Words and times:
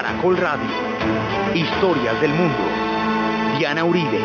Caracol 0.00 0.36
Radio. 0.36 0.70
Historias 1.56 2.20
del 2.20 2.30
mundo. 2.30 2.54
Diana 3.58 3.84
Uribe. 3.84 4.20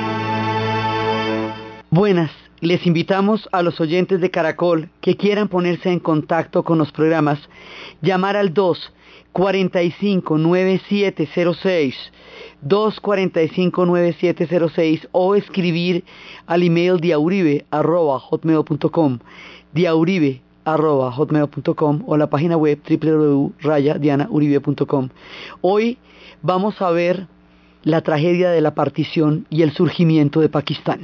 Buenas, 1.90 2.30
les 2.60 2.86
invitamos 2.86 3.50
a 3.52 3.64
los 3.64 3.82
oyentes 3.82 4.22
de 4.22 4.30
Caracol 4.30 4.90
que 5.02 5.18
quieran 5.18 5.48
ponerse 5.48 5.90
en 5.90 5.98
contacto 5.98 6.62
con 6.62 6.78
los 6.78 6.92
programas, 6.92 7.40
llamar 8.04 8.38
al 8.38 8.54
2 8.54 8.94
45 9.32 10.38
9706 10.38 11.96
245 12.62 13.86
9706 13.88 15.08
o 15.12 15.34
escribir 15.34 16.04
al 16.46 16.62
email 16.62 17.00
diauribe@hotmail.com 20.66 20.66
diauribe@hotmail.com 20.66 22.04
o 22.06 22.18
la 22.18 22.28
página 22.28 22.58
web 22.58 22.80
www.rayadianauribe.com. 22.88 25.10
Hoy 25.62 25.98
vamos 26.42 26.82
a 26.82 26.92
ver 26.92 27.28
la 27.84 28.02
tragedia 28.02 28.50
de 28.50 28.62
la 28.62 28.76
partición 28.76 29.46
y 29.50 29.62
el 29.62 29.74
surgimiento 29.74 30.40
de 30.40 30.48
Pakistán. 30.50 31.02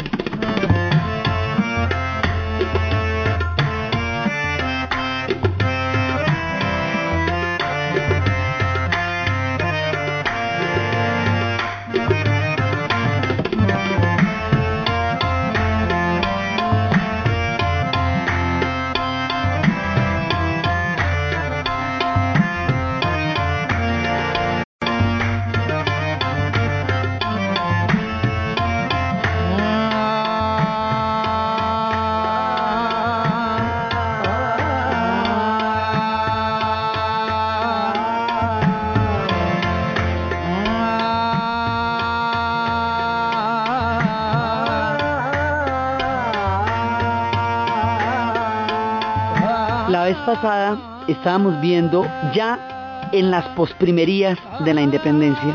Estábamos 51.20 51.60
viendo 51.60 52.08
ya 52.34 53.10
en 53.12 53.30
las 53.30 53.46
posprimerías 53.50 54.40
de 54.64 54.74
la 54.74 54.82
independencia, 54.82 55.54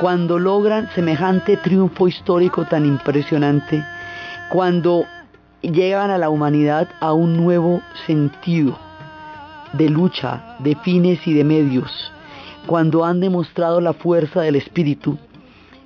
cuando 0.00 0.40
logran 0.40 0.90
semejante 0.92 1.56
triunfo 1.56 2.08
histórico 2.08 2.64
tan 2.64 2.84
impresionante, 2.84 3.84
cuando 4.50 5.04
llegan 5.60 6.10
a 6.10 6.18
la 6.18 6.30
humanidad 6.30 6.88
a 6.98 7.12
un 7.12 7.36
nuevo 7.36 7.80
sentido 8.06 8.76
de 9.72 9.88
lucha, 9.88 10.56
de 10.58 10.74
fines 10.74 11.24
y 11.28 11.32
de 11.32 11.44
medios, 11.44 12.12
cuando 12.66 13.04
han 13.04 13.20
demostrado 13.20 13.80
la 13.80 13.92
fuerza 13.92 14.40
del 14.40 14.56
espíritu, 14.56 15.16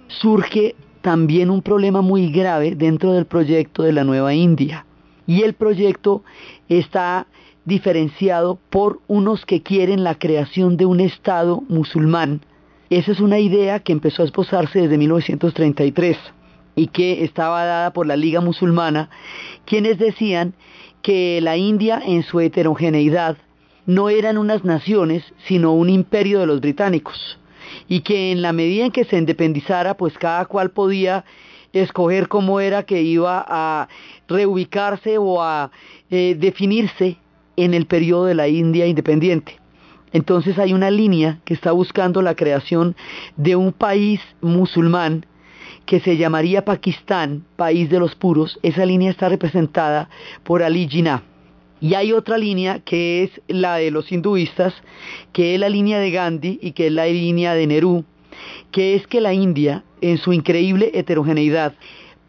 surge 0.08 0.74
también 1.02 1.50
un 1.50 1.60
problema 1.60 2.00
muy 2.00 2.32
grave 2.32 2.74
dentro 2.74 3.12
del 3.12 3.26
proyecto 3.26 3.82
de 3.82 3.92
la 3.92 4.04
nueva 4.04 4.32
India. 4.32 4.86
Y 5.26 5.42
el 5.42 5.52
proyecto 5.52 6.22
está 6.68 7.26
diferenciado 7.66 8.58
por 8.70 9.00
unos 9.08 9.44
que 9.44 9.62
quieren 9.62 10.04
la 10.04 10.14
creación 10.14 10.76
de 10.76 10.86
un 10.86 11.00
Estado 11.00 11.62
musulmán. 11.68 12.40
Esa 12.88 13.10
es 13.12 13.20
una 13.20 13.40
idea 13.40 13.80
que 13.80 13.92
empezó 13.92 14.22
a 14.22 14.26
esposarse 14.26 14.82
desde 14.82 14.96
1933 14.96 16.16
y 16.76 16.86
que 16.86 17.24
estaba 17.24 17.64
dada 17.64 17.92
por 17.92 18.06
la 18.06 18.16
Liga 18.16 18.40
Musulmana, 18.40 19.10
quienes 19.64 19.98
decían 19.98 20.54
que 21.02 21.40
la 21.42 21.56
India 21.56 22.00
en 22.04 22.22
su 22.22 22.38
heterogeneidad 22.40 23.36
no 23.84 24.08
eran 24.08 24.38
unas 24.38 24.64
naciones, 24.64 25.24
sino 25.46 25.72
un 25.72 25.90
imperio 25.90 26.40
de 26.40 26.46
los 26.46 26.60
británicos, 26.60 27.38
y 27.88 28.00
que 28.00 28.30
en 28.30 28.42
la 28.42 28.52
medida 28.52 28.84
en 28.84 28.92
que 28.92 29.04
se 29.04 29.18
independizara, 29.18 29.96
pues 29.96 30.16
cada 30.18 30.44
cual 30.46 30.70
podía 30.70 31.24
escoger 31.72 32.28
cómo 32.28 32.60
era 32.60 32.84
que 32.84 33.02
iba 33.02 33.44
a 33.46 33.88
reubicarse 34.28 35.18
o 35.18 35.42
a 35.42 35.70
eh, 36.10 36.36
definirse 36.38 37.16
en 37.56 37.74
el 37.74 37.86
periodo 37.86 38.26
de 38.26 38.34
la 38.34 38.48
India 38.48 38.86
independiente. 38.86 39.58
Entonces 40.12 40.58
hay 40.58 40.72
una 40.72 40.90
línea 40.90 41.40
que 41.44 41.54
está 41.54 41.72
buscando 41.72 42.22
la 42.22 42.34
creación 42.34 42.96
de 43.36 43.56
un 43.56 43.72
país 43.72 44.20
musulmán 44.40 45.26
que 45.84 46.00
se 46.00 46.16
llamaría 46.16 46.64
Pakistán, 46.64 47.44
país 47.56 47.90
de 47.90 47.98
los 47.98 48.14
puros. 48.14 48.58
Esa 48.62 48.84
línea 48.84 49.10
está 49.10 49.28
representada 49.28 50.08
por 50.42 50.62
Ali 50.62 50.88
Jinnah. 50.88 51.22
Y 51.80 51.94
hay 51.94 52.12
otra 52.12 52.38
línea 52.38 52.80
que 52.80 53.24
es 53.24 53.40
la 53.48 53.76
de 53.76 53.90
los 53.90 54.10
hinduistas, 54.10 54.74
que 55.32 55.54
es 55.54 55.60
la 55.60 55.68
línea 55.68 55.98
de 55.98 56.10
Gandhi 56.10 56.58
y 56.62 56.72
que 56.72 56.86
es 56.86 56.92
la 56.92 57.06
línea 57.06 57.54
de 57.54 57.66
Nehru, 57.66 58.04
que 58.72 58.94
es 58.94 59.06
que 59.06 59.20
la 59.20 59.34
India, 59.34 59.84
en 60.00 60.18
su 60.18 60.32
increíble 60.32 60.90
heterogeneidad, 60.94 61.74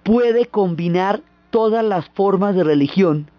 puede 0.04 0.46
combinar 0.46 1.22
todas 1.50 1.84
las 1.84 2.10
formas 2.10 2.56
de 2.56 2.64
religión 2.64 3.32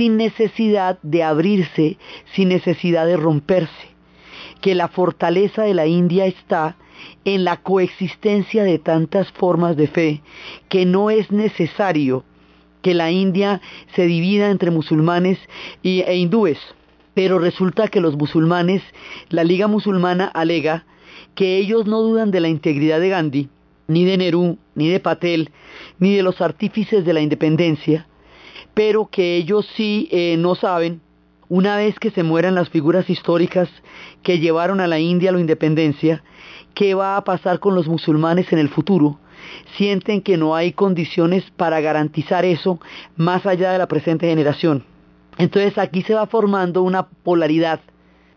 sin 0.00 0.16
necesidad 0.16 0.98
de 1.02 1.22
abrirse, 1.22 1.98
sin 2.34 2.48
necesidad 2.48 3.04
de 3.04 3.18
romperse. 3.18 3.90
Que 4.62 4.74
la 4.74 4.88
fortaleza 4.88 5.64
de 5.64 5.74
la 5.74 5.86
India 5.86 6.24
está 6.24 6.76
en 7.26 7.44
la 7.44 7.58
coexistencia 7.58 8.64
de 8.64 8.78
tantas 8.78 9.30
formas 9.32 9.76
de 9.76 9.88
fe, 9.88 10.22
que 10.70 10.86
no 10.86 11.10
es 11.10 11.30
necesario 11.30 12.24
que 12.80 12.94
la 12.94 13.10
India 13.10 13.60
se 13.94 14.06
divida 14.06 14.50
entre 14.50 14.70
musulmanes 14.70 15.38
e 15.82 16.16
hindúes. 16.16 16.58
Pero 17.12 17.38
resulta 17.38 17.88
que 17.88 18.00
los 18.00 18.16
musulmanes, 18.16 18.82
la 19.28 19.44
Liga 19.44 19.66
Musulmana 19.66 20.24
alega 20.24 20.86
que 21.34 21.58
ellos 21.58 21.84
no 21.84 22.00
dudan 22.00 22.30
de 22.30 22.40
la 22.40 22.48
integridad 22.48 23.00
de 23.00 23.10
Gandhi, 23.10 23.48
ni 23.86 24.06
de 24.06 24.16
Nehru, 24.16 24.56
ni 24.74 24.88
de 24.88 24.98
Patel, 24.98 25.50
ni 25.98 26.16
de 26.16 26.22
los 26.22 26.40
artífices 26.40 27.04
de 27.04 27.12
la 27.12 27.20
independencia, 27.20 28.06
pero 28.80 29.10
que 29.10 29.36
ellos 29.36 29.68
sí 29.76 30.08
eh, 30.10 30.36
no 30.38 30.54
saben, 30.54 31.02
una 31.50 31.76
vez 31.76 31.98
que 31.98 32.10
se 32.10 32.22
mueran 32.22 32.54
las 32.54 32.70
figuras 32.70 33.10
históricas 33.10 33.68
que 34.22 34.38
llevaron 34.38 34.80
a 34.80 34.86
la 34.86 34.98
India 34.98 35.28
a 35.28 35.34
la 35.34 35.40
independencia, 35.40 36.24
qué 36.72 36.94
va 36.94 37.18
a 37.18 37.24
pasar 37.24 37.58
con 37.60 37.74
los 37.74 37.88
musulmanes 37.88 38.50
en 38.54 38.58
el 38.58 38.70
futuro. 38.70 39.20
Sienten 39.76 40.22
que 40.22 40.38
no 40.38 40.56
hay 40.56 40.72
condiciones 40.72 41.44
para 41.58 41.82
garantizar 41.82 42.46
eso 42.46 42.80
más 43.16 43.44
allá 43.44 43.70
de 43.70 43.76
la 43.76 43.86
presente 43.86 44.30
generación. 44.30 44.82
Entonces 45.36 45.76
aquí 45.76 46.00
se 46.00 46.14
va 46.14 46.26
formando 46.26 46.82
una 46.82 47.06
polaridad 47.06 47.80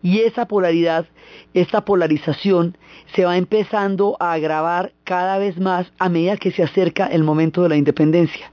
y 0.02 0.18
esa 0.18 0.46
polaridad, 0.46 1.06
esta 1.54 1.86
polarización, 1.86 2.76
se 3.14 3.24
va 3.24 3.38
empezando 3.38 4.18
a 4.20 4.34
agravar 4.34 4.92
cada 5.04 5.38
vez 5.38 5.58
más 5.58 5.90
a 5.98 6.10
medida 6.10 6.36
que 6.36 6.50
se 6.50 6.62
acerca 6.62 7.06
el 7.06 7.24
momento 7.24 7.62
de 7.62 7.70
la 7.70 7.76
independencia. 7.76 8.52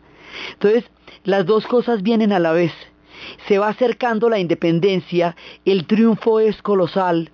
Entonces, 0.53 0.85
las 1.23 1.45
dos 1.45 1.67
cosas 1.67 2.01
vienen 2.01 2.31
a 2.31 2.39
la 2.39 2.51
vez. 2.51 2.73
Se 3.47 3.59
va 3.59 3.69
acercando 3.69 4.29
la 4.29 4.39
independencia, 4.39 5.35
el 5.65 5.85
triunfo 5.85 6.39
es 6.39 6.61
colosal. 6.61 7.31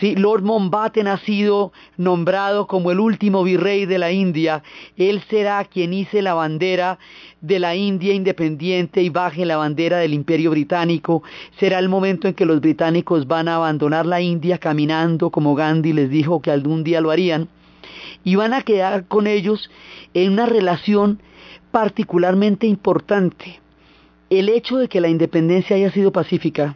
Sí, 0.00 0.14
Lord 0.14 0.42
Mountbatten 0.42 1.06
ha 1.06 1.18
sido 1.18 1.72
nombrado 1.96 2.66
como 2.66 2.90
el 2.90 3.00
último 3.00 3.42
virrey 3.44 3.86
de 3.86 3.98
la 3.98 4.12
India. 4.12 4.62
Él 4.96 5.22
será 5.28 5.64
quien 5.64 5.92
hice 5.92 6.22
la 6.22 6.34
bandera 6.34 6.98
de 7.40 7.58
la 7.58 7.74
India 7.76 8.14
independiente 8.14 9.02
y 9.02 9.08
baje 9.08 9.44
la 9.46 9.56
bandera 9.56 9.98
del 9.98 10.14
imperio 10.14 10.50
británico. 10.50 11.22
Será 11.58 11.78
el 11.78 11.88
momento 11.88 12.28
en 12.28 12.34
que 12.34 12.46
los 12.46 12.60
británicos 12.60 13.26
van 13.26 13.48
a 13.48 13.56
abandonar 13.56 14.06
la 14.06 14.20
India 14.20 14.58
caminando 14.58 15.30
como 15.30 15.54
Gandhi 15.54 15.92
les 15.92 16.10
dijo 16.10 16.40
que 16.40 16.50
algún 16.50 16.84
día 16.84 17.00
lo 17.00 17.10
harían. 17.10 17.48
Y 18.24 18.34
van 18.34 18.54
a 18.54 18.62
quedar 18.62 19.06
con 19.06 19.26
ellos 19.26 19.70
en 20.12 20.32
una 20.32 20.46
relación 20.46 21.20
particularmente 21.76 22.66
importante. 22.66 23.60
El 24.30 24.48
hecho 24.48 24.78
de 24.78 24.88
que 24.88 25.02
la 25.02 25.08
independencia 25.08 25.76
haya 25.76 25.90
sido 25.90 26.10
pacífica, 26.10 26.74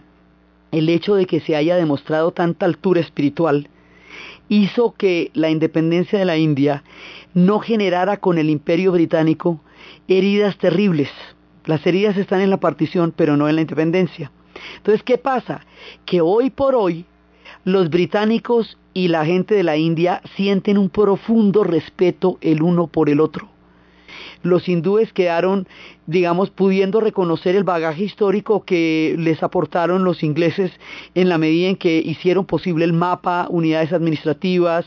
el 0.72 0.90
hecho 0.90 1.14
de 1.14 1.24
que 1.24 1.40
se 1.40 1.56
haya 1.56 1.76
demostrado 1.76 2.32
tanta 2.32 2.66
altura 2.66 3.00
espiritual, 3.00 3.70
hizo 4.50 4.92
que 4.92 5.30
la 5.32 5.48
independencia 5.48 6.18
de 6.18 6.26
la 6.26 6.36
India 6.36 6.84
no 7.32 7.60
generara 7.60 8.18
con 8.18 8.36
el 8.36 8.50
imperio 8.50 8.92
británico 8.92 9.62
heridas 10.06 10.58
terribles. 10.58 11.08
Las 11.64 11.86
heridas 11.86 12.18
están 12.18 12.42
en 12.42 12.50
la 12.50 12.60
partición, 12.60 13.14
pero 13.16 13.38
no 13.38 13.48
en 13.48 13.54
la 13.54 13.62
independencia. 13.62 14.30
Entonces, 14.76 15.02
¿qué 15.02 15.16
pasa? 15.16 15.64
Que 16.04 16.20
hoy 16.20 16.50
por 16.50 16.74
hoy 16.74 17.06
los 17.64 17.88
británicos 17.88 18.76
y 18.92 19.08
la 19.08 19.24
gente 19.24 19.54
de 19.54 19.62
la 19.62 19.78
India 19.78 20.20
sienten 20.36 20.76
un 20.76 20.90
profundo 20.90 21.64
respeto 21.64 22.36
el 22.42 22.60
uno 22.60 22.86
por 22.86 23.08
el 23.08 23.20
otro 23.20 23.48
los 24.42 24.68
hindúes 24.68 25.12
quedaron, 25.12 25.66
digamos, 26.06 26.50
pudiendo 26.50 27.00
reconocer 27.00 27.56
el 27.56 27.64
bagaje 27.64 28.04
histórico 28.04 28.64
que 28.64 29.14
les 29.18 29.42
aportaron 29.42 30.04
los 30.04 30.22
ingleses 30.22 30.72
en 31.14 31.28
la 31.28 31.38
medida 31.38 31.68
en 31.68 31.76
que 31.76 31.98
hicieron 31.98 32.46
posible 32.46 32.84
el 32.84 32.92
mapa, 32.92 33.46
unidades 33.50 33.92
administrativas, 33.92 34.86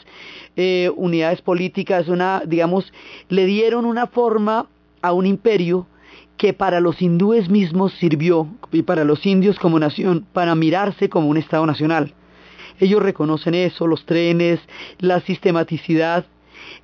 eh, 0.56 0.92
unidades 0.96 1.42
políticas, 1.42 2.08
una, 2.08 2.44
digamos, 2.46 2.92
le 3.30 3.46
dieron 3.46 3.86
una 3.86 4.08
forma 4.08 4.68
a 5.02 5.14
un 5.14 5.26
imperio 5.26 5.88
que 6.38 6.54
para 6.54 6.80
los 6.80 7.02
hindúes 7.02 7.50
mismos 7.50 7.94
sirvió, 7.94 8.48
y 8.72 8.82
para 8.82 9.04
los 9.04 9.26
indios 9.26 9.60
como 9.60 9.80
nación, 9.80 10.26
para 10.34 10.56
mirarse 10.56 11.10
como 11.10 11.28
un 11.28 11.38
Estado 11.38 11.66
nacional. 11.66 12.14
Ellos 12.80 13.04
reconocen 13.04 13.54
eso, 13.54 13.86
los 13.88 14.06
trenes, 14.06 14.60
la 15.00 15.22
sistematicidad, 15.22 16.26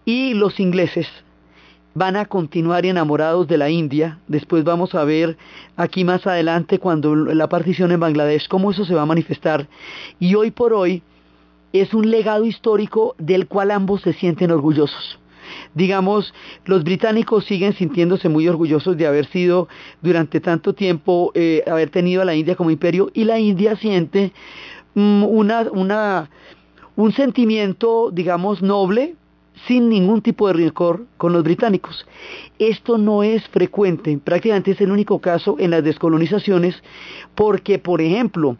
y 0.05 0.33
los 0.33 0.59
ingleses 0.59 1.07
van 1.93 2.15
a 2.15 2.25
continuar 2.25 2.85
enamorados 2.85 3.47
de 3.47 3.57
la 3.57 3.69
India. 3.69 4.19
Después 4.27 4.63
vamos 4.63 4.95
a 4.95 5.03
ver 5.03 5.37
aquí 5.75 6.03
más 6.03 6.25
adelante 6.27 6.79
cuando 6.79 7.15
la 7.15 7.49
partición 7.49 7.91
en 7.91 7.99
Bangladesh, 7.99 8.47
cómo 8.47 8.71
eso 8.71 8.85
se 8.85 8.93
va 8.93 9.03
a 9.03 9.07
manifestar. 9.07 9.67
Y 10.19 10.35
hoy 10.35 10.51
por 10.51 10.73
hoy 10.73 11.01
es 11.73 11.93
un 11.93 12.09
legado 12.09 12.45
histórico 12.45 13.15
del 13.17 13.47
cual 13.47 13.71
ambos 13.71 14.01
se 14.01 14.13
sienten 14.13 14.51
orgullosos. 14.51 15.19
Digamos, 15.73 16.33
los 16.65 16.83
británicos 16.83 17.45
siguen 17.45 17.73
sintiéndose 17.73 18.29
muy 18.29 18.47
orgullosos 18.47 18.95
de 18.97 19.07
haber 19.07 19.25
sido 19.27 19.67
durante 20.01 20.39
tanto 20.39 20.73
tiempo, 20.73 21.31
eh, 21.33 21.63
haber 21.67 21.89
tenido 21.89 22.21
a 22.21 22.25
la 22.25 22.35
India 22.35 22.55
como 22.55 22.69
imperio, 22.69 23.09
y 23.13 23.23
la 23.23 23.39
India 23.39 23.75
siente 23.75 24.31
mm, 24.93 25.23
una, 25.23 25.61
una, 25.71 26.29
un 26.95 27.11
sentimiento, 27.13 28.11
digamos, 28.11 28.61
noble 28.61 29.15
sin 29.67 29.89
ningún 29.89 30.21
tipo 30.21 30.47
de 30.47 30.53
rencor 30.53 31.05
con 31.17 31.33
los 31.33 31.43
británicos. 31.43 32.05
Esto 32.57 32.97
no 32.97 33.23
es 33.23 33.47
frecuente, 33.49 34.17
prácticamente 34.17 34.71
es 34.71 34.81
el 34.81 34.91
único 34.91 35.19
caso 35.19 35.55
en 35.59 35.71
las 35.71 35.83
descolonizaciones, 35.83 36.81
porque, 37.35 37.79
por 37.79 38.01
ejemplo, 38.01 38.57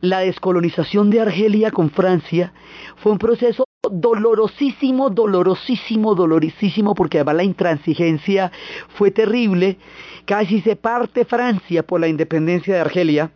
la 0.00 0.20
descolonización 0.20 1.10
de 1.10 1.20
Argelia 1.20 1.70
con 1.70 1.90
Francia 1.90 2.52
fue 2.96 3.12
un 3.12 3.18
proceso 3.18 3.64
dolorosísimo, 3.90 5.10
dolorosísimo, 5.10 6.14
dolorosísimo, 6.14 6.94
porque 6.94 7.18
además 7.18 7.36
la 7.36 7.44
intransigencia 7.44 8.52
fue 8.94 9.10
terrible. 9.10 9.78
Casi 10.24 10.60
se 10.60 10.76
parte 10.76 11.24
Francia 11.24 11.82
por 11.82 12.00
la 12.00 12.08
independencia 12.08 12.74
de 12.74 12.80
Argelia 12.80 13.30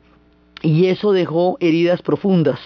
y 0.63 0.87
eso 0.87 1.13
dejó 1.13 1.57
heridas 1.61 2.03
profundas 2.03 2.59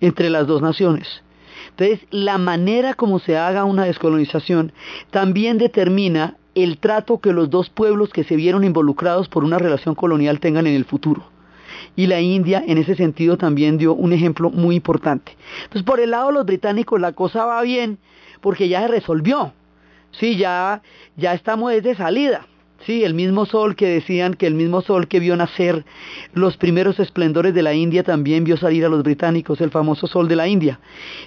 entre 0.00 0.30
las 0.30 0.46
dos 0.46 0.62
naciones. 0.62 1.23
Entonces, 1.70 2.06
la 2.10 2.38
manera 2.38 2.94
como 2.94 3.18
se 3.18 3.36
haga 3.36 3.64
una 3.64 3.84
descolonización 3.84 4.72
también 5.10 5.58
determina 5.58 6.36
el 6.54 6.78
trato 6.78 7.18
que 7.18 7.32
los 7.32 7.50
dos 7.50 7.70
pueblos 7.70 8.10
que 8.10 8.24
se 8.24 8.36
vieron 8.36 8.64
involucrados 8.64 9.28
por 9.28 9.44
una 9.44 9.58
relación 9.58 9.94
colonial 9.94 10.40
tengan 10.40 10.66
en 10.66 10.74
el 10.74 10.84
futuro. 10.84 11.24
Y 11.96 12.06
la 12.06 12.20
India 12.20 12.62
en 12.66 12.78
ese 12.78 12.94
sentido 12.94 13.36
también 13.36 13.78
dio 13.78 13.94
un 13.94 14.12
ejemplo 14.12 14.50
muy 14.50 14.76
importante. 14.76 15.36
Entonces, 15.64 15.82
por 15.82 16.00
el 16.00 16.10
lado 16.10 16.28
de 16.28 16.34
los 16.34 16.46
británicos 16.46 17.00
la 17.00 17.12
cosa 17.12 17.44
va 17.44 17.62
bien 17.62 17.98
porque 18.40 18.68
ya 18.68 18.82
se 18.82 18.88
resolvió. 18.88 19.52
Sí, 20.12 20.36
ya, 20.36 20.82
ya 21.16 21.34
estamos 21.34 21.72
desde 21.72 21.94
salida. 21.94 22.46
Sí, 22.86 23.02
el 23.02 23.14
mismo 23.14 23.46
sol 23.46 23.76
que 23.76 23.86
decían 23.88 24.34
que 24.34 24.46
el 24.46 24.54
mismo 24.54 24.82
sol 24.82 25.08
que 25.08 25.18
vio 25.18 25.36
nacer 25.36 25.86
los 26.34 26.58
primeros 26.58 27.00
esplendores 27.00 27.54
de 27.54 27.62
la 27.62 27.72
India 27.72 28.02
también 28.02 28.44
vio 28.44 28.58
salir 28.58 28.84
a 28.84 28.90
los 28.90 29.02
británicos, 29.02 29.60
el 29.62 29.70
famoso 29.70 30.06
sol 30.06 30.28
de 30.28 30.36
la 30.36 30.48
India. 30.48 30.78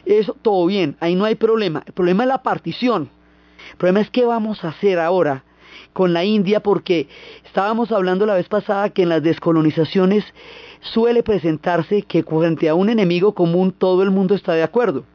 Eso 0.06 0.36
todo 0.39 0.68
bien, 0.68 0.95
ahí 1.00 1.15
no 1.15 1.25
hay 1.25 1.33
problema. 1.33 1.81
El 1.88 1.94
problema 1.94 2.24
es 2.24 2.30
la 2.30 2.44
partición. 2.44 3.09
El 3.71 3.77
problema 3.77 4.01
es 4.01 4.12
qué 4.12 4.24
vamos 4.24 4.63
a 4.63 4.69
hacer 4.69 5.00
ahora 5.00 5.44
con 5.94 6.13
la 6.13 6.24
India 6.24 6.59
porque 6.59 7.07
estábamos 7.44 7.92
hablando 7.92 8.27
la 8.27 8.36
vez 8.36 8.48
pasada 8.48 8.92
que 8.92 9.01
en 9.01 9.09
las 9.09 9.24
descolonizaciones 9.24 10.24
suele 10.81 11.24
presentarse 11.24 12.04
que 12.04 12.21
frente 12.21 12.69
a 12.69 12.75
un 12.75 12.89
enemigo 12.89 13.33
común 13.33 13.71
todo 13.71 14.04
el 14.04 14.12
mundo 14.12 14.36
está 14.36 14.54
de 14.54 14.62
acuerdo. 14.62 15.06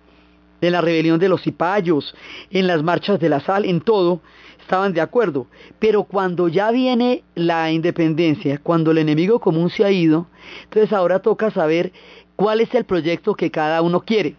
En 0.61 0.73
la 0.73 0.81
rebelión 0.81 1.21
de 1.21 1.29
los 1.29 1.43
cipayos, 1.43 2.15
en 2.51 2.67
las 2.67 2.83
marchas 2.83 3.21
de 3.21 3.29
la 3.29 3.41
sal, 3.41 3.65
en 3.65 3.81
todo, 3.81 4.21
estaban 4.63 4.95
de 4.95 5.01
acuerdo. 5.01 5.47
Pero 5.79 6.05
cuando 6.05 6.49
ya 6.49 6.71
viene 6.71 7.23
la 7.35 7.71
independencia, 7.71 8.59
cuando 8.63 8.91
el 8.91 8.99
enemigo 8.99 9.41
común 9.41 9.71
se 9.71 9.85
ha 9.85 9.91
ido, 9.91 10.27
entonces 10.65 10.93
ahora 10.93 11.21
toca 11.21 11.51
saber 11.51 11.93
cuál 12.37 12.61
es 12.61 12.75
el 12.75 12.85
proyecto 12.85 13.35
que 13.35 13.51
cada 13.51 13.83
uno 13.83 14.01
quiere. 14.01 14.37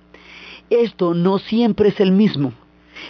Esto 0.70 1.14
no 1.14 1.40
siempre 1.40 1.90
es 1.90 2.00
el 2.00 2.12
mismo, 2.12 2.54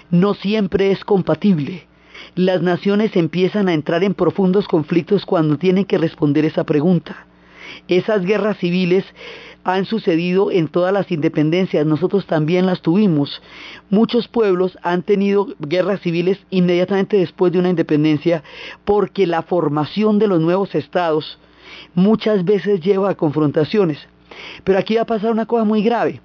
no 0.09 0.33
siempre 0.33 0.91
es 0.91 1.05
compatible. 1.05 1.87
Las 2.35 2.61
naciones 2.61 3.15
empiezan 3.15 3.67
a 3.69 3.73
entrar 3.73 4.03
en 4.03 4.13
profundos 4.13 4.67
conflictos 4.67 5.25
cuando 5.25 5.57
tienen 5.57 5.85
que 5.85 5.97
responder 5.97 6.45
esa 6.45 6.63
pregunta. 6.63 7.27
Esas 7.87 8.23
guerras 8.23 8.57
civiles 8.57 9.05
han 9.63 9.85
sucedido 9.85 10.51
en 10.51 10.67
todas 10.67 10.93
las 10.93 11.11
independencias, 11.11 11.85
nosotros 11.85 12.25
también 12.25 12.65
las 12.65 12.81
tuvimos. 12.81 13.41
Muchos 13.89 14.27
pueblos 14.27 14.77
han 14.81 15.03
tenido 15.03 15.47
guerras 15.59 16.01
civiles 16.01 16.39
inmediatamente 16.49 17.17
después 17.17 17.53
de 17.53 17.59
una 17.59 17.69
independencia 17.69 18.43
porque 18.83 19.25
la 19.25 19.41
formación 19.41 20.19
de 20.19 20.27
los 20.27 20.41
nuevos 20.41 20.75
estados 20.75 21.39
muchas 21.95 22.43
veces 22.43 22.81
lleva 22.81 23.11
a 23.11 23.15
confrontaciones. 23.15 23.99
Pero 24.63 24.79
aquí 24.79 24.95
va 24.95 25.03
a 25.03 25.05
pasar 25.05 25.31
una 25.31 25.45
cosa 25.45 25.63
muy 25.63 25.81
grave. 25.81 26.21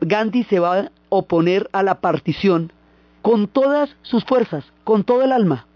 Gandhi 0.00 0.44
se 0.44 0.58
va 0.58 0.78
a 0.78 0.90
oponer 1.10 1.68
a 1.72 1.82
la 1.82 2.00
partición 2.00 2.72
con 3.22 3.46
todas 3.46 3.90
sus 4.02 4.24
fuerzas, 4.24 4.64
con 4.82 5.04
todo 5.04 5.22
el 5.22 5.32
alma. 5.32 5.66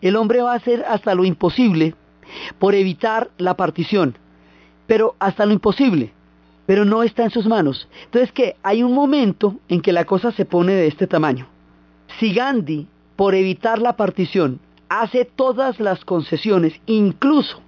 El 0.00 0.16
hombre 0.16 0.42
va 0.42 0.52
a 0.52 0.56
hacer 0.56 0.84
hasta 0.88 1.14
lo 1.14 1.24
imposible 1.24 1.94
por 2.58 2.74
evitar 2.74 3.30
la 3.38 3.54
partición, 3.54 4.16
pero 4.86 5.14
hasta 5.18 5.46
lo 5.46 5.52
imposible 5.52 6.13
pero 6.66 6.84
no 6.84 7.02
está 7.02 7.24
en 7.24 7.30
sus 7.30 7.46
manos. 7.46 7.88
Entonces, 8.04 8.32
que 8.32 8.56
hay 8.62 8.82
un 8.82 8.92
momento 8.92 9.56
en 9.68 9.80
que 9.80 9.92
la 9.92 10.04
cosa 10.04 10.32
se 10.32 10.44
pone 10.44 10.72
de 10.72 10.86
este 10.86 11.06
tamaño. 11.06 11.46
Si 12.18 12.32
Gandhi, 12.32 12.86
por 13.16 13.34
evitar 13.34 13.80
la 13.80 13.96
partición, 13.96 14.60
hace 14.88 15.24
todas 15.24 15.80
las 15.80 16.04
concesiones, 16.04 16.74
incluso 16.86 17.60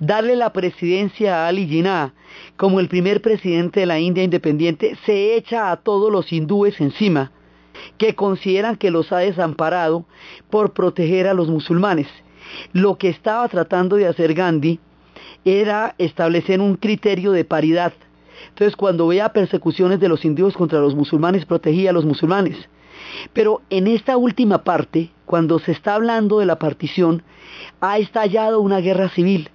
darle 0.00 0.36
la 0.36 0.52
presidencia 0.52 1.44
a 1.44 1.48
Ali 1.48 1.66
Jinnah 1.66 2.12
como 2.56 2.80
el 2.80 2.88
primer 2.88 3.22
presidente 3.22 3.80
de 3.80 3.86
la 3.86 3.98
India 3.98 4.24
independiente, 4.24 4.96
se 5.06 5.34
echa 5.36 5.70
a 5.70 5.76
todos 5.76 6.12
los 6.12 6.32
hindúes 6.32 6.80
encima, 6.80 7.32
que 7.96 8.14
consideran 8.14 8.76
que 8.76 8.90
los 8.90 9.12
ha 9.12 9.18
desamparado 9.18 10.04
por 10.50 10.72
proteger 10.72 11.26
a 11.28 11.34
los 11.34 11.48
musulmanes. 11.48 12.08
Lo 12.72 12.98
que 12.98 13.08
estaba 13.08 13.46
tratando 13.48 13.96
de 13.96 14.06
hacer 14.06 14.34
Gandhi 14.34 14.80
era 15.44 15.94
establecer 15.98 16.60
un 16.60 16.76
criterio 16.76 17.32
de 17.32 17.44
paridad 17.44 17.92
entonces, 18.48 18.76
cuando 18.76 19.06
veía 19.06 19.32
persecuciones 19.32 20.00
de 20.00 20.08
los 20.08 20.24
indios 20.24 20.54
contra 20.54 20.80
los 20.80 20.94
musulmanes, 20.94 21.44
protegía 21.44 21.90
a 21.90 21.92
los 21.92 22.04
musulmanes. 22.04 22.56
Pero 23.32 23.62
en 23.70 23.86
esta 23.86 24.16
última 24.16 24.64
parte, 24.64 25.10
cuando 25.24 25.58
se 25.58 25.72
está 25.72 25.94
hablando 25.94 26.38
de 26.40 26.46
la 26.46 26.58
partición, 26.58 27.22
ha 27.80 27.98
estallado 27.98 28.60
una 28.60 28.80
guerra 28.80 29.08
civil. 29.08 29.50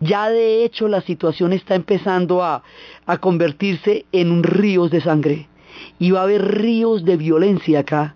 Ya 0.00 0.30
de 0.30 0.64
hecho 0.64 0.88
la 0.88 1.02
situación 1.02 1.52
está 1.52 1.74
empezando 1.74 2.42
a, 2.42 2.62
a 3.06 3.18
convertirse 3.18 4.06
en 4.12 4.30
un 4.30 4.42
ríos 4.42 4.90
de 4.90 5.00
sangre. 5.00 5.48
Y 5.98 6.10
va 6.10 6.20
a 6.20 6.24
haber 6.24 6.56
ríos 6.56 7.04
de 7.04 7.16
violencia 7.16 7.80
acá 7.80 8.14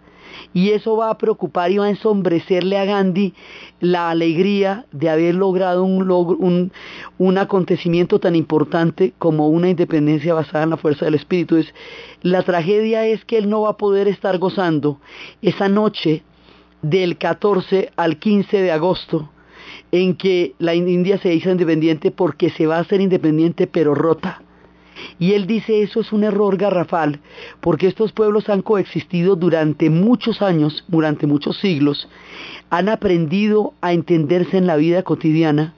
y 0.54 0.70
eso 0.70 0.96
va 0.96 1.11
a 1.11 1.18
preocupar 1.18 1.73
y 1.73 1.78
va 1.78 1.87
a 1.87 1.90
ensombrecerle 1.90 2.78
a 2.78 2.84
Gandhi 2.84 3.34
la 3.80 4.08
alegría 4.11 4.87
de 4.92 5.11
haber 5.11 5.34
logrado 5.34 5.82
un, 5.82 6.70
un, 7.18 7.38
acontecimiento 7.38 8.20
tan 8.20 8.37
importante 8.37 9.12
como 9.18 9.49
una 9.49 9.68
independencia 9.68 10.32
basada 10.32 10.64
en 10.64 10.70
la 10.70 10.76
fuerza 10.76 11.04
del 11.04 11.16
espíritu. 11.16 11.56
Es, 11.56 11.75
la 12.23 12.42
tragedia 12.44 13.04
es 13.04 13.25
que 13.25 13.37
él 13.37 13.50
no 13.50 13.62
va 13.62 13.70
a 13.70 13.76
poder 13.76 14.06
estar 14.06 14.38
gozando 14.38 15.00
esa 15.42 15.68
noche 15.68 16.23
del 16.82 17.18
14 17.18 17.90
al 17.96 18.18
15 18.18 18.62
de 18.62 18.70
agosto 18.70 19.30
en 19.90 20.14
que 20.14 20.54
la 20.58 20.75
India 20.75 21.18
se 21.18 21.34
hizo 21.34 21.50
independiente 21.50 22.12
porque 22.12 22.50
se 22.50 22.66
va 22.66 22.76
a 22.76 22.80
hacer 22.80 23.00
independiente 23.00 23.66
pero 23.66 23.94
rota 23.94 24.43
y 25.18 25.32
él 25.32 25.46
dice 25.46 25.82
eso 25.82 26.00
es 26.00 26.12
un 26.12 26.24
error 26.24 26.56
garrafal, 26.56 27.20
porque 27.60 27.86
estos 27.86 28.12
pueblos 28.12 28.48
han 28.48 28.62
coexistido 28.62 29.36
durante 29.36 29.90
muchos 29.90 30.42
años, 30.42 30.84
durante 30.88 31.26
muchos 31.26 31.58
siglos, 31.58 32.08
han 32.70 32.88
aprendido 32.88 33.74
a 33.80 33.92
entenderse 33.92 34.56
en 34.56 34.66
la 34.66 34.76
vida 34.76 35.02
cotidiana, 35.02 35.74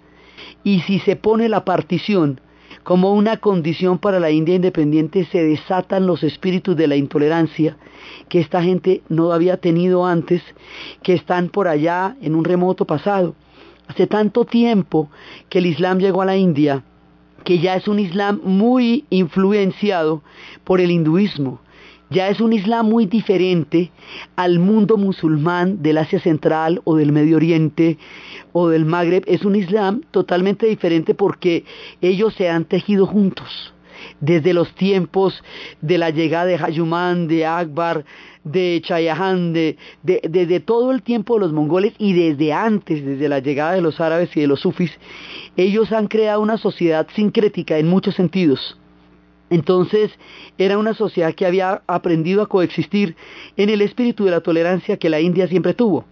y 0.64 0.80
si 0.80 0.98
se 1.00 1.16
pone 1.16 1.48
la 1.48 1.64
partición 1.64 2.40
como 2.82 3.14
una 3.14 3.38
condición 3.38 3.98
para 3.98 4.20
la 4.20 4.30
India 4.30 4.54
independiente, 4.54 5.24
se 5.32 5.42
desatan 5.42 6.06
los 6.06 6.22
espíritus 6.22 6.76
de 6.76 6.86
la 6.86 6.94
intolerancia 6.94 7.76
que 8.28 8.40
esta 8.40 8.62
gente 8.62 9.02
no 9.08 9.32
había 9.32 9.56
tenido 9.56 10.06
antes, 10.06 10.40
que 11.02 11.14
están 11.14 11.48
por 11.48 11.66
allá 11.66 12.16
en 12.22 12.36
un 12.36 12.44
remoto 12.44 12.84
pasado. 12.84 13.34
Hace 13.88 14.06
tanto 14.06 14.44
tiempo 14.44 15.10
que 15.48 15.58
el 15.58 15.66
Islam 15.66 15.98
llegó 15.98 16.22
a 16.22 16.26
la 16.26 16.36
India, 16.36 16.84
que 17.46 17.60
ya 17.60 17.76
es 17.76 17.86
un 17.86 18.00
Islam 18.00 18.40
muy 18.42 19.04
influenciado 19.08 20.20
por 20.64 20.80
el 20.80 20.90
hinduismo, 20.90 21.60
Ya 22.10 22.28
es 22.28 22.40
un 22.40 22.52
Islam 22.52 22.88
muy 22.88 23.06
diferente 23.06 23.90
al 24.36 24.58
mundo 24.58 24.96
musulmán 24.96 25.82
del 25.82 25.98
Asia 25.98 26.20
Central 26.20 26.80
o 26.84 26.96
del 26.96 27.10
Medio 27.10 27.36
Oriente 27.36 27.98
o 28.52 28.68
del 28.68 28.84
Magreb. 28.84 29.24
Es 29.26 29.44
un 29.44 29.56
Islam 29.56 30.02
totalmente 30.12 30.66
diferente 30.66 31.14
porque 31.14 31.64
ellos 32.00 32.34
se 32.34 32.48
han 32.48 32.64
tejido 32.64 33.06
juntos 33.06 33.72
desde 34.20 34.52
los 34.52 34.72
tiempos 34.74 35.42
de 35.80 35.98
la 35.98 36.10
llegada 36.10 36.46
de 36.46 36.56
Hayumán, 36.56 37.28
de 37.28 37.46
Akbar, 37.46 38.04
de 38.44 38.80
Chayahan, 38.84 39.52
de, 39.52 39.76
desde 40.02 40.60
todo 40.60 40.92
el 40.92 41.02
tiempo 41.02 41.34
de 41.34 41.40
los 41.40 41.52
mongoles 41.52 41.94
y 41.98 42.12
desde 42.12 42.52
antes, 42.52 43.04
desde 43.04 43.28
la 43.28 43.40
llegada 43.40 43.72
de 43.72 43.80
los 43.80 44.00
árabes 44.00 44.36
y 44.36 44.40
de 44.40 44.46
los 44.46 44.60
sufis, 44.60 44.92
ellos 45.56 45.92
han 45.92 46.06
creado 46.06 46.40
una 46.40 46.58
sociedad 46.58 47.06
sincrética 47.14 47.78
en 47.78 47.88
muchos 47.88 48.14
sentidos. 48.14 48.78
Entonces 49.48 50.12
era 50.58 50.76
una 50.78 50.94
sociedad 50.94 51.34
que 51.34 51.46
había 51.46 51.82
aprendido 51.86 52.42
a 52.42 52.48
coexistir 52.48 53.16
en 53.56 53.70
el 53.70 53.80
espíritu 53.80 54.24
de 54.24 54.32
la 54.32 54.40
tolerancia 54.40 54.96
que 54.96 55.08
la 55.08 55.20
India 55.20 55.46
siempre 55.48 55.74
tuvo. 55.74 56.04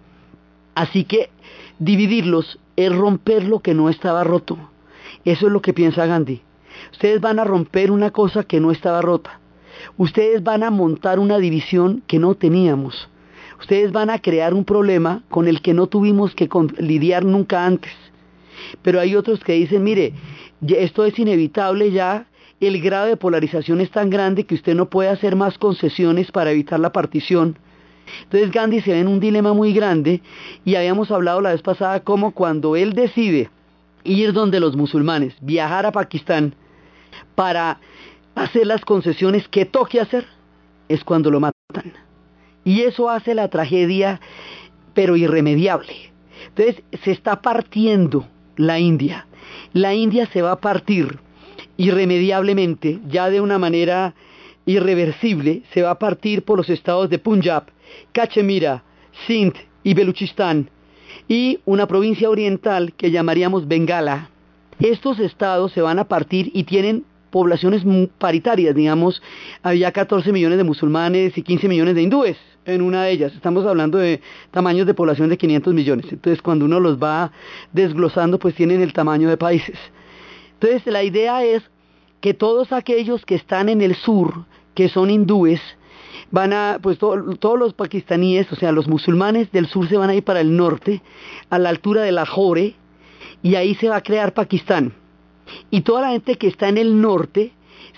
Así 0.74 1.04
que 1.04 1.30
dividirlos 1.78 2.58
es 2.76 2.94
romper 2.94 3.44
lo 3.44 3.60
que 3.60 3.74
no 3.74 3.88
estaba 3.88 4.24
roto. 4.24 4.56
Eso 5.24 5.46
es 5.46 5.52
lo 5.52 5.62
que 5.62 5.72
piensa 5.72 6.06
Gandhi. 6.06 6.42
Ustedes 6.92 7.20
van 7.20 7.38
a 7.38 7.44
romper 7.44 7.90
una 7.90 8.10
cosa 8.10 8.44
que 8.44 8.60
no 8.60 8.70
estaba 8.70 9.02
rota. 9.02 9.40
Ustedes 9.96 10.42
van 10.42 10.62
a 10.62 10.70
montar 10.70 11.18
una 11.18 11.38
división 11.38 12.02
que 12.06 12.18
no 12.18 12.34
teníamos. 12.34 13.08
Ustedes 13.60 13.92
van 13.92 14.10
a 14.10 14.20
crear 14.20 14.54
un 14.54 14.64
problema 14.64 15.22
con 15.28 15.48
el 15.48 15.62
que 15.62 15.74
no 15.74 15.86
tuvimos 15.86 16.34
que 16.34 16.48
lidiar 16.78 17.24
nunca 17.24 17.66
antes. 17.66 17.92
Pero 18.83 19.00
hay 19.00 19.16
otros 19.16 19.40
que 19.40 19.52
dicen, 19.52 19.83
mire, 19.83 20.12
esto 20.66 21.04
es 21.04 21.19
inevitable 21.19 21.90
ya, 21.90 22.26
el 22.61 22.81
grado 22.81 23.07
de 23.07 23.16
polarización 23.16 23.81
es 23.81 23.90
tan 23.90 24.11
grande 24.11 24.45
que 24.45 24.54
usted 24.54 24.75
no 24.75 24.88
puede 24.88 25.09
hacer 25.09 25.37
más 25.37 25.59
concesiones 25.59 26.31
para 26.31 26.50
evitar 26.50 26.81
la 26.81 26.93
partición. 26.93 27.59
Entonces 28.25 28.50
Gandhi 28.50 28.81
se 28.81 28.93
ve 28.93 29.00
en 29.00 29.09
un 29.09 29.21
dilema 29.21 29.52
muy 29.52 29.73
grande 29.73 30.21
y 30.64 30.75
habíamos 30.75 31.11
hablado 31.11 31.40
la 31.40 31.52
vez 31.52 31.62
pasada 31.62 32.00
como 32.00 32.33
cuando 32.33 32.76
él 32.76 32.93
decide 32.93 33.50
ir 34.04 34.33
donde 34.33 34.61
los 34.61 34.76
musulmanes, 34.76 35.35
viajar 35.40 35.87
a 35.87 35.93
Pakistán 35.93 36.54
para 37.35 37.81
hacer 38.35 38.66
las 38.66 38.85
concesiones 38.85 39.49
que 39.49 39.64
toque 39.64 40.00
hacer, 40.00 40.26
es 40.88 41.02
cuando 41.04 41.31
lo 41.31 41.40
matan. 41.40 41.93
Y 42.64 42.83
eso 42.83 43.09
hace 43.09 43.35
la 43.35 43.49
tragedia, 43.49 44.21
pero 44.93 45.16
irremediable. 45.16 46.12
Entonces 46.49 46.83
se 47.02 47.11
está 47.11 47.40
partiendo 47.40 48.26
la 48.56 48.78
India. 48.78 49.26
La 49.73 49.94
India 49.94 50.26
se 50.32 50.42
va 50.42 50.52
a 50.52 50.61
partir 50.61 51.18
irremediablemente, 51.76 53.00
ya 53.08 53.30
de 53.30 53.40
una 53.40 53.58
manera 53.58 54.14
irreversible, 54.66 55.62
se 55.73 55.82
va 55.82 55.90
a 55.90 55.99
partir 55.99 56.44
por 56.44 56.58
los 56.58 56.70
estados 56.70 57.11
de 57.11 57.18
Punjab, 57.18 57.64
Cachemira, 58.12 58.84
Sindh 59.26 59.56
y 59.82 59.94
Beluchistán, 59.94 60.70
y 61.28 61.61
una 61.64 61.87
provincia 61.87 62.30
oriental 62.30 62.92
que 62.96 63.11
llamaríamos 63.11 63.68
Bengala. 63.68 64.30
Estos 64.80 65.18
estados 65.18 65.73
se 65.73 65.82
van 65.82 65.99
a 65.99 66.04
partir 66.04 66.50
y 66.54 66.64
tienen 66.64 67.04
poblaciones 67.34 67.82
paritarias, 68.16 68.76
digamos, 68.76 69.20
había 69.60 69.90
14 69.90 70.30
millones 70.30 70.56
de 70.56 70.62
musulmanes 70.62 71.36
y 71.36 71.42
15 71.42 71.66
millones 71.66 71.96
de 71.96 72.02
hindúes 72.02 72.36
en 72.64 72.80
una 72.80 73.02
de 73.02 73.10
ellas. 73.10 73.34
Estamos 73.34 73.66
hablando 73.66 73.98
de 73.98 74.20
tamaños 74.52 74.86
de 74.86 74.94
población 74.94 75.30
de 75.30 75.36
500 75.36 75.74
millones. 75.74 76.06
Entonces, 76.12 76.40
cuando 76.40 76.64
uno 76.64 76.78
los 76.78 76.96
va 76.96 77.32
desglosando, 77.72 78.38
pues 78.38 78.54
tienen 78.54 78.80
el 78.82 78.92
tamaño 78.92 79.28
de 79.28 79.36
países. 79.36 79.76
Entonces, 80.52 80.86
la 80.86 81.02
idea 81.02 81.42
es 81.42 81.64
que 82.20 82.34
todos 82.34 82.72
aquellos 82.72 83.24
que 83.24 83.34
están 83.34 83.68
en 83.68 83.82
el 83.82 83.96
sur, 83.96 84.44
que 84.76 84.88
son 84.88 85.10
hindúes, 85.10 85.60
van 86.30 86.52
a, 86.52 86.78
pues 86.80 86.98
todos 86.98 87.58
los 87.58 87.74
pakistaníes, 87.74 88.52
o 88.52 88.54
sea, 88.54 88.70
los 88.70 88.86
musulmanes 88.86 89.50
del 89.50 89.66
sur 89.66 89.88
se 89.88 89.96
van 89.96 90.10
a 90.10 90.14
ir 90.14 90.22
para 90.22 90.40
el 90.40 90.56
norte, 90.56 91.02
a 91.50 91.58
la 91.58 91.70
altura 91.70 92.02
de 92.02 92.12
Lahore, 92.12 92.76
y 93.42 93.56
ahí 93.56 93.74
se 93.74 93.88
va 93.88 93.96
a 93.96 94.02
crear 94.02 94.34
Pakistán. 94.34 94.94
Y 95.70 95.82
toda 95.82 96.02
la 96.02 96.11
gente 96.11 96.37
que 96.37 96.49
está 96.49 96.68
en 96.68 96.78
el 96.78 97.00
norte, 97.00 97.52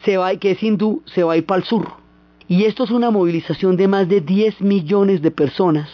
se 0.05 0.17
va, 0.17 0.35
que 0.37 0.53
es 0.53 0.63
hindú, 0.63 1.03
se 1.07 1.23
va 1.23 1.35
a 1.35 1.37
ir 1.37 1.47
para 1.47 1.61
el 1.61 1.67
sur. 1.67 1.89
Y 2.49 2.65
esto 2.65 2.85
es 2.85 2.91
una 2.91 3.11
movilización 3.11 3.77
de 3.77 3.89
más 3.89 4.09
de 4.09 4.21
10 4.21 4.61
millones 4.61 5.23
de 5.23 5.31
personas 5.31 5.89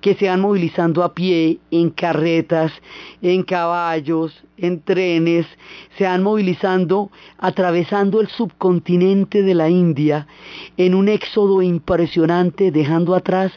que 0.00 0.14
se 0.14 0.28
van 0.28 0.40
movilizando 0.40 1.02
a 1.02 1.14
pie, 1.14 1.60
en 1.70 1.90
carretas, 1.90 2.72
en 3.22 3.42
caballos, 3.42 4.32
en 4.56 4.82
trenes, 4.82 5.46
se 5.96 6.04
van 6.04 6.22
movilizando, 6.22 7.10
atravesando 7.38 8.20
el 8.20 8.28
subcontinente 8.28 9.42
de 9.42 9.54
la 9.54 9.70
India 9.70 10.26
en 10.76 10.94
un 10.94 11.08
éxodo 11.08 11.62
impresionante, 11.62 12.70
dejando 12.70 13.14
atrás 13.14 13.52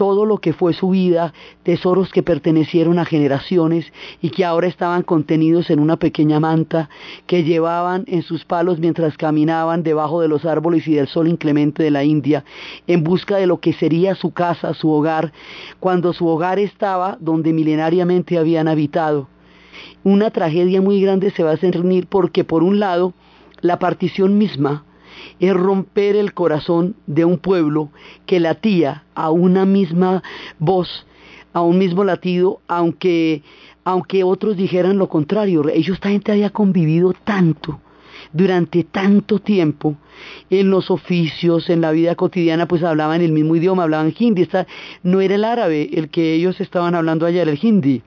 todo 0.00 0.24
lo 0.24 0.38
que 0.38 0.54
fue 0.54 0.72
su 0.72 0.88
vida, 0.88 1.34
tesoros 1.62 2.10
que 2.10 2.22
pertenecieron 2.22 2.98
a 2.98 3.04
generaciones 3.04 3.92
y 4.22 4.30
que 4.30 4.46
ahora 4.46 4.66
estaban 4.66 5.02
contenidos 5.02 5.68
en 5.68 5.78
una 5.78 5.98
pequeña 5.98 6.40
manta 6.40 6.88
que 7.26 7.44
llevaban 7.44 8.04
en 8.06 8.22
sus 8.22 8.46
palos 8.46 8.78
mientras 8.78 9.18
caminaban 9.18 9.82
debajo 9.82 10.22
de 10.22 10.28
los 10.28 10.46
árboles 10.46 10.88
y 10.88 10.94
del 10.94 11.06
sol 11.06 11.28
inclemente 11.28 11.82
de 11.82 11.90
la 11.90 12.02
India, 12.02 12.46
en 12.86 13.04
busca 13.04 13.36
de 13.36 13.46
lo 13.46 13.60
que 13.60 13.74
sería 13.74 14.14
su 14.14 14.32
casa, 14.32 14.72
su 14.72 14.88
hogar, 14.90 15.34
cuando 15.80 16.14
su 16.14 16.26
hogar 16.26 16.58
estaba 16.58 17.18
donde 17.20 17.52
milenariamente 17.52 18.38
habían 18.38 18.68
habitado. 18.68 19.28
Una 20.02 20.30
tragedia 20.30 20.80
muy 20.80 21.02
grande 21.02 21.30
se 21.30 21.42
va 21.42 21.50
a 21.50 21.58
cernir 21.58 22.06
porque 22.06 22.42
por 22.42 22.62
un 22.62 22.80
lado 22.80 23.12
la 23.60 23.78
partición 23.78 24.38
misma 24.38 24.82
es 25.38 25.54
romper 25.54 26.16
el 26.16 26.34
corazón 26.34 26.96
de 27.06 27.24
un 27.24 27.38
pueblo 27.38 27.90
que 28.26 28.40
latía 28.40 29.04
a 29.14 29.30
una 29.30 29.64
misma 29.64 30.22
voz, 30.58 31.06
a 31.52 31.62
un 31.62 31.78
mismo 31.78 32.04
latido, 32.04 32.60
aunque, 32.68 33.42
aunque 33.84 34.24
otros 34.24 34.56
dijeran 34.56 34.98
lo 34.98 35.08
contrario. 35.08 35.68
Ellos, 35.68 35.94
esta 35.94 36.10
gente 36.10 36.32
había 36.32 36.50
convivido 36.50 37.14
tanto 37.24 37.80
durante 38.32 38.84
tanto 38.84 39.38
tiempo 39.38 39.96
en 40.50 40.70
los 40.70 40.90
oficios, 40.90 41.70
en 41.70 41.80
la 41.80 41.90
vida 41.90 42.14
cotidiana, 42.14 42.68
pues 42.68 42.82
hablaban 42.82 43.22
el 43.22 43.32
mismo 43.32 43.56
idioma, 43.56 43.84
hablaban 43.84 44.14
hindi. 44.16 44.48
no 45.02 45.20
era 45.20 45.34
el 45.34 45.44
árabe 45.44 45.88
el 45.92 46.10
que 46.10 46.34
ellos 46.34 46.60
estaban 46.60 46.94
hablando 46.94 47.26
allá, 47.26 47.42
era 47.42 47.50
el 47.50 47.58
hindi 47.60 48.02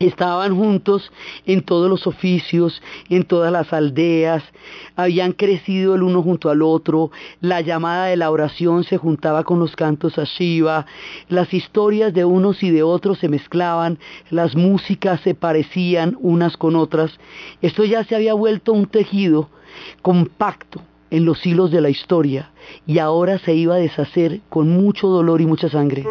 estaban 0.00 0.56
juntos 0.56 1.12
en 1.44 1.60
todos 1.62 1.90
los 1.90 2.06
oficios, 2.06 2.80
en 3.10 3.24
todas 3.24 3.52
las 3.52 3.70
aldeas, 3.74 4.42
habían 4.96 5.32
crecido 5.32 5.94
el 5.94 6.02
uno 6.02 6.22
junto 6.22 6.48
al 6.48 6.62
otro, 6.62 7.10
la 7.42 7.60
llamada 7.60 8.06
de 8.06 8.16
la 8.16 8.30
oración 8.30 8.82
se 8.84 8.96
juntaba 8.96 9.44
con 9.44 9.58
los 9.58 9.76
cantos 9.76 10.18
a 10.18 10.24
Shiva, 10.24 10.86
las 11.28 11.52
historias 11.52 12.14
de 12.14 12.24
unos 12.24 12.62
y 12.62 12.70
de 12.70 12.82
otros 12.82 13.18
se 13.18 13.28
mezclaban, 13.28 13.98
las 14.30 14.56
músicas 14.56 15.20
se 15.20 15.34
parecían 15.34 16.16
unas 16.20 16.56
con 16.56 16.76
otras, 16.76 17.12
esto 17.60 17.84
ya 17.84 18.02
se 18.04 18.16
había 18.16 18.32
vuelto 18.32 18.72
un 18.72 18.86
tejido 18.86 19.50
compacto 20.00 20.80
en 21.10 21.26
los 21.26 21.44
hilos 21.44 21.70
de 21.70 21.82
la 21.82 21.90
historia 21.90 22.52
y 22.86 23.00
ahora 23.00 23.38
se 23.38 23.54
iba 23.54 23.74
a 23.74 23.78
deshacer 23.78 24.40
con 24.48 24.70
mucho 24.70 25.08
dolor 25.08 25.42
y 25.42 25.46
mucha 25.46 25.68
sangre. 25.68 26.06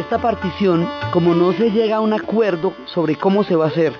Esta 0.00 0.18
partición, 0.18 0.88
como 1.12 1.34
no 1.34 1.52
se 1.52 1.70
llega 1.70 1.96
a 1.96 2.00
un 2.00 2.14
acuerdo 2.14 2.72
sobre 2.86 3.16
cómo 3.16 3.44
se 3.44 3.54
va 3.54 3.66
a 3.66 3.68
hacer, 3.68 3.92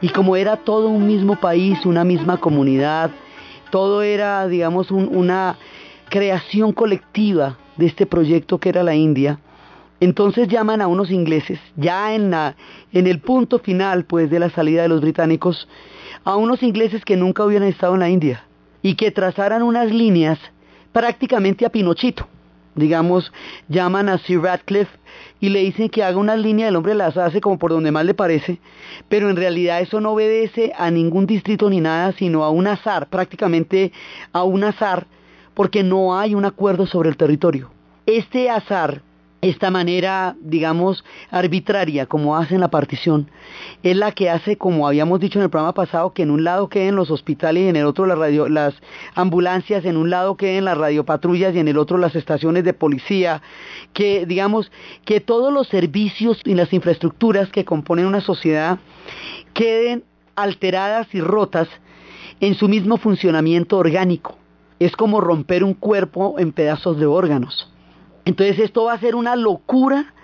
y 0.00 0.08
como 0.08 0.36
era 0.36 0.56
todo 0.56 0.88
un 0.88 1.06
mismo 1.06 1.36
país, 1.36 1.84
una 1.84 2.02
misma 2.02 2.38
comunidad, 2.38 3.10
todo 3.70 4.02
era, 4.02 4.48
digamos, 4.48 4.90
una 4.90 5.56
creación 6.08 6.72
colectiva 6.72 7.58
de 7.76 7.86
este 7.86 8.06
proyecto 8.06 8.58
que 8.58 8.70
era 8.70 8.82
la 8.82 8.94
India, 8.94 9.38
entonces 10.00 10.48
llaman 10.48 10.80
a 10.80 10.86
unos 10.86 11.10
ingleses, 11.10 11.60
ya 11.76 12.14
en, 12.14 12.30
la, 12.30 12.56
en 12.92 13.06
el 13.06 13.20
punto 13.20 13.58
final 13.58 14.04
pues 14.04 14.30
de 14.30 14.38
la 14.38 14.50
salida 14.50 14.82
de 14.82 14.88
los 14.88 15.02
británicos, 15.02 15.68
a 16.24 16.36
unos 16.36 16.62
ingleses 16.62 17.04
que 17.04 17.16
nunca 17.16 17.44
hubieran 17.44 17.68
estado 17.68 17.94
en 17.94 18.00
la 18.00 18.08
India 18.08 18.44
y 18.82 18.94
que 18.94 19.10
trazaran 19.10 19.62
unas 19.62 19.92
líneas 19.92 20.38
prácticamente 20.92 21.66
a 21.66 21.70
Pinochito 21.70 22.28
digamos, 22.74 23.32
llaman 23.68 24.08
a 24.08 24.18
Sir 24.18 24.40
Radcliffe 24.40 24.98
y 25.40 25.48
le 25.48 25.60
dicen 25.60 25.88
que 25.88 26.02
haga 26.02 26.18
una 26.18 26.36
línea, 26.36 26.68
el 26.68 26.76
hombre 26.76 26.94
las 26.94 27.16
hace 27.16 27.40
como 27.40 27.58
por 27.58 27.70
donde 27.70 27.92
más 27.92 28.04
le 28.04 28.14
parece, 28.14 28.58
pero 29.08 29.30
en 29.30 29.36
realidad 29.36 29.80
eso 29.80 30.00
no 30.00 30.12
obedece 30.12 30.72
a 30.76 30.90
ningún 30.90 31.26
distrito 31.26 31.68
ni 31.70 31.80
nada, 31.80 32.12
sino 32.12 32.44
a 32.44 32.50
un 32.50 32.66
azar, 32.66 33.08
prácticamente 33.08 33.92
a 34.32 34.44
un 34.44 34.64
azar, 34.64 35.06
porque 35.54 35.82
no 35.82 36.18
hay 36.18 36.34
un 36.34 36.44
acuerdo 36.44 36.86
sobre 36.86 37.08
el 37.08 37.16
territorio. 37.16 37.70
Este 38.06 38.50
azar 38.50 39.02
esta 39.44 39.70
manera, 39.70 40.36
digamos, 40.40 41.04
arbitraria 41.30 42.06
como 42.06 42.36
hacen 42.36 42.60
la 42.60 42.68
partición, 42.68 43.30
es 43.82 43.96
la 43.96 44.12
que 44.12 44.30
hace, 44.30 44.56
como 44.56 44.88
habíamos 44.88 45.20
dicho 45.20 45.38
en 45.38 45.44
el 45.44 45.50
programa 45.50 45.74
pasado, 45.74 46.12
que 46.12 46.22
en 46.22 46.30
un 46.30 46.44
lado 46.44 46.68
queden 46.68 46.96
los 46.96 47.10
hospitales 47.10 47.64
y 47.64 47.68
en 47.68 47.76
el 47.76 47.84
otro 47.84 48.06
las, 48.06 48.50
las 48.50 48.74
ambulancias, 49.14 49.84
en 49.84 49.96
un 49.96 50.10
lado 50.10 50.36
queden 50.36 50.64
las 50.64 50.78
radiopatrullas 50.78 51.54
y 51.54 51.58
en 51.58 51.68
el 51.68 51.78
otro 51.78 51.98
las 51.98 52.16
estaciones 52.16 52.64
de 52.64 52.72
policía, 52.72 53.42
que, 53.92 54.26
digamos, 54.26 54.72
que 55.04 55.20
todos 55.20 55.52
los 55.52 55.68
servicios 55.68 56.40
y 56.44 56.54
las 56.54 56.72
infraestructuras 56.72 57.50
que 57.50 57.64
componen 57.64 58.06
una 58.06 58.20
sociedad 58.20 58.78
queden 59.52 60.04
alteradas 60.36 61.06
y 61.14 61.20
rotas 61.20 61.68
en 62.40 62.54
su 62.54 62.68
mismo 62.68 62.96
funcionamiento 62.96 63.76
orgánico. 63.76 64.38
Es 64.78 64.96
como 64.96 65.20
romper 65.20 65.62
un 65.64 65.74
cuerpo 65.74 66.36
en 66.38 66.52
pedazos 66.52 66.98
de 66.98 67.06
órganos. 67.06 67.73
Entonces 68.24 68.58
esto 68.58 68.84
va 68.84 68.94
a 68.94 69.00
ser 69.00 69.14
una 69.14 69.36
locura 69.36 70.14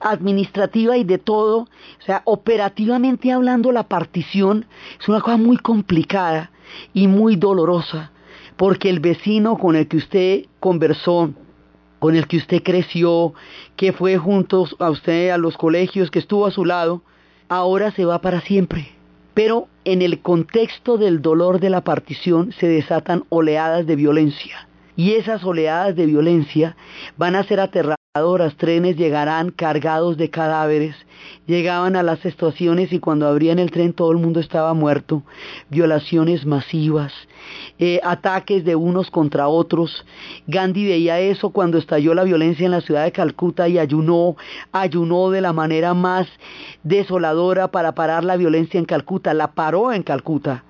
administrativa 0.00 0.96
y 0.96 1.04
de 1.04 1.18
todo. 1.18 1.60
O 1.60 2.02
sea, 2.04 2.22
operativamente 2.24 3.32
hablando, 3.32 3.72
la 3.72 3.84
partición 3.84 4.66
es 5.00 5.08
una 5.08 5.20
cosa 5.20 5.36
muy 5.36 5.56
complicada 5.56 6.50
y 6.92 7.06
muy 7.06 7.36
dolorosa, 7.36 8.12
porque 8.56 8.90
el 8.90 9.00
vecino 9.00 9.56
con 9.56 9.76
el 9.76 9.88
que 9.88 9.96
usted 9.96 10.44
conversó, 10.60 11.30
con 11.98 12.14
el 12.14 12.26
que 12.26 12.36
usted 12.36 12.62
creció, 12.62 13.32
que 13.76 13.92
fue 13.92 14.18
juntos 14.18 14.76
a 14.78 14.90
usted 14.90 15.30
a 15.30 15.38
los 15.38 15.56
colegios, 15.56 16.10
que 16.10 16.18
estuvo 16.18 16.46
a 16.46 16.50
su 16.50 16.64
lado, 16.64 17.02
ahora 17.48 17.90
se 17.92 18.04
va 18.04 18.20
para 18.20 18.40
siempre. 18.40 18.92
Pero 19.34 19.68
en 19.84 20.02
el 20.02 20.20
contexto 20.20 20.98
del 20.98 21.22
dolor 21.22 21.60
de 21.60 21.70
la 21.70 21.82
partición 21.82 22.52
se 22.52 22.68
desatan 22.68 23.24
oleadas 23.30 23.86
de 23.86 23.96
violencia 23.96 24.67
y 24.98 25.12
esas 25.12 25.44
oleadas 25.44 25.94
de 25.94 26.06
violencia 26.06 26.76
van 27.16 27.36
a 27.36 27.44
ser 27.44 27.60
aterradoras. 27.60 28.56
Trenes 28.56 28.96
llegarán 28.96 29.52
cargados 29.52 30.16
de 30.16 30.28
cadáveres, 30.28 30.96
llegaban 31.46 31.94
a 31.94 32.02
las 32.02 32.26
estaciones 32.26 32.92
y 32.92 32.98
cuando 32.98 33.28
abrían 33.28 33.60
el 33.60 33.70
tren 33.70 33.92
todo 33.92 34.10
el 34.10 34.18
mundo 34.18 34.40
estaba 34.40 34.74
muerto, 34.74 35.22
violaciones 35.70 36.44
masivas, 36.44 37.12
eh, 37.78 38.00
ataques 38.02 38.64
de 38.64 38.74
unos 38.74 39.08
contra 39.08 39.46
otros. 39.46 40.04
Gandhi 40.48 40.88
veía 40.88 41.20
eso 41.20 41.50
cuando 41.50 41.78
estalló 41.78 42.12
la 42.12 42.24
violencia 42.24 42.64
en 42.64 42.72
la 42.72 42.80
ciudad 42.80 43.04
de 43.04 43.12
Calcuta 43.12 43.68
y 43.68 43.78
ayunó, 43.78 44.34
ayunó 44.72 45.30
de 45.30 45.42
la 45.42 45.52
manera 45.52 45.94
más 45.94 46.26
desoladora 46.82 47.68
para 47.68 47.94
parar 47.94 48.24
la 48.24 48.36
violencia 48.36 48.80
en 48.80 48.84
Calcuta, 48.84 49.32
la 49.32 49.52
paró 49.52 49.92
en 49.92 50.02
Calcuta 50.02 50.64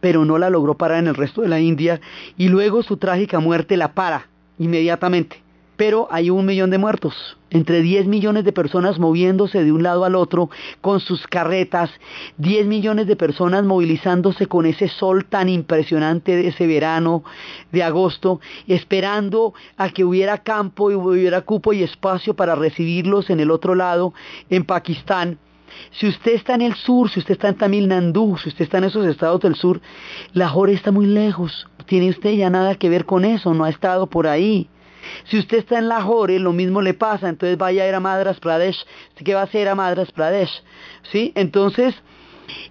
pero 0.00 0.24
no 0.24 0.38
la 0.38 0.50
logró 0.50 0.74
parar 0.74 0.98
en 0.98 1.08
el 1.08 1.14
resto 1.14 1.42
de 1.42 1.48
la 1.48 1.60
India 1.60 2.00
y 2.36 2.48
luego 2.48 2.82
su 2.82 2.96
trágica 2.96 3.40
muerte 3.40 3.76
la 3.76 3.92
para 3.92 4.28
inmediatamente. 4.58 5.42
Pero 5.76 6.08
hay 6.10 6.30
un 6.30 6.46
millón 6.46 6.70
de 6.70 6.78
muertos, 6.78 7.36
entre 7.50 7.82
10 7.82 8.06
millones 8.06 8.44
de 8.44 8.52
personas 8.52 8.98
moviéndose 8.98 9.62
de 9.62 9.72
un 9.72 9.82
lado 9.82 10.06
al 10.06 10.14
otro 10.14 10.48
con 10.80 11.00
sus 11.00 11.26
carretas, 11.26 11.90
10 12.38 12.66
millones 12.66 13.06
de 13.06 13.14
personas 13.14 13.62
movilizándose 13.64 14.46
con 14.46 14.64
ese 14.64 14.88
sol 14.88 15.26
tan 15.26 15.50
impresionante 15.50 16.34
de 16.34 16.48
ese 16.48 16.66
verano 16.66 17.24
de 17.72 17.82
agosto, 17.82 18.40
esperando 18.66 19.52
a 19.76 19.90
que 19.90 20.04
hubiera 20.04 20.38
campo 20.38 20.90
y 20.90 20.94
hubiera 20.94 21.42
cupo 21.42 21.74
y 21.74 21.82
espacio 21.82 22.34
para 22.34 22.54
recibirlos 22.54 23.28
en 23.28 23.40
el 23.40 23.50
otro 23.50 23.74
lado, 23.74 24.14
en 24.48 24.64
Pakistán 24.64 25.38
si 25.90 26.08
usted 26.08 26.32
está 26.32 26.54
en 26.54 26.62
el 26.62 26.74
sur, 26.74 27.10
si 27.10 27.20
usted 27.20 27.32
está 27.32 27.48
en 27.48 27.56
Tamil 27.56 27.88
Nadu, 27.88 28.36
si 28.38 28.48
usted 28.48 28.64
está 28.64 28.78
en 28.78 28.84
esos 28.84 29.06
estados 29.06 29.40
del 29.40 29.54
sur, 29.54 29.80
Lahore 30.32 30.72
está 30.72 30.92
muy 30.92 31.06
lejos. 31.06 31.66
Tiene 31.86 32.10
usted 32.10 32.32
ya 32.32 32.50
nada 32.50 32.74
que 32.74 32.88
ver 32.88 33.04
con 33.04 33.24
eso, 33.24 33.54
no 33.54 33.64
ha 33.64 33.70
estado 33.70 34.06
por 34.08 34.26
ahí. 34.26 34.68
Si 35.24 35.38
usted 35.38 35.58
está 35.58 35.78
en 35.78 35.88
Lahore, 35.88 36.38
lo 36.38 36.52
mismo 36.52 36.82
le 36.82 36.94
pasa, 36.94 37.28
entonces 37.28 37.56
vaya 37.56 37.84
a 37.84 37.88
ir 37.88 37.94
a 37.94 38.00
Madras 38.00 38.40
Pradesh. 38.40 38.84
¿Qué 39.24 39.34
va 39.34 39.42
a 39.42 39.44
hacer 39.44 39.68
a 39.68 39.74
Madras 39.74 40.10
Pradesh? 40.10 40.62
¿Sí? 41.12 41.32
Entonces, 41.34 41.94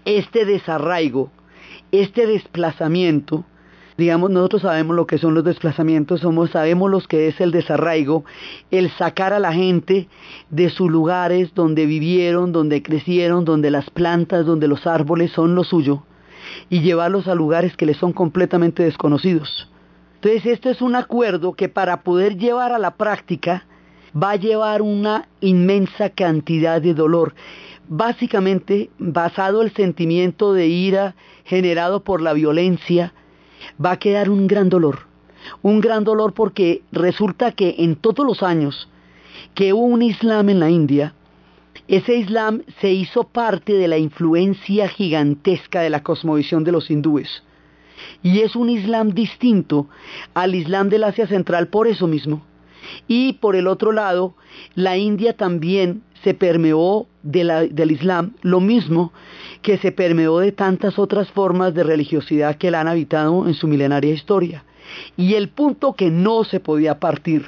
este 0.04 0.46
desarraigo, 0.46 1.32
este 1.92 2.28
desplazamiento, 2.28 3.46
Digamos, 3.98 4.30
nosotros 4.30 4.64
sabemos 4.64 4.96
lo 4.96 5.08
que 5.08 5.18
son 5.18 5.34
los 5.34 5.44
desplazamientos, 5.44 6.20
somos, 6.20 6.52
sabemos 6.52 6.92
lo 6.92 7.00
que 7.00 7.30
es 7.30 7.40
el 7.40 7.52
desarraigo, 7.52 8.26
el 8.70 8.90
sacar 8.92 9.32
a 9.32 9.40
la 9.40 9.54
gente 9.54 10.10
de 10.50 10.70
sus 10.70 10.92
lugares 10.92 11.54
donde 11.54 11.86
vivieron, 11.86 12.52
donde 12.52 12.84
crecieron, 12.84 13.46
donde 13.46 13.72
las 13.72 13.90
plantas, 13.90 14.46
donde 14.46 14.68
los 14.68 14.86
árboles 14.86 15.32
son 15.32 15.56
lo 15.56 15.64
suyo, 15.64 16.04
y 16.70 16.82
llevarlos 16.82 17.28
a 17.30 17.36
lugares 17.36 17.78
que 17.78 17.86
les 17.86 17.98
son 17.98 18.12
completamente 18.12 18.84
desconocidos. 18.84 19.72
Entonces, 20.16 20.46
esto 20.46 20.70
es 20.70 20.82
un 20.82 20.96
acuerdo 20.96 21.54
que 21.54 21.70
para 21.70 22.02
poder 22.02 22.38
llevar 22.38 22.74
a 22.74 22.80
la 22.80 22.96
práctica 22.96 23.66
va 24.16 24.32
a 24.32 24.36
llevar 24.36 24.82
una 24.82 25.30
inmensa 25.40 26.10
cantidad 26.10 26.82
de 26.82 26.94
dolor 26.94 27.34
básicamente 27.88 28.90
basado 28.98 29.62
el 29.62 29.72
sentimiento 29.74 30.54
de 30.54 30.68
ira 30.68 31.16
generado 31.44 32.04
por 32.04 32.22
la 32.22 32.34
violencia, 32.34 33.14
va 33.84 33.92
a 33.92 34.00
quedar 34.00 34.30
un 34.30 34.48
gran 34.48 34.70
dolor. 34.70 35.08
Un 35.62 35.80
gran 35.80 36.04
dolor 36.04 36.34
porque 36.34 36.82
resulta 36.92 37.52
que 37.52 37.76
en 37.80 37.96
todos 37.96 38.26
los 38.26 38.42
años 38.42 38.90
que 39.54 39.74
hubo 39.74 39.86
un 39.86 40.02
Islam 40.02 40.50
en 40.50 40.60
la 40.60 40.70
India, 40.70 41.14
ese 41.88 42.16
Islam 42.16 42.64
se 42.82 42.92
hizo 42.92 43.26
parte 43.26 43.74
de 43.74 43.88
la 43.88 43.98
influencia 43.98 44.88
gigantesca 44.88 45.82
de 45.82 45.90
la 45.90 46.02
cosmovisión 46.02 46.64
de 46.64 46.72
los 46.72 46.90
hindúes. 46.90 47.44
Y 48.24 48.40
es 48.40 48.56
un 48.56 48.70
Islam 48.70 49.12
distinto 49.12 49.88
al 50.34 50.56
Islam 50.56 50.90
del 50.90 51.04
Asia 51.04 51.28
Central 51.28 51.68
por 51.68 51.88
eso 51.88 52.08
mismo. 52.08 52.44
Y 53.08 53.34
por 53.34 53.56
el 53.56 53.68
otro 53.68 53.92
lado, 53.92 54.36
la 54.74 54.98
India 54.98 55.36
también 55.36 56.04
se 56.24 56.34
permeó 56.34 57.08
del 57.26 57.92
Islam, 57.92 58.34
lo 58.44 58.60
mismo 58.60 59.12
que 59.62 59.78
se 59.80 59.92
permeó 59.92 60.40
de 60.40 60.52
tantas 60.52 61.00
otras 61.00 61.30
formas 61.32 61.74
de 61.74 61.84
religiosidad 61.84 62.56
que 62.56 62.70
la 62.70 62.82
han 62.82 62.88
habitado 62.88 63.48
en 63.48 63.56
su 63.56 63.68
milenaria 63.68 64.14
historia. 64.14 64.64
Y 65.18 65.34
el 65.34 65.50
punto 65.50 65.94
que 65.94 66.12
no 66.12 66.44
se 66.44 66.60
podía 66.60 67.00
partir, 67.00 67.48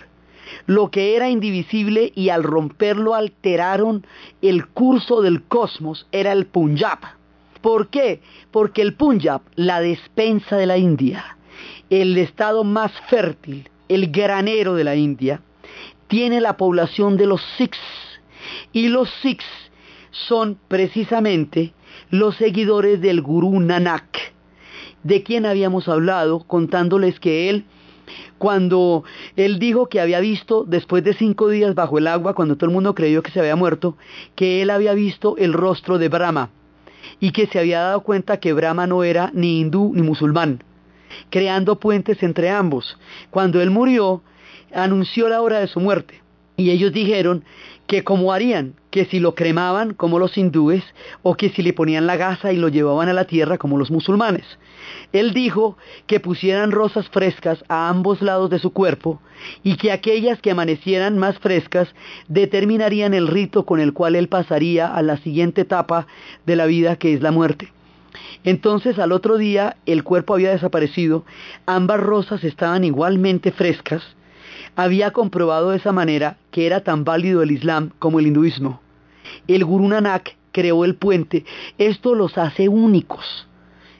lo 0.65 0.89
que 0.89 1.15
era 1.15 1.29
indivisible 1.29 2.11
y 2.15 2.29
al 2.29 2.43
romperlo 2.43 3.13
alteraron 3.13 4.05
el 4.41 4.67
curso 4.67 5.21
del 5.21 5.43
cosmos, 5.43 6.07
era 6.11 6.31
el 6.31 6.47
Punjab. 6.47 6.99
¿Por 7.61 7.89
qué? 7.89 8.21
Porque 8.49 8.81
el 8.81 8.95
Punjab, 8.95 9.41
la 9.55 9.79
despensa 9.79 10.57
de 10.57 10.65
la 10.65 10.77
India, 10.77 11.37
el 11.89 12.17
estado 12.17 12.63
más 12.63 12.91
fértil, 13.09 13.69
el 13.89 14.11
granero 14.11 14.73
de 14.73 14.83
la 14.83 14.95
India, 14.95 15.41
tiene 16.07 16.41
la 16.41 16.57
población 16.57 17.17
de 17.17 17.27
los 17.27 17.41
Sikhs. 17.57 17.79
Y 18.71 18.87
los 18.87 19.09
Sikhs 19.21 19.45
son 20.27 20.57
precisamente 20.67 21.73
los 22.09 22.35
seguidores 22.37 23.01
del 23.01 23.21
gurú 23.21 23.59
Nanak, 23.59 24.33
de 25.03 25.23
quien 25.23 25.45
habíamos 25.45 25.87
hablado 25.87 26.39
contándoles 26.39 27.19
que 27.19 27.49
él, 27.49 27.65
cuando 28.37 29.03
él 29.35 29.59
dijo 29.59 29.87
que 29.87 29.99
había 29.99 30.19
visto, 30.19 30.63
después 30.65 31.03
de 31.03 31.13
cinco 31.13 31.49
días 31.49 31.75
bajo 31.75 31.97
el 31.97 32.07
agua, 32.07 32.33
cuando 32.33 32.55
todo 32.55 32.69
el 32.69 32.73
mundo 32.73 32.95
creyó 32.95 33.21
que 33.21 33.31
se 33.31 33.39
había 33.39 33.55
muerto, 33.55 33.97
que 34.35 34.61
él 34.61 34.69
había 34.69 34.93
visto 34.93 35.35
el 35.37 35.53
rostro 35.53 35.97
de 35.97 36.09
Brahma 36.09 36.49
y 37.19 37.31
que 37.31 37.47
se 37.47 37.59
había 37.59 37.81
dado 37.81 38.01
cuenta 38.01 38.39
que 38.39 38.53
Brahma 38.53 38.87
no 38.87 39.03
era 39.03 39.31
ni 39.33 39.59
hindú 39.59 39.91
ni 39.93 40.01
musulmán, 40.01 40.63
creando 41.29 41.79
puentes 41.79 42.21
entre 42.23 42.49
ambos. 42.49 42.97
Cuando 43.29 43.61
él 43.61 43.71
murió, 43.71 44.23
anunció 44.73 45.29
la 45.29 45.41
hora 45.41 45.59
de 45.59 45.67
su 45.67 45.79
muerte. 45.79 46.21
Y 46.59 46.71
ellos 46.71 46.91
dijeron 46.91 47.43
que 47.85 48.03
como 48.03 48.33
harían, 48.33 48.73
que 48.89 49.05
si 49.05 49.19
lo 49.19 49.35
cremaban 49.35 49.93
como 49.93 50.17
los 50.17 50.35
hindúes 50.37 50.83
o 51.21 51.35
que 51.35 51.49
si 51.49 51.61
le 51.61 51.71
ponían 51.71 52.07
la 52.07 52.17
gasa 52.17 52.51
y 52.51 52.57
lo 52.57 52.67
llevaban 52.67 53.09
a 53.09 53.13
la 53.13 53.25
tierra 53.25 53.59
como 53.59 53.77
los 53.77 53.91
musulmanes. 53.91 54.43
Él 55.13 55.33
dijo 55.33 55.77
que 56.07 56.19
pusieran 56.19 56.71
rosas 56.71 57.07
frescas 57.09 57.63
a 57.69 57.89
ambos 57.89 58.23
lados 58.23 58.49
de 58.49 58.57
su 58.57 58.73
cuerpo 58.73 59.21
y 59.63 59.77
que 59.77 59.91
aquellas 59.91 60.41
que 60.41 60.49
amanecieran 60.49 61.19
más 61.19 61.37
frescas 61.37 61.89
determinarían 62.27 63.13
el 63.13 63.27
rito 63.27 63.63
con 63.63 63.79
el 63.79 63.93
cual 63.93 64.15
él 64.15 64.27
pasaría 64.27 64.87
a 64.87 65.03
la 65.03 65.17
siguiente 65.17 65.61
etapa 65.61 66.07
de 66.47 66.55
la 66.55 66.65
vida 66.65 66.95
que 66.95 67.13
es 67.13 67.21
la 67.21 67.31
muerte. 67.31 67.71
Entonces 68.43 68.97
al 68.97 69.11
otro 69.11 69.37
día 69.37 69.77
el 69.85 70.03
cuerpo 70.03 70.33
había 70.33 70.49
desaparecido, 70.49 71.23
ambas 71.67 71.99
rosas 71.99 72.43
estaban 72.43 72.83
igualmente 72.83 73.51
frescas 73.51 74.16
había 74.77 75.09
comprobado 75.09 75.71
de 75.71 75.77
esa 75.77 75.91
manera 75.91 76.37
que 76.51 76.67
era 76.67 76.81
tan 76.81 77.03
válido 77.03 77.41
el 77.41 77.49
Islam 77.49 77.89
como 77.97 78.19
el 78.19 78.27
hinduismo. 78.27 78.79
El 79.47 79.65
Guru 79.65 79.89
Nanak 79.89 80.37
creó 80.51 80.85
el 80.85 80.93
puente. 80.93 81.45
Esto 81.79 82.13
los 82.13 82.37
hace 82.37 82.69
únicos. 82.69 83.47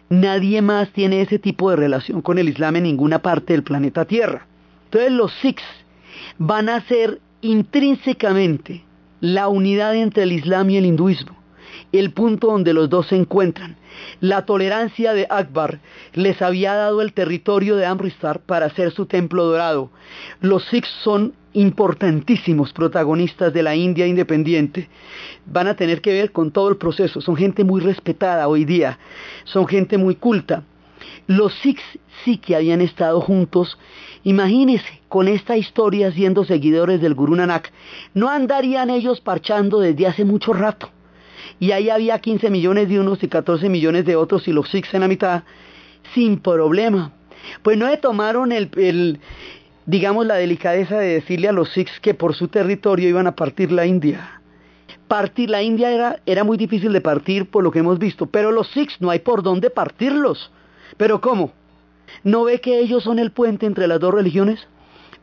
Nadie 0.09 0.61
más 0.61 0.89
tiene 0.93 1.21
ese 1.21 1.39
tipo 1.39 1.71
de 1.71 1.77
relación 1.77 2.21
con 2.21 2.37
el 2.37 2.47
Islam 2.47 2.75
en 2.75 2.83
ninguna 2.83 3.23
parte 3.23 3.53
del 3.53 3.63
planeta 3.63 4.05
Tierra. 4.05 4.45
Entonces 4.85 5.11
los 5.11 5.33
Sikhs 5.41 5.63
van 6.37 6.69
a 6.69 6.81
ser 6.81 7.21
intrínsecamente 7.41 8.83
la 9.19 9.47
unidad 9.47 9.95
entre 9.95 10.23
el 10.23 10.31
Islam 10.31 10.69
y 10.69 10.77
el 10.77 10.85
hinduismo, 10.85 11.35
el 11.91 12.11
punto 12.11 12.47
donde 12.47 12.73
los 12.73 12.89
dos 12.89 13.07
se 13.07 13.15
encuentran. 13.15 13.77
La 14.19 14.45
tolerancia 14.45 15.13
de 15.13 15.27
Akbar 15.29 15.79
les 16.13 16.41
había 16.41 16.75
dado 16.75 17.01
el 17.01 17.13
territorio 17.13 17.75
de 17.75 17.85
Amritsar 17.85 18.39
para 18.41 18.67
hacer 18.67 18.91
su 18.91 19.05
templo 19.05 19.45
dorado. 19.45 19.89
Los 20.41 20.65
Sikhs 20.65 20.89
son 21.03 21.33
importantísimos 21.53 22.73
protagonistas 22.73 23.51
de 23.53 23.63
la 23.63 23.75
India 23.75 24.05
independiente. 24.05 24.89
Van 25.45 25.67
a 25.67 25.75
tener 25.75 26.01
que 26.01 26.13
ver 26.13 26.31
con 26.31 26.51
todo 26.51 26.69
el 26.69 26.77
proceso. 26.77 27.21
Son 27.21 27.35
gente 27.35 27.63
muy 27.63 27.81
respetada 27.81 28.47
hoy 28.47 28.65
día. 28.65 28.99
Son 29.45 29.67
gente 29.67 29.97
muy 29.97 30.15
culta. 30.15 30.63
Los 31.25 31.53
Sikhs 31.55 31.83
sí 32.23 32.37
que 32.37 32.55
habían 32.55 32.81
estado 32.81 33.21
juntos. 33.21 33.77
Imagínense, 34.23 35.01
con 35.09 35.27
esta 35.27 35.57
historia 35.57 36.11
siendo 36.11 36.45
seguidores 36.45 37.01
del 37.01 37.15
Guru 37.15 37.35
Nanak, 37.35 37.71
no 38.13 38.29
andarían 38.29 38.89
ellos 38.89 39.21
parchando 39.21 39.79
desde 39.79 40.07
hace 40.07 40.25
mucho 40.25 40.53
rato. 40.53 40.91
Y 41.59 41.71
ahí 41.71 41.89
había 41.89 42.19
15 42.19 42.49
millones 42.49 42.89
de 42.89 42.99
unos 42.99 43.23
y 43.23 43.27
14 43.27 43.69
millones 43.69 44.05
de 44.05 44.15
otros 44.15 44.47
y 44.47 44.53
los 44.53 44.69
Sikhs 44.69 44.93
en 44.93 45.01
la 45.01 45.07
mitad, 45.07 45.43
sin 46.13 46.39
problema. 46.39 47.11
Pues 47.63 47.77
no 47.77 47.87
le 47.87 47.97
tomaron 47.97 48.51
el, 48.51 49.19
digamos, 49.85 50.25
la 50.25 50.35
delicadeza 50.35 50.99
de 50.99 51.15
decirle 51.15 51.47
a 51.47 51.53
los 51.53 51.71
Sikhs 51.73 51.99
que 51.99 52.13
por 52.13 52.35
su 52.35 52.47
territorio 52.47 53.09
iban 53.09 53.27
a 53.27 53.35
partir 53.35 53.71
la 53.71 53.85
India. 53.85 54.41
Partir 55.07 55.49
la 55.49 55.63
India 55.63 55.91
era, 55.91 56.19
era 56.25 56.43
muy 56.43 56.57
difícil 56.57 56.93
de 56.93 57.01
partir 57.01 57.49
por 57.49 57.63
lo 57.63 57.71
que 57.71 57.79
hemos 57.79 57.97
visto, 57.97 58.27
pero 58.27 58.51
los 58.51 58.67
Sikhs 58.69 58.97
no 58.99 59.09
hay 59.09 59.19
por 59.19 59.41
dónde 59.41 59.69
partirlos. 59.69 60.51
¿Pero 60.97 61.21
cómo? 61.21 61.53
¿No 62.23 62.43
ve 62.43 62.61
que 62.61 62.79
ellos 62.79 63.03
son 63.03 63.17
el 63.17 63.31
puente 63.31 63.65
entre 63.65 63.87
las 63.87 63.99
dos 63.99 64.13
religiones? 64.13 64.67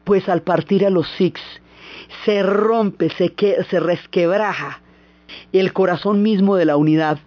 Pues 0.04 0.28
al 0.28 0.42
partir 0.42 0.84
a 0.84 0.90
los 0.90 1.08
Sikhs 1.16 1.42
se 2.24 2.42
rompe, 2.42 3.10
se, 3.10 3.34
se 3.70 3.80
resquebraja 3.80 4.80
el 5.52 5.72
corazón 5.72 6.22
mismo 6.22 6.56
de 6.56 6.64
la 6.64 6.76
unidad. 6.76 7.18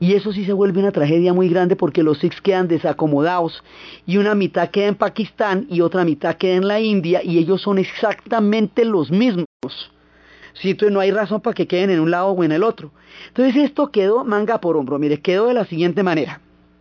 Y 0.00 0.14
eso 0.14 0.32
sí 0.32 0.44
se 0.44 0.52
vuelve 0.52 0.80
una 0.80 0.92
tragedia 0.92 1.32
muy 1.32 1.48
grande 1.48 1.76
porque 1.76 2.02
los 2.02 2.18
Sikhs 2.18 2.40
quedan 2.40 2.68
desacomodados 2.68 3.62
y 4.06 4.16
una 4.18 4.34
mitad 4.34 4.70
queda 4.70 4.88
en 4.88 4.96
Pakistán 4.96 5.66
y 5.70 5.80
otra 5.80 6.04
mitad 6.04 6.36
queda 6.36 6.56
en 6.56 6.68
la 6.68 6.80
India 6.80 7.22
y 7.22 7.38
ellos 7.38 7.62
son 7.62 7.78
exactamente 7.78 8.84
los 8.84 9.10
mismos. 9.10 9.46
Sí, 10.54 10.76
no 10.90 11.00
hay 11.00 11.10
razón 11.10 11.40
para 11.40 11.54
que 11.54 11.66
queden 11.66 11.90
en 11.90 12.00
un 12.00 12.10
lado 12.10 12.28
o 12.28 12.44
en 12.44 12.52
el 12.52 12.62
otro. 12.62 12.92
Entonces 13.28 13.56
esto 13.56 13.90
quedó 13.90 14.24
manga 14.24 14.60
por 14.60 14.76
hombro. 14.76 14.98
Mire, 14.98 15.20
quedó 15.20 15.46
de 15.46 15.54
la 15.54 15.64
siguiente 15.64 16.02
manera. 16.02 16.40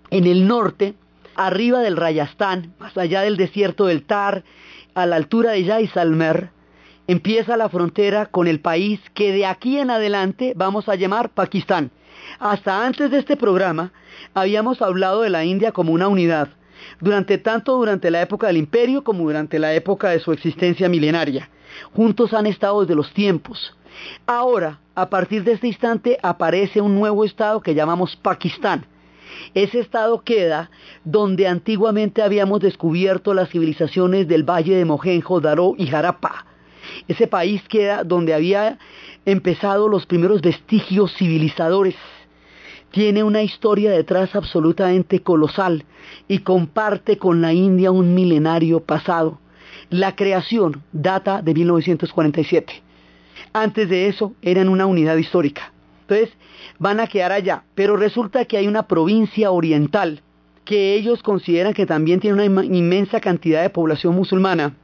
En 0.10 0.26
el 0.26 0.48
norte, 0.48 0.96
arriba 1.36 1.80
del 1.80 1.98
Rayastán, 1.98 2.74
más 2.80 2.98
allá 2.98 3.22
del 3.22 3.38
desierto 3.38 3.86
del 3.86 4.04
Tar, 4.04 4.44
a 4.94 5.06
la 5.06 5.16
altura 5.16 5.52
de 5.52 5.66
Jaisalmer, 5.66 6.50
empieza 7.08 7.58
la 7.58 7.70
frontera 7.70 8.28
con 8.28 8.48
el 8.48 8.60
país 8.60 9.00
que 9.13 9.32
de 9.32 9.46
aquí 9.46 9.78
en 9.78 9.89
adelante 9.89 10.54
vamos 10.56 10.88
a 10.88 10.96
llamar 10.96 11.30
Pakistán. 11.30 11.92
Hasta 12.39 12.86
antes 12.86 13.12
de 13.12 13.20
este 13.20 13.36
programa 13.36 13.92
habíamos 14.34 14.82
hablado 14.82 15.22
de 15.22 15.30
la 15.30 15.44
India 15.44 15.72
como 15.72 15.94
una 15.94 16.08
unidad, 16.08 16.50
durante 17.00 17.38
tanto 17.38 17.76
durante 17.78 18.12
la 18.12 18.22
época 18.22 18.48
del 18.48 18.58
imperio 18.58 19.04
como 19.04 19.24
durante 19.24 19.60
la 19.60 19.74
época 19.74 20.10
de 20.10 20.20
su 20.20 20.32
existencia 20.32 20.89
milenaria. 20.89 21.50
Juntos 21.94 22.34
han 22.34 22.46
estado 22.46 22.82
desde 22.82 22.96
los 22.96 23.13
tiempos. 23.13 23.76
Ahora, 24.26 24.80
a 24.96 25.10
partir 25.10 25.44
de 25.44 25.54
este 25.54 25.68
instante, 25.68 26.18
aparece 26.22 26.82
un 26.82 26.96
nuevo 26.96 27.26
estado 27.26 27.62
que 27.62 27.76
llamamos 27.76 28.16
Pakistán. 28.16 28.86
Ese 29.54 29.80
estado 29.80 30.24
queda 30.24 30.70
donde 31.04 31.48
antiguamente 31.48 32.22
habíamos 32.22 32.60
descubierto 32.60 33.34
las 33.34 33.50
civilizaciones 33.50 34.28
del 34.28 34.44
valle 34.44 34.76
de 34.76 34.86
Mohenjo-Daro 34.86 35.74
y 35.78 35.94
Harappa. 35.94 36.46
Ese 37.08 37.27
país 37.27 37.62
queda 37.67 38.03
donde 38.03 38.34
había 38.34 38.77
empezado 39.25 39.88
los 39.88 40.06
primeros 40.06 40.41
vestigios 40.41 41.13
civilizadores. 41.15 41.95
Tiene 42.91 43.23
una 43.23 43.41
historia 43.41 43.91
detrás 43.91 44.36
absolutamente 44.36 45.21
colosal 45.21 45.86
y 46.27 46.39
comparte 46.39 47.17
con 47.17 47.41
la 47.41 47.53
India 47.53 47.91
un 47.91 48.13
milenario 48.13 48.82
pasado. 48.82 49.39
La 49.89 50.15
creación 50.15 50.84
data 50.91 51.41
de 51.41 51.53
1947. 51.53 52.84
Antes 53.53 53.89
de 53.89 54.08
eso 54.08 54.34
eran 54.41 54.69
una 54.69 54.86
unidad 54.86 55.17
histórica. 55.17 55.73
Entonces, 56.01 56.36
van 56.79 56.99
a 56.99 57.08
quedar 57.08 57.32
allá. 57.32 57.63
Pero 57.75 57.97
resulta 57.97 58.45
que 58.45 58.58
hay 58.58 58.67
una 58.67 58.88
provincia 58.88 59.51
oriental 59.51 60.21
que 60.65 60.95
ellos 60.95 61.21
consideran 61.23 61.73
que 61.73 61.86
también 61.86 62.19
tiene 62.19 62.47
una 62.47 62.63
inmensa 62.63 63.19
cantidad 63.19 63.62
de 63.62 63.69
población 63.69 64.15
musulmana, 64.15 64.75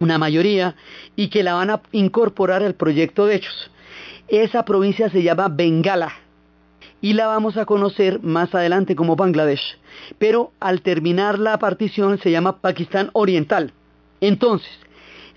una 0.00 0.18
mayoría, 0.18 0.74
y 1.14 1.28
que 1.28 1.42
la 1.42 1.54
van 1.54 1.70
a 1.70 1.82
incorporar 1.92 2.62
al 2.62 2.74
proyecto 2.74 3.26
de 3.26 3.36
hechos. 3.36 3.70
Esa 4.28 4.64
provincia 4.64 5.08
se 5.10 5.22
llama 5.22 5.48
Bengala 5.48 6.12
y 7.00 7.14
la 7.14 7.26
vamos 7.26 7.56
a 7.56 7.64
conocer 7.64 8.20
más 8.22 8.54
adelante 8.54 8.94
como 8.94 9.16
Bangladesh. 9.16 9.78
Pero 10.18 10.52
al 10.60 10.82
terminar 10.82 11.38
la 11.38 11.58
partición 11.58 12.18
se 12.18 12.30
llama 12.30 12.60
Pakistán 12.60 13.10
Oriental. 13.12 13.72
Entonces, 14.20 14.70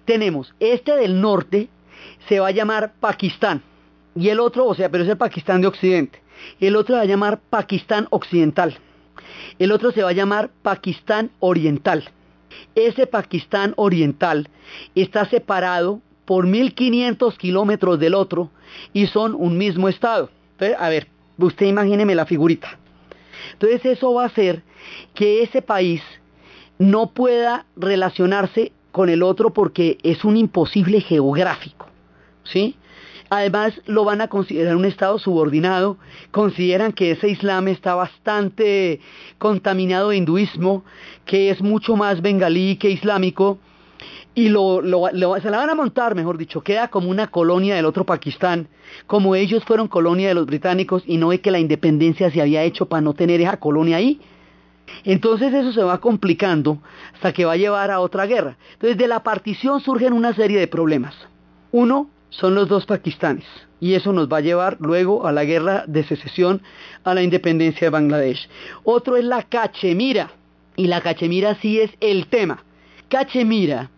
tenemos 0.05 0.53
este 0.59 0.95
del 0.95 1.21
norte, 1.21 1.69
se 2.27 2.39
va 2.39 2.47
a 2.47 2.51
llamar 2.51 2.93
Pakistán 2.99 3.61
y 4.15 4.29
el 4.29 4.39
otro, 4.39 4.65
o 4.65 4.75
sea, 4.75 4.89
pero 4.89 5.03
es 5.03 5.09
el 5.09 5.17
Pakistán 5.17 5.61
de 5.61 5.67
Occidente. 5.67 6.21
El 6.59 6.75
otro 6.75 6.95
va 6.95 7.01
a 7.01 7.05
llamar 7.05 7.39
Pakistán 7.49 8.07
Occidental. 8.09 8.77
El 9.59 9.71
otro 9.71 9.91
se 9.91 10.03
va 10.03 10.09
a 10.09 10.13
llamar 10.13 10.51
Pakistán 10.61 11.31
Oriental. 11.39 12.09
Ese 12.75 13.07
Pakistán 13.07 13.73
Oriental 13.77 14.49
está 14.95 15.25
separado 15.25 16.01
por 16.25 16.47
1500 16.47 17.37
kilómetros 17.37 17.99
del 17.99 18.13
otro 18.13 18.49
y 18.93 19.07
son 19.07 19.35
un 19.35 19.57
mismo 19.57 19.89
estado. 19.89 20.29
A 20.79 20.89
ver, 20.89 21.07
usted 21.37 21.65
imagíneme 21.65 22.15
la 22.15 22.25
figurita. 22.25 22.77
Entonces 23.53 23.85
eso 23.85 24.13
va 24.13 24.23
a 24.23 24.27
hacer 24.27 24.63
que 25.13 25.43
ese 25.43 25.61
país 25.61 26.01
no 26.77 27.11
pueda 27.11 27.65
relacionarse 27.75 28.71
con 28.91 29.09
el 29.09 29.23
otro 29.23 29.51
porque 29.51 29.97
es 30.03 30.23
un 30.23 30.37
imposible 30.37 31.01
geográfico. 31.01 31.87
¿Sí? 32.43 32.75
Además, 33.35 33.73
lo 33.87 34.05
van 34.05 34.21
a 34.21 34.27
considerar 34.27 34.75
un 34.75 34.85
Estado 34.85 35.17
subordinado, 35.17 35.97
consideran 36.29 36.91
que 36.91 37.09
ese 37.09 37.29
Islam 37.29 37.67
está 37.67 37.95
bastante 37.95 38.99
contaminado 39.39 40.09
de 40.09 40.17
hinduismo, 40.17 40.85
que 41.25 41.49
es 41.49 41.59
mucho 41.59 41.95
más 41.95 42.21
bengalí 42.21 42.75
que 42.75 42.91
islámico, 42.91 43.57
y 44.35 44.49
se 44.49 45.49
la 45.49 45.57
van 45.57 45.69
a 45.71 45.73
montar, 45.73 46.13
mejor 46.13 46.37
dicho, 46.37 46.61
queda 46.61 46.89
como 46.89 47.09
una 47.09 47.31
colonia 47.31 47.73
del 47.73 47.85
otro 47.85 48.05
Pakistán, 48.05 48.67
como 49.07 49.33
ellos 49.33 49.63
fueron 49.63 49.87
colonia 49.87 50.27
de 50.27 50.35
los 50.35 50.45
británicos 50.45 51.01
y 51.07 51.17
no 51.17 51.29
ve 51.29 51.41
que 51.41 51.49
la 51.49 51.59
independencia 51.59 52.29
se 52.29 52.39
había 52.39 52.61
hecho 52.61 52.85
para 52.85 53.01
no 53.01 53.15
tener 53.15 53.41
esa 53.41 53.57
colonia 53.57 53.97
ahí. 53.97 54.21
Entonces 55.05 55.51
eso 55.55 55.73
se 55.73 55.81
va 55.81 55.99
complicando 55.99 56.77
hasta 57.15 57.33
que 57.33 57.45
va 57.45 57.53
a 57.53 57.57
llevar 57.57 57.89
a 57.89 57.99
otra 57.99 58.27
guerra. 58.27 58.57
Entonces 58.73 58.95
de 58.95 59.07
la 59.07 59.23
partición 59.23 59.81
surgen 59.81 60.13
una 60.13 60.35
serie 60.35 60.59
de 60.59 60.67
problemas. 60.67 61.15
Uno, 61.71 62.09
son 62.39 62.55
los 62.55 62.67
dos 62.67 62.85
Pakistanes. 62.85 63.45
Y 63.79 63.95
eso 63.95 64.13
nos 64.13 64.31
va 64.31 64.37
a 64.37 64.41
llevar 64.41 64.77
luego 64.79 65.27
a 65.27 65.31
la 65.31 65.43
guerra 65.43 65.83
de 65.87 66.03
secesión, 66.03 66.61
a 67.03 67.13
la 67.13 67.21
independencia 67.21 67.87
de 67.87 67.91
Bangladesh. 67.91 68.47
Otro 68.83 69.17
es 69.17 69.25
la 69.25 69.43
Cachemira. 69.43 70.31
Y 70.75 70.87
la 70.87 71.01
Cachemira 71.01 71.55
sí 71.55 71.79
es 71.79 71.91
el 71.99 72.27
tema. 72.27 72.63
Cachemira 73.09 73.91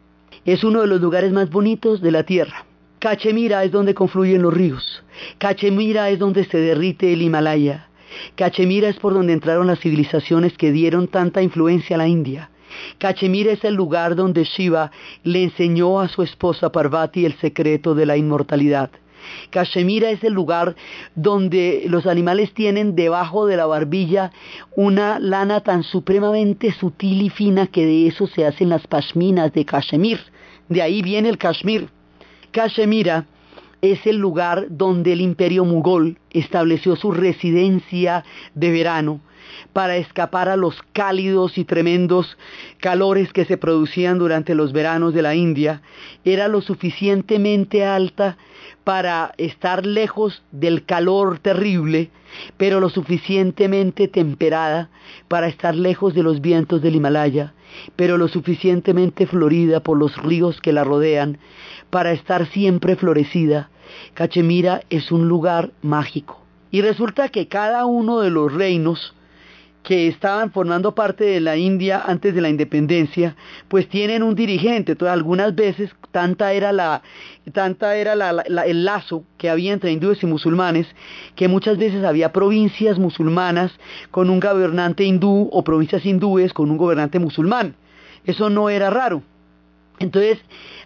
es 0.44 0.64
uno 0.64 0.82
de 0.82 0.88
los 0.88 1.02
lugares 1.02 1.32
más 1.32 1.50
bonitos 1.50 2.02
de 2.02 2.12
la 2.12 2.24
tierra. 2.24 2.66
Cachemira 3.00 3.64
es 3.64 3.72
donde 3.72 3.94
confluyen 3.94 4.42
los 4.42 4.54
ríos. 4.54 5.04
Cachemira 5.38 6.10
es 6.10 6.20
donde 6.20 6.46
se 6.46 6.58
derrite 6.58 7.14
el 7.14 7.22
Himalaya. 7.22 7.88
Cachemira 8.36 8.90
es 8.90 8.98
por 8.98 9.14
donde 9.14 9.34
entraron 9.34 9.68
las 9.68 9.80
civilizaciones 9.80 10.58
que 10.58 10.72
dieron 10.72 11.08
tanta 11.08 11.42
influencia 11.42 11.96
a 11.96 12.00
la 12.00 12.08
India. 12.08 12.50
Cachemira 12.98 13.52
es 13.52 13.64
el 13.64 13.76
lugar 13.76 14.16
donde 14.16 14.44
Shiva 14.44 14.92
le 15.24 15.44
enseñó 15.44 16.00
a 16.00 16.08
su 16.08 16.24
esposa 16.24 16.72
Parvati 16.72 17.26
el 17.26 17.34
secreto 17.40 17.96
de 17.96 18.06
la 18.06 18.18
inmortalidad. 18.18 18.90
Cachemira 19.50 20.12
es 20.12 20.24
el 20.24 20.34
lugar 20.34 20.76
donde 21.16 21.86
los 21.88 22.06
animales 22.06 22.54
tienen 22.54 22.96
debajo 22.96 23.48
de 23.48 23.58
la 23.58 23.66
barbilla 23.66 24.32
una 24.76 25.20
lana 25.20 25.62
tan 25.62 25.84
supremamente 25.84 26.72
sutil 26.72 27.22
y 27.22 27.30
fina 27.30 27.68
que 27.68 27.86
de 27.86 28.08
eso 28.08 28.28
se 28.28 28.46
hacen 28.46 28.70
las 28.70 28.86
pashminas 28.88 29.52
de 29.54 29.66
Cachemir. 29.66 30.20
De 30.70 30.82
ahí 30.82 31.02
viene 31.02 31.30
el 31.30 31.38
Kashmir. 31.38 31.90
Cachemira 32.52 33.26
es 33.82 34.06
el 34.08 34.18
lugar 34.18 34.68
donde 34.70 35.14
el 35.14 35.22
imperio 35.22 35.66
mugol 35.66 36.18
estableció 36.32 36.96
su 36.96 37.12
residencia 37.12 38.24
de 38.54 38.72
verano 38.72 39.22
para 39.76 39.98
escapar 39.98 40.48
a 40.48 40.56
los 40.56 40.82
cálidos 40.94 41.58
y 41.58 41.66
tremendos 41.66 42.38
calores 42.80 43.34
que 43.34 43.44
se 43.44 43.58
producían 43.58 44.18
durante 44.18 44.56
los 44.56 44.72
veranos 44.72 45.14
de 45.14 45.22
la 45.22 45.36
India, 45.36 45.82
era 46.24 46.48
lo 46.48 46.62
suficientemente 46.62 47.84
alta 47.84 48.38
para 48.86 49.34
estar 49.38 49.86
lejos 49.86 50.44
del 50.54 50.86
calor 50.86 51.40
terrible, 51.40 52.10
pero 52.56 52.80
lo 52.80 52.88
suficientemente 52.88 54.08
temperada 54.08 54.90
para 55.28 55.48
estar 55.48 55.76
lejos 55.76 56.14
de 56.14 56.24
los 56.24 56.40
vientos 56.40 56.82
del 56.82 56.96
Himalaya, 56.96 57.54
pero 57.98 58.18
lo 58.18 58.30
suficientemente 58.30 59.28
florida 59.28 59.82
por 59.82 59.98
los 59.98 60.16
ríos 60.16 60.62
que 60.62 60.72
la 60.72 60.86
rodean 60.86 61.38
para 61.90 62.14
estar 62.14 62.48
siempre 62.48 62.96
florecida. 62.96 63.70
Cachemira 64.14 64.84
es 64.90 65.12
un 65.12 65.28
lugar 65.28 65.72
mágico. 65.82 66.42
Y 66.72 66.82
resulta 66.82 67.28
que 67.28 67.50
cada 67.50 67.86
uno 67.86 68.22
de 68.22 68.30
los 68.30 68.54
reinos 68.54 69.15
que 69.86 70.08
estaban 70.08 70.52
formando 70.52 70.96
parte 70.96 71.24
de 71.24 71.40
la 71.40 71.58
India 71.58 72.02
antes 72.04 72.34
de 72.34 72.42
la 72.42 72.50
independencia, 72.50 73.36
pues 73.68 73.88
tienen 73.88 74.24
un 74.24 74.34
dirigente. 74.34 74.94
Entonces, 74.94 75.14
algunas 75.14 75.54
veces 75.54 75.92
tanta 76.12 76.54
era 76.54 76.72
la, 76.72 77.04
tanta 77.54 77.96
era 77.96 78.14
el 78.14 78.84
lazo 78.84 79.24
que 79.38 79.48
había 79.48 79.74
entre 79.74 79.92
hindúes 79.92 80.24
y 80.24 80.26
musulmanes, 80.26 80.88
que 81.36 81.48
muchas 81.48 81.78
veces 81.78 82.04
había 82.04 82.34
provincias 82.34 82.98
musulmanas 82.98 83.72
con 84.10 84.32
un 84.32 84.40
gobernante 84.40 85.04
hindú 85.04 85.50
o 85.52 85.64
provincias 85.64 86.04
hindúes 86.04 86.52
con 86.52 86.72
un 86.72 86.78
gobernante 86.78 87.20
musulmán. 87.20 87.76
Eso 88.26 88.50
no 88.50 88.72
era 88.72 88.90
raro. 88.90 89.22
Entonces, 90.00 90.40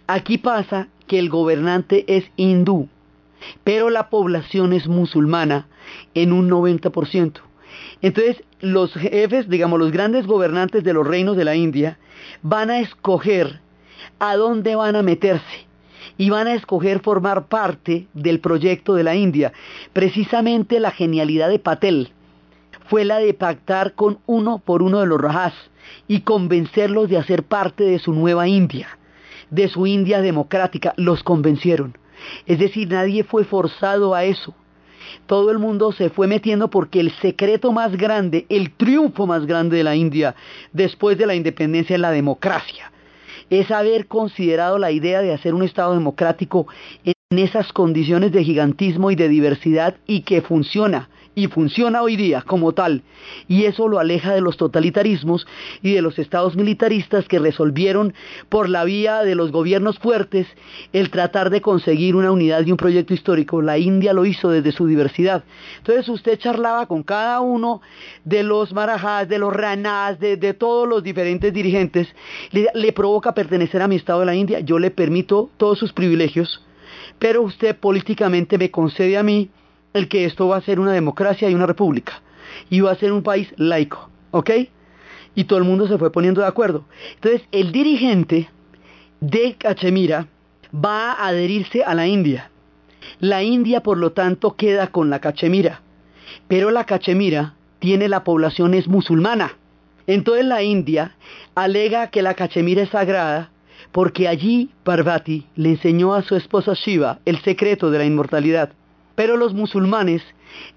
aquí 0.06 0.36
pasa 0.36 0.88
que 1.06 1.18
el 1.18 1.30
gobernante 1.30 2.04
es 2.06 2.30
hindú, 2.36 2.88
pero 3.64 3.88
la 3.88 4.10
población 4.10 4.74
es 4.74 4.86
musulmana 4.86 5.68
en 6.12 6.32
un 6.32 6.50
90%. 6.50 7.49
Entonces, 8.02 8.42
los 8.60 8.92
jefes, 8.94 9.48
digamos, 9.48 9.78
los 9.78 9.92
grandes 9.92 10.26
gobernantes 10.26 10.84
de 10.84 10.92
los 10.92 11.06
reinos 11.06 11.36
de 11.36 11.44
la 11.44 11.54
India, 11.54 11.98
van 12.42 12.70
a 12.70 12.80
escoger 12.80 13.60
a 14.18 14.36
dónde 14.36 14.74
van 14.74 14.96
a 14.96 15.02
meterse 15.02 15.66
y 16.16 16.30
van 16.30 16.46
a 16.46 16.54
escoger 16.54 17.00
formar 17.00 17.46
parte 17.46 18.06
del 18.14 18.40
proyecto 18.40 18.94
de 18.94 19.04
la 19.04 19.14
India. 19.14 19.52
Precisamente 19.92 20.80
la 20.80 20.90
genialidad 20.90 21.48
de 21.48 21.58
Patel 21.58 22.12
fue 22.88 23.04
la 23.04 23.18
de 23.18 23.34
pactar 23.34 23.94
con 23.94 24.18
uno 24.26 24.58
por 24.58 24.82
uno 24.82 25.00
de 25.00 25.06
los 25.06 25.20
Rajas 25.20 25.54
y 26.08 26.20
convencerlos 26.22 27.08
de 27.08 27.18
hacer 27.18 27.44
parte 27.44 27.84
de 27.84 27.98
su 27.98 28.12
nueva 28.12 28.48
India, 28.48 28.98
de 29.50 29.68
su 29.68 29.86
India 29.86 30.20
democrática. 30.20 30.94
Los 30.96 31.22
convencieron. 31.22 31.96
Es 32.46 32.58
decir, 32.58 32.88
nadie 32.88 33.24
fue 33.24 33.44
forzado 33.44 34.14
a 34.14 34.24
eso 34.24 34.54
todo 35.26 35.50
el 35.50 35.58
mundo 35.58 35.92
se 35.92 36.10
fue 36.10 36.26
metiendo 36.26 36.68
porque 36.68 37.00
el 37.00 37.10
secreto 37.20 37.72
más 37.72 37.96
grande, 37.96 38.46
el 38.48 38.72
triunfo 38.72 39.26
más 39.26 39.46
grande 39.46 39.76
de 39.76 39.84
la 39.84 39.94
India 39.94 40.34
después 40.72 41.18
de 41.18 41.26
la 41.26 41.34
independencia 41.34 41.94
es 41.94 42.00
la 42.00 42.10
democracia. 42.10 42.90
Es 43.50 43.70
haber 43.70 44.06
considerado 44.06 44.78
la 44.78 44.92
idea 44.92 45.20
de 45.20 45.32
hacer 45.34 45.54
un 45.54 45.64
Estado 45.64 45.94
democrático 45.94 46.66
en 47.04 47.38
esas 47.38 47.72
condiciones 47.72 48.32
de 48.32 48.44
gigantismo 48.44 49.10
y 49.10 49.16
de 49.16 49.28
diversidad 49.28 49.96
y 50.06 50.22
que 50.22 50.40
funciona 50.40 51.09
y 51.34 51.46
funciona 51.46 52.02
hoy 52.02 52.16
día 52.16 52.42
como 52.42 52.72
tal. 52.72 53.02
Y 53.48 53.64
eso 53.64 53.88
lo 53.88 53.98
aleja 53.98 54.34
de 54.34 54.40
los 54.40 54.56
totalitarismos 54.56 55.46
y 55.82 55.92
de 55.94 56.02
los 56.02 56.18
estados 56.18 56.56
militaristas 56.56 57.26
que 57.28 57.38
resolvieron 57.38 58.14
por 58.48 58.68
la 58.68 58.84
vía 58.84 59.22
de 59.22 59.34
los 59.34 59.52
gobiernos 59.52 59.98
fuertes 59.98 60.46
el 60.92 61.10
tratar 61.10 61.50
de 61.50 61.60
conseguir 61.60 62.16
una 62.16 62.32
unidad 62.32 62.66
y 62.66 62.72
un 62.72 62.76
proyecto 62.76 63.14
histórico. 63.14 63.62
La 63.62 63.78
India 63.78 64.12
lo 64.12 64.26
hizo 64.26 64.50
desde 64.50 64.72
su 64.72 64.86
diversidad. 64.86 65.44
Entonces 65.78 66.08
usted 66.08 66.38
charlaba 66.38 66.86
con 66.86 67.02
cada 67.02 67.40
uno 67.40 67.80
de 68.24 68.42
los 68.42 68.72
marajás, 68.72 69.28
de 69.28 69.38
los 69.38 69.52
ranás, 69.52 70.18
de, 70.18 70.36
todos 70.54 70.88
los 70.88 71.02
diferentes 71.02 71.52
dirigentes, 71.52 72.08
le, 72.50 72.66
le 72.74 72.92
provoca 72.92 73.34
pertenecer 73.34 73.82
a 73.82 73.88
mi 73.88 73.96
estado 73.96 74.20
de 74.20 74.26
la 74.26 74.34
India, 74.34 74.60
yo 74.60 74.78
le 74.78 74.90
permito 74.90 75.48
todos 75.56 75.78
sus 75.78 75.92
privilegios, 75.92 76.64
pero 77.18 77.42
usted 77.42 77.76
políticamente 77.76 78.58
me 78.58 78.70
concede 78.70 79.16
a 79.16 79.22
mí 79.22 79.48
el 79.92 80.08
que 80.08 80.24
esto 80.24 80.48
va 80.48 80.56
a 80.56 80.62
ser 80.62 80.80
una 80.80 80.92
democracia 80.92 81.48
y 81.48 81.54
una 81.54 81.66
república. 81.66 82.22
Y 82.68 82.80
va 82.80 82.92
a 82.92 82.96
ser 82.96 83.12
un 83.12 83.22
país 83.22 83.52
laico, 83.56 84.10
¿ok? 84.30 84.50
Y 85.34 85.44
todo 85.44 85.58
el 85.58 85.64
mundo 85.64 85.86
se 85.86 85.98
fue 85.98 86.10
poniendo 86.10 86.40
de 86.40 86.46
acuerdo. 86.46 86.84
Entonces, 87.14 87.42
el 87.52 87.72
dirigente 87.72 88.50
de 89.20 89.54
Cachemira 89.54 90.26
va 90.74 91.12
a 91.12 91.28
adherirse 91.28 91.84
a 91.84 91.94
la 91.94 92.06
India. 92.06 92.50
La 93.18 93.42
India, 93.42 93.82
por 93.82 93.98
lo 93.98 94.12
tanto, 94.12 94.56
queda 94.56 94.88
con 94.88 95.10
la 95.10 95.20
Cachemira. 95.20 95.82
Pero 96.48 96.70
la 96.70 96.84
Cachemira 96.84 97.54
tiene 97.78 98.08
la 98.08 98.24
población 98.24 98.74
es 98.74 98.88
musulmana. 98.88 99.56
Entonces 100.06 100.44
la 100.44 100.62
India 100.62 101.16
alega 101.54 102.08
que 102.08 102.22
la 102.22 102.34
Cachemira 102.34 102.82
es 102.82 102.90
sagrada 102.90 103.50
porque 103.92 104.28
allí 104.28 104.70
Parvati 104.84 105.46
le 105.56 105.70
enseñó 105.70 106.14
a 106.14 106.22
su 106.22 106.36
esposa 106.36 106.74
Shiva 106.74 107.18
el 107.24 107.40
secreto 107.42 107.90
de 107.90 107.98
la 107.98 108.04
inmortalidad. 108.04 108.72
Pero 109.20 109.36
los 109.36 109.52
musulmanes 109.52 110.22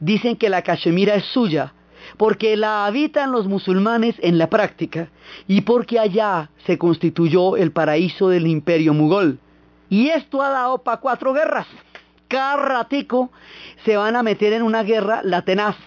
dicen 0.02 0.36
que 0.36 0.50
la 0.50 0.64
Cachemira 0.64 1.16
es 1.16 1.24
suya, 1.28 1.74
porque 2.18 2.58
la 2.58 2.86
habitan 2.86 3.32
los 3.32 3.48
musulmanes 3.48 4.16
en 4.20 4.38
la 4.38 4.50
práctica 4.50 5.08
y 5.48 5.62
porque 5.62 5.98
allá 5.98 6.50
se 6.66 6.78
constituyó 6.78 7.56
el 7.56 7.72
paraíso 7.72 8.28
del 8.28 8.48
imperio 8.48 8.94
mugol. 8.94 9.40
Y 9.88 10.10
esto 10.10 10.42
ha 10.42 10.50
dado 10.50 10.80
para 10.80 11.00
cuatro 11.00 11.32
guerras. 11.32 11.68
Cada 12.28 12.58
ratico 12.58 13.32
se 13.86 13.96
van 13.96 14.18
a 14.18 14.24
meter 14.24 14.52
en 14.52 14.64
una 14.64 14.84
guerra 14.84 15.22
la 15.24 15.44
tenaz. 15.44 15.78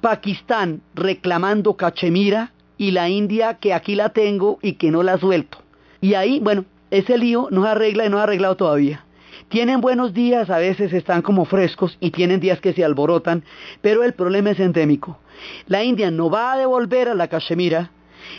Pakistán 0.00 0.82
reclamando 0.96 1.76
Cachemira 1.76 2.50
y 2.78 2.90
la 2.90 3.10
India 3.10 3.58
que 3.60 3.74
aquí 3.74 3.94
la 3.94 4.08
tengo 4.08 4.58
y 4.60 4.72
que 4.72 4.90
no 4.90 5.04
la 5.04 5.18
suelto. 5.18 5.58
Y 6.00 6.14
ahí, 6.14 6.40
bueno, 6.40 6.64
ese 6.90 7.16
lío 7.16 7.46
no 7.52 7.62
se 7.62 7.68
arregla 7.68 8.06
y 8.06 8.08
no 8.08 8.18
ha 8.18 8.24
arreglado 8.24 8.56
todavía. 8.56 9.04
Tienen 9.52 9.82
buenos 9.82 10.14
días, 10.14 10.48
a 10.48 10.56
veces 10.56 10.94
están 10.94 11.20
como 11.20 11.44
frescos 11.44 11.98
y 12.00 12.10
tienen 12.10 12.40
días 12.40 12.58
que 12.62 12.72
se 12.72 12.86
alborotan, 12.86 13.44
pero 13.82 14.02
el 14.02 14.14
problema 14.14 14.52
es 14.52 14.60
endémico. 14.60 15.18
La 15.66 15.84
India 15.84 16.10
no 16.10 16.30
va 16.30 16.54
a 16.54 16.56
devolver 16.56 17.10
a 17.10 17.14
la 17.14 17.28
Cachemira 17.28 17.90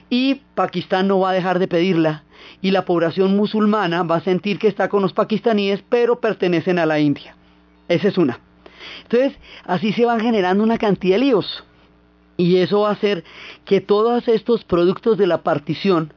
y 0.09 0.41
Pakistán 0.55 1.07
no 1.07 1.19
va 1.19 1.29
a 1.29 1.33
dejar 1.33 1.59
de 1.59 1.67
pedirla 1.67 2.23
y 2.63 2.71
la 2.71 2.85
población 2.85 3.37
musulmana 3.37 4.01
va 4.01 4.15
a 4.15 4.21
sentir 4.21 4.57
que 4.57 4.67
está 4.67 4.89
con 4.89 5.03
los 5.03 5.13
pakistaníes, 5.13 5.83
pero 5.87 6.19
pertenecen 6.19 6.79
a 6.79 6.87
la 6.87 6.99
India. 6.99 7.35
Esa 7.87 8.07
es 8.07 8.17
una. 8.17 8.39
Entonces, 9.03 9.37
así 9.65 9.93
se 9.93 10.05
van 10.05 10.19
generando 10.19 10.63
una 10.63 10.79
cantidad 10.79 11.17
de 11.17 11.25
líos. 11.25 11.63
Y 12.37 12.57
eso 12.57 12.81
va 12.81 12.89
a 12.89 12.93
hacer 12.93 13.23
que 13.65 13.81
todos 13.81 14.27
estos 14.27 14.63
productos 14.63 15.19
de 15.19 15.27
la 15.27 15.43
partición 15.43 16.11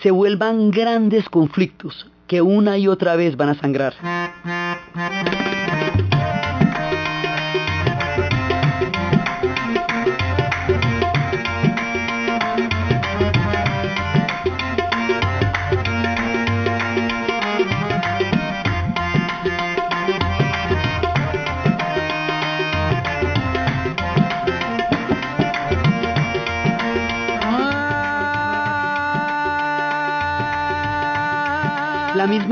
se 0.00 0.12
vuelvan 0.12 0.70
grandes 0.70 1.28
conflictos 1.28 2.08
que 2.28 2.42
una 2.42 2.78
y 2.78 2.86
otra 2.86 3.16
vez 3.16 3.36
van 3.36 3.48
a 3.48 3.54
sangrar. 3.54 3.94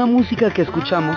Música 0.04 0.52
que 0.52 0.62
escuchamos. 0.62 1.16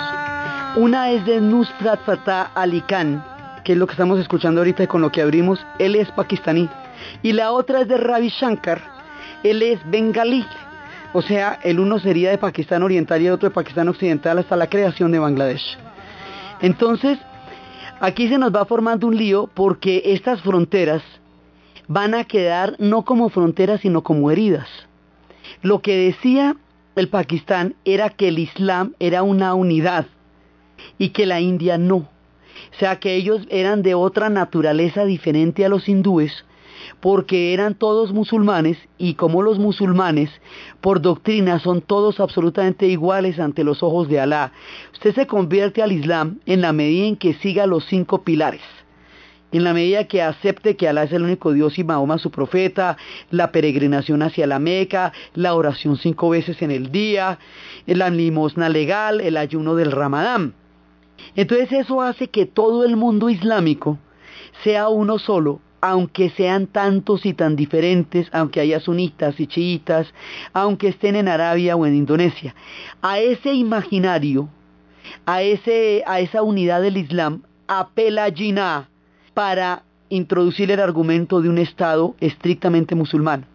Una 0.77 1.09
es 1.09 1.25
de 1.25 1.41
Nusrat 1.41 1.99
Fatah 2.05 2.51
Ali 2.55 2.79
Khan, 2.81 3.21
que 3.65 3.73
es 3.73 3.77
lo 3.77 3.85
que 3.87 3.91
estamos 3.91 4.19
escuchando 4.19 4.61
ahorita 4.61 4.83
y 4.83 4.87
con 4.87 5.01
lo 5.01 5.11
que 5.11 5.21
abrimos. 5.21 5.59
Él 5.79 5.95
es 5.95 6.09
pakistaní. 6.11 6.69
Y 7.21 7.33
la 7.33 7.51
otra 7.51 7.81
es 7.81 7.89
de 7.89 7.97
Ravi 7.97 8.29
Shankar. 8.29 8.79
Él 9.43 9.61
es 9.61 9.79
bengalí. 9.89 10.45
O 11.11 11.21
sea, 11.21 11.59
el 11.63 11.79
uno 11.79 11.99
sería 11.99 12.29
de 12.29 12.37
Pakistán 12.37 12.83
Oriental 12.83 13.21
y 13.21 13.27
el 13.27 13.33
otro 13.33 13.49
de 13.49 13.55
Pakistán 13.55 13.89
Occidental 13.89 14.37
hasta 14.37 14.55
la 14.55 14.67
creación 14.67 15.11
de 15.11 15.19
Bangladesh. 15.19 15.77
Entonces, 16.61 17.19
aquí 17.99 18.29
se 18.29 18.37
nos 18.37 18.55
va 18.55 18.65
formando 18.65 19.07
un 19.07 19.17
lío 19.17 19.49
porque 19.53 20.03
estas 20.05 20.41
fronteras 20.41 21.01
van 21.87 22.13
a 22.13 22.23
quedar 22.23 22.75
no 22.77 23.03
como 23.03 23.29
fronteras, 23.29 23.81
sino 23.81 24.03
como 24.03 24.29
heridas. 24.29 24.67
Lo 25.63 25.81
que 25.81 25.97
decía 25.97 26.55
el 26.99 27.09
Pakistán 27.09 27.75
era 27.85 28.09
que 28.09 28.27
el 28.27 28.39
Islam 28.39 28.93
era 28.99 29.23
una 29.23 29.53
unidad 29.53 30.07
y 30.97 31.09
que 31.09 31.25
la 31.25 31.41
India 31.41 31.77
no. 31.77 31.97
O 31.97 32.79
sea 32.79 32.99
que 32.99 33.15
ellos 33.15 33.47
eran 33.49 33.81
de 33.81 33.95
otra 33.95 34.29
naturaleza 34.29 35.05
diferente 35.05 35.65
a 35.65 35.69
los 35.69 35.87
hindúes 35.87 36.45
porque 37.01 37.53
eran 37.53 37.75
todos 37.75 38.13
musulmanes 38.13 38.77
y 38.97 39.15
como 39.15 39.41
los 39.41 39.59
musulmanes 39.59 40.29
por 40.81 41.01
doctrina 41.01 41.59
son 41.59 41.81
todos 41.81 42.19
absolutamente 42.19 42.87
iguales 42.87 43.39
ante 43.39 43.63
los 43.63 43.83
ojos 43.83 44.07
de 44.07 44.19
Alá, 44.19 44.53
usted 44.93 45.13
se 45.13 45.27
convierte 45.27 45.81
al 45.81 45.91
Islam 45.91 46.39
en 46.45 46.61
la 46.61 46.73
medida 46.73 47.05
en 47.05 47.17
que 47.17 47.33
siga 47.35 47.65
los 47.65 47.85
cinco 47.85 48.23
pilares. 48.23 48.61
En 49.51 49.63
la 49.63 49.73
medida 49.73 50.05
que 50.05 50.21
acepte 50.21 50.75
que 50.75 50.87
Alá 50.87 51.03
es 51.03 51.11
el 51.11 51.23
único 51.23 51.53
Dios 51.53 51.79
y 51.79 51.83
Mahoma 51.83 52.17
su 52.17 52.31
profeta, 52.31 52.97
la 53.31 53.51
peregrinación 53.51 54.21
hacia 54.21 54.47
la 54.47 54.59
Meca, 54.59 55.11
la 55.33 55.55
oración 55.55 55.97
cinco 55.97 56.29
veces 56.29 56.61
en 56.61 56.71
el 56.71 56.91
día, 56.91 57.39
la 57.87 58.09
limosna 58.09 58.69
legal, 58.69 59.21
el 59.21 59.37
ayuno 59.37 59.75
del 59.75 59.91
Ramadán. 59.91 60.53
Entonces 61.35 61.71
eso 61.71 62.01
hace 62.01 62.27
que 62.27 62.45
todo 62.45 62.85
el 62.85 62.95
mundo 62.95 63.29
islámico 63.29 63.97
sea 64.63 64.89
uno 64.89 65.17
solo, 65.17 65.61
aunque 65.81 66.29
sean 66.29 66.67
tantos 66.67 67.25
y 67.25 67.33
tan 67.33 67.55
diferentes, 67.55 68.27
aunque 68.31 68.59
haya 68.59 68.79
sunitas 68.79 69.39
y 69.39 69.47
chiitas, 69.47 70.13
aunque 70.53 70.89
estén 70.89 71.15
en 71.15 71.27
Arabia 71.27 71.75
o 71.75 71.85
en 71.85 71.95
Indonesia. 71.95 72.53
A 73.01 73.19
ese 73.19 73.53
imaginario, 73.53 74.49
a, 75.25 75.41
ese, 75.41 76.03
a 76.05 76.19
esa 76.19 76.43
unidad 76.43 76.81
del 76.81 76.97
Islam, 76.97 77.43
apela 77.67 78.29
Jinnah 78.31 78.89
para 79.33 79.83
introducir 80.09 80.71
el 80.71 80.79
argumento 80.79 81.41
de 81.41 81.49
un 81.49 81.57
Estado 81.57 82.15
estrictamente 82.19 82.95
musulmán. 82.95 83.45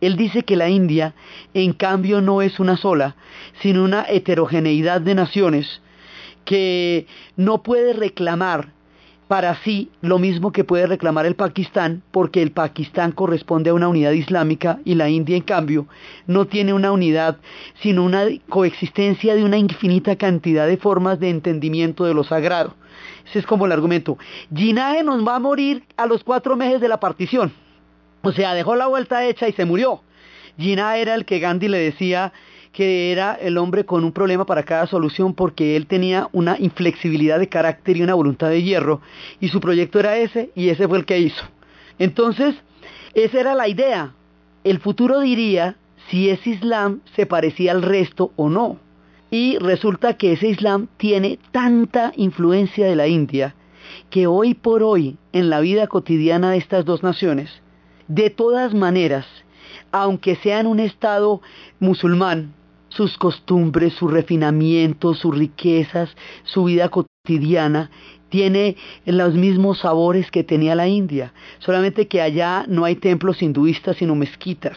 Él 0.00 0.16
dice 0.16 0.42
que 0.42 0.56
la 0.56 0.68
India, 0.68 1.14
en 1.54 1.72
cambio, 1.72 2.20
no 2.20 2.42
es 2.42 2.58
una 2.58 2.76
sola, 2.76 3.14
sino 3.60 3.84
una 3.84 4.04
heterogeneidad 4.08 5.00
de 5.00 5.14
naciones 5.14 5.80
que 6.44 7.06
no 7.36 7.62
puede 7.62 7.92
reclamar 7.92 8.70
para 9.28 9.54
sí 9.62 9.90
lo 10.02 10.18
mismo 10.18 10.52
que 10.52 10.64
puede 10.64 10.86
reclamar 10.86 11.24
el 11.24 11.36
Pakistán, 11.36 12.02
porque 12.10 12.42
el 12.42 12.50
Pakistán 12.50 13.12
corresponde 13.12 13.70
a 13.70 13.74
una 13.74 13.88
unidad 13.88 14.10
islámica 14.12 14.80
y 14.84 14.94
la 14.94 15.08
India, 15.08 15.36
en 15.36 15.42
cambio, 15.42 15.86
no 16.26 16.46
tiene 16.46 16.74
una 16.74 16.92
unidad, 16.92 17.38
sino 17.80 18.04
una 18.04 18.24
coexistencia 18.48 19.34
de 19.34 19.44
una 19.44 19.56
infinita 19.56 20.16
cantidad 20.16 20.66
de 20.66 20.76
formas 20.76 21.18
de 21.18 21.30
entendimiento 21.30 22.04
de 22.04 22.12
lo 22.12 22.24
sagrado. 22.24 22.74
Ese 23.32 23.38
es 23.38 23.46
como 23.46 23.64
el 23.64 23.72
argumento. 23.72 24.18
Ginaje 24.54 25.02
nos 25.02 25.26
va 25.26 25.36
a 25.36 25.38
morir 25.38 25.84
a 25.96 26.04
los 26.04 26.22
cuatro 26.22 26.54
meses 26.54 26.82
de 26.82 26.88
la 26.88 27.00
partición. 27.00 27.50
O 28.20 28.30
sea, 28.30 28.52
dejó 28.52 28.76
la 28.76 28.88
vuelta 28.88 29.24
hecha 29.24 29.48
y 29.48 29.54
se 29.54 29.64
murió. 29.64 30.02
Gina 30.58 30.98
era 30.98 31.14
el 31.14 31.24
que 31.24 31.38
Gandhi 31.38 31.68
le 31.68 31.78
decía 31.78 32.34
que 32.74 33.10
era 33.10 33.32
el 33.32 33.56
hombre 33.56 33.86
con 33.86 34.04
un 34.04 34.12
problema 34.12 34.44
para 34.44 34.64
cada 34.64 34.86
solución 34.86 35.32
porque 35.32 35.76
él 35.76 35.86
tenía 35.86 36.28
una 36.32 36.58
inflexibilidad 36.58 37.38
de 37.38 37.48
carácter 37.48 37.96
y 37.96 38.02
una 38.02 38.12
voluntad 38.12 38.50
de 38.50 38.62
hierro 38.62 39.00
y 39.40 39.48
su 39.48 39.60
proyecto 39.60 39.98
era 39.98 40.18
ese 40.18 40.50
y 40.54 40.68
ese 40.68 40.86
fue 40.86 40.98
el 40.98 41.06
que 41.06 41.18
hizo. 41.18 41.42
Entonces, 41.98 42.54
esa 43.14 43.40
era 43.40 43.54
la 43.54 43.66
idea. 43.66 44.12
El 44.62 44.78
futuro 44.78 45.20
diría 45.20 45.76
si 46.10 46.28
ese 46.28 46.50
Islam 46.50 47.00
se 47.16 47.24
parecía 47.24 47.72
al 47.72 47.80
resto 47.80 48.30
o 48.36 48.50
no. 48.50 48.78
Y 49.32 49.56
resulta 49.56 50.18
que 50.18 50.32
ese 50.32 50.48
Islam 50.48 50.88
tiene 50.98 51.38
tanta 51.52 52.12
influencia 52.16 52.86
de 52.86 52.94
la 52.94 53.08
India 53.08 53.54
que 54.10 54.26
hoy 54.26 54.52
por 54.52 54.82
hoy 54.82 55.16
en 55.32 55.48
la 55.48 55.60
vida 55.60 55.86
cotidiana 55.86 56.50
de 56.50 56.58
estas 56.58 56.84
dos 56.84 57.02
naciones, 57.02 57.62
de 58.08 58.28
todas 58.28 58.74
maneras, 58.74 59.24
aunque 59.90 60.36
sean 60.36 60.66
un 60.66 60.80
Estado 60.80 61.40
musulmán, 61.80 62.52
sus 62.90 63.16
costumbres, 63.16 63.94
su 63.94 64.06
refinamiento, 64.06 65.14
sus 65.14 65.34
riquezas, 65.34 66.14
su 66.44 66.64
vida 66.64 66.90
cotidiana, 66.90 67.90
tiene 68.28 68.76
los 69.06 69.32
mismos 69.32 69.78
sabores 69.78 70.30
que 70.30 70.44
tenía 70.44 70.74
la 70.74 70.88
India, 70.88 71.32
solamente 71.58 72.06
que 72.06 72.20
allá 72.20 72.66
no 72.68 72.84
hay 72.84 72.96
templos 72.96 73.40
hinduistas 73.40 73.96
sino 73.96 74.14
mezquitas 74.14 74.76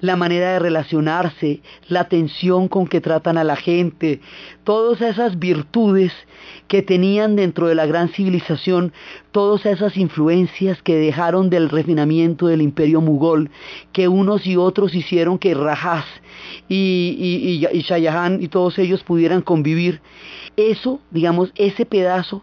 la 0.00 0.16
manera 0.16 0.52
de 0.52 0.58
relacionarse, 0.58 1.60
la 1.88 2.00
atención 2.00 2.68
con 2.68 2.86
que 2.86 3.00
tratan 3.00 3.38
a 3.38 3.44
la 3.44 3.56
gente, 3.56 4.20
todas 4.64 5.00
esas 5.00 5.38
virtudes 5.38 6.12
que 6.68 6.82
tenían 6.82 7.36
dentro 7.36 7.68
de 7.68 7.74
la 7.74 7.86
gran 7.86 8.08
civilización, 8.08 8.92
todas 9.30 9.66
esas 9.66 9.96
influencias 9.96 10.82
que 10.82 10.96
dejaron 10.96 11.50
del 11.50 11.68
refinamiento 11.68 12.46
del 12.46 12.62
imperio 12.62 13.00
mugol, 13.00 13.50
que 13.92 14.08
unos 14.08 14.46
y 14.46 14.56
otros 14.56 14.94
hicieron 14.94 15.38
que 15.38 15.54
Rajaz 15.54 16.06
y, 16.68 17.16
y, 17.18 17.66
y, 17.76 17.80
Shah 17.82 18.30
y 18.40 18.48
todos 18.48 18.78
ellos 18.78 19.02
pudieran 19.02 19.42
convivir. 19.42 20.00
Eso, 20.56 21.00
digamos, 21.10 21.52
ese 21.54 21.86
pedazo 21.86 22.42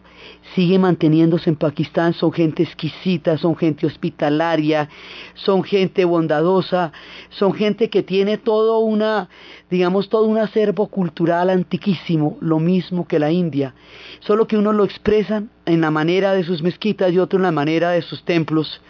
sigue 0.56 0.80
manteniéndose 0.80 1.50
en 1.50 1.56
Pakistán, 1.56 2.14
son 2.14 2.32
gente 2.32 2.64
exquisita, 2.64 3.38
son 3.38 3.56
gente 3.56 3.86
hospitalaria, 3.88 4.88
son 5.34 5.64
gente 5.64 6.06
bondadosa, 6.06 6.92
son 7.30 7.43
gente 7.52 7.90
que 7.90 8.04
tiene 8.04 8.38
todo 8.38 8.80
una, 8.80 9.30
digamos, 9.70 10.10
todo 10.10 10.26
un 10.26 10.38
acervo 10.38 10.88
cultural 10.88 11.50
antiquísimo, 11.50 12.38
lo 12.40 12.60
mismo 12.60 13.08
que 13.08 13.20
la 13.20 13.32
India, 13.32 13.74
solo 14.20 14.48
que 14.48 14.58
unos 14.58 14.76
lo 14.76 14.86
expresan 14.86 15.50
en 15.66 15.82
la 15.82 15.92
manera 15.92 16.34
de 16.34 16.44
sus 16.44 16.62
mezquitas 16.62 17.12
y 17.12 17.20
otros 17.20 17.40
en 17.40 17.44
la 17.44 17.52
manera 17.52 17.92
de 17.92 18.02
sus 18.02 18.24
templos, 18.24 18.82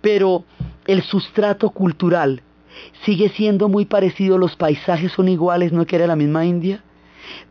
pero 0.00 0.44
el 0.86 1.02
sustrato 1.02 1.70
cultural 1.70 2.42
sigue 3.04 3.28
siendo 3.30 3.68
muy 3.68 3.84
parecido, 3.84 4.38
los 4.38 4.56
paisajes 4.56 5.12
son 5.12 5.28
iguales, 5.28 5.72
no 5.72 5.84
que 5.86 5.96
era 5.96 6.06
la 6.06 6.16
misma 6.16 6.46
India, 6.46 6.82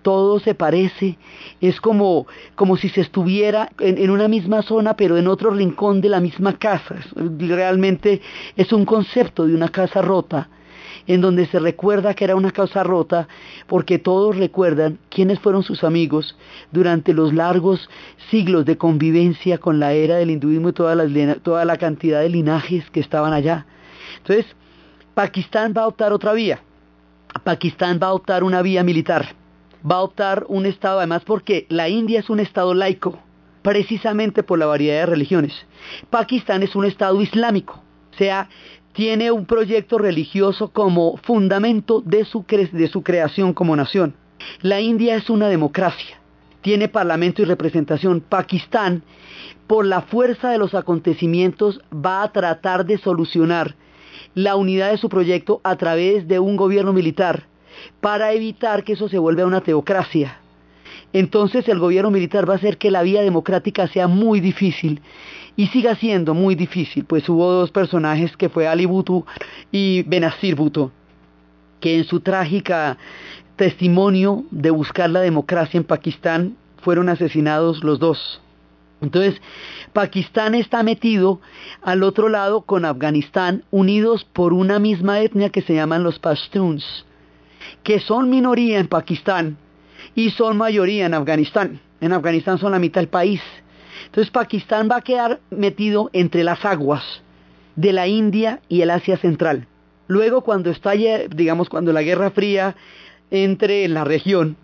todo 0.01 0.39
se 0.39 0.55
parece, 0.55 1.17
es 1.61 1.81
como, 1.81 2.27
como 2.55 2.77
si 2.77 2.89
se 2.89 3.01
estuviera 3.01 3.69
en, 3.79 3.97
en, 3.97 4.09
una 4.09 4.27
misma 4.27 4.61
zona 4.61 4.95
pero 4.95 5.17
en 5.17 5.27
otro 5.27 5.51
rincón 5.51 6.01
de 6.01 6.09
la 6.09 6.19
misma 6.19 6.57
casa. 6.57 6.95
Realmente 7.15 8.21
es 8.55 8.71
un 8.73 8.85
concepto 8.85 9.47
de 9.47 9.53
una 9.53 9.69
casa 9.69 10.01
rota, 10.01 10.49
en 11.07 11.21
donde 11.21 11.45
se 11.47 11.59
recuerda 11.59 12.13
que 12.13 12.25
era 12.25 12.35
una 12.35 12.51
casa 12.51 12.83
rota 12.83 13.27
porque 13.65 13.97
todos 13.97 14.35
recuerdan 14.35 14.99
quiénes 15.09 15.39
fueron 15.39 15.63
sus 15.63 15.83
amigos 15.83 16.37
durante 16.71 17.13
los 17.13 17.33
largos 17.33 17.89
siglos 18.29 18.65
de 18.65 18.77
convivencia 18.77 19.57
con 19.57 19.79
la 19.79 19.93
era 19.93 20.17
del 20.17 20.31
hinduismo 20.31 20.69
y 20.69 20.73
toda 20.73 20.95
la, 20.95 21.35
toda 21.35 21.65
la 21.65 21.77
cantidad 21.77 22.21
de 22.21 22.29
linajes 22.29 22.89
que 22.91 22.99
estaban 22.99 23.33
allá. 23.33 23.65
Entonces, 24.17 24.45
Pakistán 25.13 25.73
va 25.75 25.83
a 25.83 25.87
optar 25.87 26.13
otra 26.13 26.33
vía. 26.33 26.61
Pakistán 27.43 27.99
va 28.01 28.07
a 28.07 28.13
optar 28.13 28.43
una 28.43 28.61
vía 28.61 28.83
militar 28.83 29.35
va 29.89 29.97
a 29.97 30.01
optar 30.01 30.45
un 30.47 30.65
Estado, 30.65 30.99
además 30.99 31.23
porque 31.25 31.65
la 31.69 31.89
India 31.89 32.19
es 32.19 32.29
un 32.29 32.39
Estado 32.39 32.73
laico, 32.73 33.19
precisamente 33.61 34.43
por 34.43 34.59
la 34.59 34.65
variedad 34.65 35.01
de 35.01 35.05
religiones. 35.05 35.53
Pakistán 36.09 36.63
es 36.63 36.75
un 36.75 36.85
Estado 36.85 37.21
islámico, 37.21 37.81
o 38.13 38.17
sea, 38.17 38.49
tiene 38.93 39.31
un 39.31 39.45
proyecto 39.45 39.97
religioso 39.97 40.69
como 40.69 41.17
fundamento 41.17 42.01
de 42.01 42.25
su, 42.25 42.45
de 42.47 42.87
su 42.87 43.03
creación 43.03 43.53
como 43.53 43.75
nación. 43.75 44.15
La 44.61 44.81
India 44.81 45.15
es 45.15 45.29
una 45.29 45.49
democracia, 45.49 46.19
tiene 46.61 46.87
parlamento 46.87 47.41
y 47.41 47.45
representación. 47.45 48.21
Pakistán, 48.21 49.03
por 49.67 49.85
la 49.85 50.01
fuerza 50.01 50.49
de 50.49 50.57
los 50.57 50.73
acontecimientos, 50.73 51.81
va 51.93 52.23
a 52.23 52.31
tratar 52.31 52.85
de 52.85 52.97
solucionar 52.97 53.75
la 54.33 54.55
unidad 54.55 54.91
de 54.91 54.97
su 54.97 55.09
proyecto 55.09 55.61
a 55.63 55.75
través 55.75 56.27
de 56.27 56.39
un 56.39 56.55
gobierno 56.55 56.93
militar 56.93 57.47
para 58.01 58.33
evitar 58.33 58.83
que 58.83 58.93
eso 58.93 59.09
se 59.09 59.17
vuelva 59.17 59.45
una 59.45 59.61
teocracia. 59.61 60.39
Entonces 61.13 61.67
el 61.69 61.79
gobierno 61.79 62.11
militar 62.11 62.47
va 62.47 62.53
a 62.53 62.57
hacer 62.57 62.77
que 62.77 62.91
la 62.91 63.01
vía 63.01 63.21
democrática 63.21 63.87
sea 63.87 64.07
muy 64.07 64.39
difícil 64.39 65.01
y 65.55 65.67
siga 65.67 65.95
siendo 65.95 66.33
muy 66.33 66.55
difícil, 66.55 67.05
pues 67.05 67.27
hubo 67.29 67.51
dos 67.51 67.71
personajes 67.71 68.35
que 68.37 68.49
fue 68.49 68.67
Ali 68.67 68.85
Bhutto 68.85 69.25
y 69.71 70.03
Benazir 70.03 70.55
Bhutto, 70.55 70.91
que 71.79 71.97
en 71.97 72.03
su 72.03 72.19
trágica 72.19 72.97
testimonio 73.55 74.43
de 74.51 74.69
buscar 74.69 75.09
la 75.09 75.21
democracia 75.21 75.77
en 75.77 75.83
Pakistán 75.83 76.57
fueron 76.83 77.09
asesinados 77.09 77.83
los 77.83 77.99
dos. 77.99 78.41
Entonces, 79.01 79.41
Pakistán 79.93 80.55
está 80.55 80.83
metido 80.83 81.39
al 81.81 82.03
otro 82.03 82.29
lado 82.29 82.61
con 82.61 82.85
Afganistán, 82.85 83.63
unidos 83.71 84.25
por 84.25 84.53
una 84.53 84.79
misma 84.79 85.19
etnia 85.21 85.49
que 85.49 85.61
se 85.61 85.75
llaman 85.75 86.03
los 86.03 86.19
Pashtuns 86.19 87.05
que 87.83 87.99
son 87.99 88.29
minoría 88.29 88.79
en 88.79 88.87
Pakistán 88.87 89.57
y 90.15 90.31
son 90.31 90.57
mayoría 90.57 91.05
en 91.05 91.13
Afganistán. 91.13 91.79
En 92.01 92.13
Afganistán 92.13 92.57
son 92.57 92.71
la 92.71 92.79
mitad 92.79 93.01
del 93.01 93.09
país. 93.09 93.41
Entonces 94.05 94.31
Pakistán 94.31 94.87
va 94.89 94.97
a 94.97 95.01
quedar 95.01 95.39
metido 95.49 96.09
entre 96.13 96.43
las 96.43 96.63
aguas 96.65 97.03
de 97.75 97.93
la 97.93 98.07
India 98.07 98.61
y 98.69 98.81
el 98.81 98.89
Asia 98.89 99.17
Central. 99.17 99.67
Luego 100.07 100.41
cuando 100.41 100.69
estalle, 100.69 101.27
digamos, 101.29 101.69
cuando 101.69 101.93
la 101.93 102.01
Guerra 102.01 102.31
Fría 102.31 102.75
entre 103.29 103.83
en 103.83 103.93
la 103.93 104.03
región, 104.03 104.55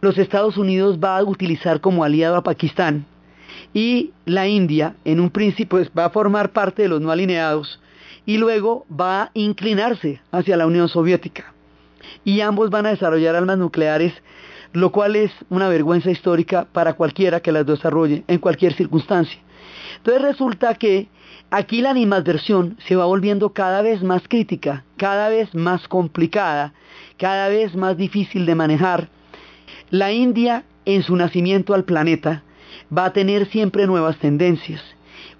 los 0.00 0.18
Estados 0.18 0.56
Unidos 0.56 0.98
va 1.02 1.18
a 1.18 1.24
utilizar 1.24 1.80
como 1.80 2.04
aliado 2.04 2.36
a 2.36 2.42
Pakistán 2.42 3.06
y 3.72 4.12
la 4.24 4.46
India 4.46 4.94
en 5.04 5.20
un 5.20 5.30
principio 5.30 5.78
pues, 5.78 5.90
va 5.96 6.06
a 6.06 6.10
formar 6.10 6.52
parte 6.52 6.82
de 6.82 6.88
los 6.88 7.00
no 7.00 7.10
alineados 7.10 7.80
y 8.24 8.38
luego 8.38 8.84
va 8.90 9.22
a 9.22 9.30
inclinarse 9.34 10.20
hacia 10.32 10.56
la 10.56 10.66
Unión 10.66 10.88
Soviética 10.88 11.55
y 12.26 12.40
ambos 12.40 12.70
van 12.70 12.86
a 12.86 12.90
desarrollar 12.90 13.36
armas 13.36 13.56
nucleares, 13.56 14.12
lo 14.72 14.90
cual 14.90 15.14
es 15.14 15.30
una 15.48 15.68
vergüenza 15.68 16.10
histórica 16.10 16.66
para 16.72 16.94
cualquiera 16.94 17.38
que 17.38 17.52
las 17.52 17.64
desarrolle 17.64 18.24
en 18.26 18.40
cualquier 18.40 18.74
circunstancia. 18.74 19.40
Entonces 19.98 20.22
resulta 20.22 20.74
que 20.74 21.08
aquí 21.50 21.80
la 21.80 21.90
animadversión 21.90 22.76
se 22.86 22.96
va 22.96 23.06
volviendo 23.06 23.50
cada 23.50 23.80
vez 23.80 24.02
más 24.02 24.22
crítica, 24.26 24.84
cada 24.96 25.28
vez 25.28 25.54
más 25.54 25.86
complicada, 25.86 26.74
cada 27.16 27.48
vez 27.48 27.76
más 27.76 27.96
difícil 27.96 28.44
de 28.44 28.56
manejar. 28.56 29.08
La 29.90 30.10
India, 30.10 30.64
en 30.84 31.04
su 31.04 31.14
nacimiento 31.14 31.74
al 31.74 31.84
planeta, 31.84 32.42
va 32.94 33.04
a 33.04 33.12
tener 33.12 33.46
siempre 33.46 33.86
nuevas 33.86 34.18
tendencias 34.18 34.82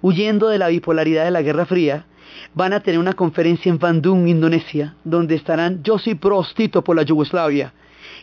huyendo 0.02 0.48
de 0.48 0.58
la 0.58 0.68
bipolaridad 0.68 1.24
de 1.24 1.32
la 1.32 1.42
Guerra 1.42 1.66
Fría, 1.66 2.06
van 2.54 2.72
a 2.72 2.80
tener 2.80 2.98
una 2.98 3.12
conferencia 3.12 3.70
en 3.70 3.78
Bandung, 3.78 4.26
Indonesia, 4.28 4.94
donde 5.04 5.34
estarán 5.34 5.82
Josip 5.84 6.22
Broz 6.22 6.54
Tito 6.54 6.82
por 6.82 6.96
la 6.96 7.02
Yugoslavia, 7.02 7.72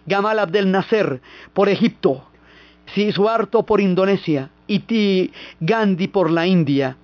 Gamal 0.05 0.39
Abdel 0.39 0.71
Nasser 0.71 1.21
por 1.53 1.69
Egipto, 1.69 2.25
Suharto 3.13 3.63
por 3.63 3.81
Indonesia 3.81 4.49
y 4.67 5.31
Gandhi 5.59 6.07
por 6.07 6.29
la 6.29 6.45
India, 6.45 6.97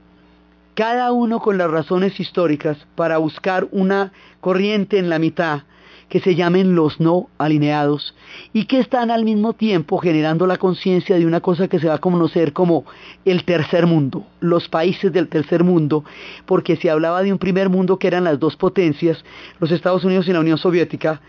cada 0.76 1.12
uno 1.12 1.40
con 1.40 1.58
las 1.58 1.70
razones 1.70 2.20
históricas 2.20 2.78
para 2.96 3.18
buscar 3.18 3.68
una 3.72 4.12
corriente 4.40 4.98
en 4.98 5.10
la 5.10 5.20
mitad 5.20 5.64
que 6.10 6.20
se 6.20 6.36
llamen 6.36 6.76
los 6.76 7.00
no 7.00 7.30
alineados 7.38 8.16
y 8.52 8.66
que 8.66 8.80
están 8.80 9.12
al 9.12 9.24
mismo 9.24 9.54
tiempo 9.54 10.00
generando 10.00 10.48
la 10.48 10.58
conciencia 10.58 11.18
de 11.18 11.26
una 11.26 11.40
cosa 11.40 11.68
que 11.68 11.80
se 11.80 11.88
va 11.88 11.96
a 11.96 12.00
conocer 12.00 12.52
como 12.52 12.84
el 13.26 13.46
tercer 13.46 13.86
mundo, 13.86 14.26
los 14.40 14.68
países 14.68 15.14
del 15.14 15.28
tercer 15.28 15.64
mundo, 15.64 16.04
porque 16.46 16.76
se 16.76 16.90
hablaba 16.90 17.22
de 17.22 17.32
un 17.32 17.38
primer 17.38 17.70
mundo 17.70 18.00
que 18.00 18.08
eran 18.08 18.24
las 18.24 18.40
dos 18.40 18.56
potencias, 18.56 19.24
los 19.60 19.72
Estados 19.72 20.04
Unidos 20.04 20.28
y 20.28 20.34
la 20.34 20.40
Unión 20.40 20.58
Soviética, 20.58 21.22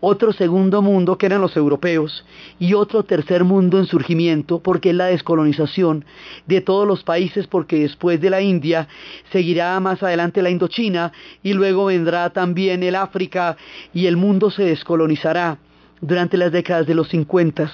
otro 0.00 0.32
segundo 0.32 0.82
mundo 0.82 1.16
que 1.16 1.26
eran 1.26 1.40
los 1.40 1.56
europeos 1.56 2.24
y 2.58 2.74
otro 2.74 3.04
tercer 3.04 3.44
mundo 3.44 3.78
en 3.78 3.86
surgimiento 3.86 4.60
porque 4.60 4.90
es 4.90 4.96
la 4.96 5.06
descolonización 5.06 6.04
de 6.46 6.60
todos 6.60 6.86
los 6.86 7.02
países 7.02 7.46
porque 7.46 7.80
después 7.80 8.20
de 8.20 8.30
la 8.30 8.42
India 8.42 8.88
seguirá 9.32 9.80
más 9.80 10.02
adelante 10.02 10.42
la 10.42 10.50
Indochina 10.50 11.12
y 11.42 11.54
luego 11.54 11.86
vendrá 11.86 12.30
también 12.30 12.82
el 12.82 12.94
África 12.94 13.56
y 13.94 14.06
el 14.06 14.16
mundo 14.16 14.25
se 14.50 14.64
descolonizará 14.64 15.58
durante 16.00 16.36
las 16.36 16.52
décadas 16.52 16.86
de 16.86 16.94
los 16.94 17.08
50. 17.08 17.70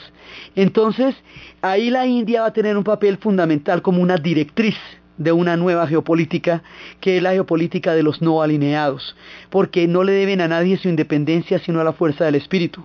Entonces, 0.55 1.15
ahí 1.61 1.91
la 1.91 2.07
India 2.07 2.43
va 2.43 2.49
a 2.49 2.53
tener 2.53 2.77
un 2.77 2.85
papel 2.85 3.19
fundamental 3.19 3.83
como 3.83 4.01
una 4.03 4.17
directriz 4.17 4.77
de 5.19 5.33
una 5.33 5.57
nueva 5.57 5.87
geopolítica, 5.87 6.63
que 7.01 7.17
es 7.17 7.23
la 7.23 7.33
geopolítica 7.33 7.95
de 7.95 8.03
los 8.03 8.23
no 8.23 8.43
alineados, 8.43 9.15
porque 9.51 9.87
no 9.87 10.03
le 10.03 10.13
deben 10.13 10.41
a 10.41 10.49
nadie 10.49 10.79
su 10.79 10.89
independencia 10.89 11.59
sino 11.59 11.81
a 11.81 11.85
la 11.85 11.93
fuerza 11.93 12.25
del 12.25 12.35
espíritu. 12.35 12.85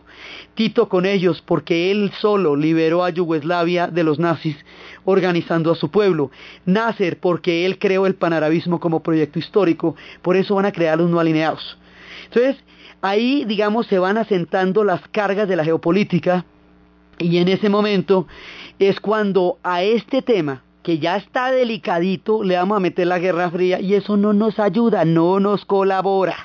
Tito 0.54 0.90
con 0.90 1.06
ellos, 1.06 1.42
porque 1.46 1.92
él 1.92 2.12
solo 2.20 2.56
liberó 2.56 3.04
a 3.04 3.10
Yugoslavia 3.10 3.88
de 3.88 4.04
los 4.04 4.20
nazis, 4.20 4.58
organizando 5.06 5.72
a 5.72 5.76
su 5.76 5.90
pueblo. 5.90 6.32
Nasser, 6.66 7.20
porque 7.20 7.66
él 7.66 7.80
creó 7.80 8.06
el 8.06 8.16
panarabismo 8.16 8.80
como 8.80 9.02
proyecto 9.02 9.40
histórico, 9.40 9.96
por 10.22 10.36
eso 10.36 10.56
van 10.56 10.66
a 10.66 10.72
crear 10.72 10.98
los 10.98 11.10
no 11.10 11.20
alineados. 11.20 11.78
Entonces, 12.26 12.58
ahí, 13.02 13.46
digamos, 13.46 13.88
se 13.88 14.00
van 14.00 14.18
asentando 14.18 14.84
las 14.84 15.02
cargas 15.10 15.48
de 15.48 15.56
la 15.56 15.64
geopolítica, 15.64 16.46
y 17.20 17.38
en 17.38 17.48
ese 17.48 17.70
momento 17.70 18.28
es 18.80 19.00
cuando 19.00 19.58
a 19.64 19.82
este 19.82 20.22
tema, 20.22 20.64
que 20.84 21.00
ya 21.00 21.18
está 21.18 21.52
delicadito, 21.52 22.44
le 22.44 22.56
vamos 22.56 22.78
a 22.78 22.80
meter 22.80 23.08
la 23.08 23.20
Guerra 23.20 23.50
Fría 23.50 23.80
y 23.80 23.96
eso 23.96 24.16
no 24.18 24.34
nos 24.34 24.60
ayuda, 24.60 25.04
no 25.04 25.40
nos 25.40 25.66
colabora. 25.66 26.38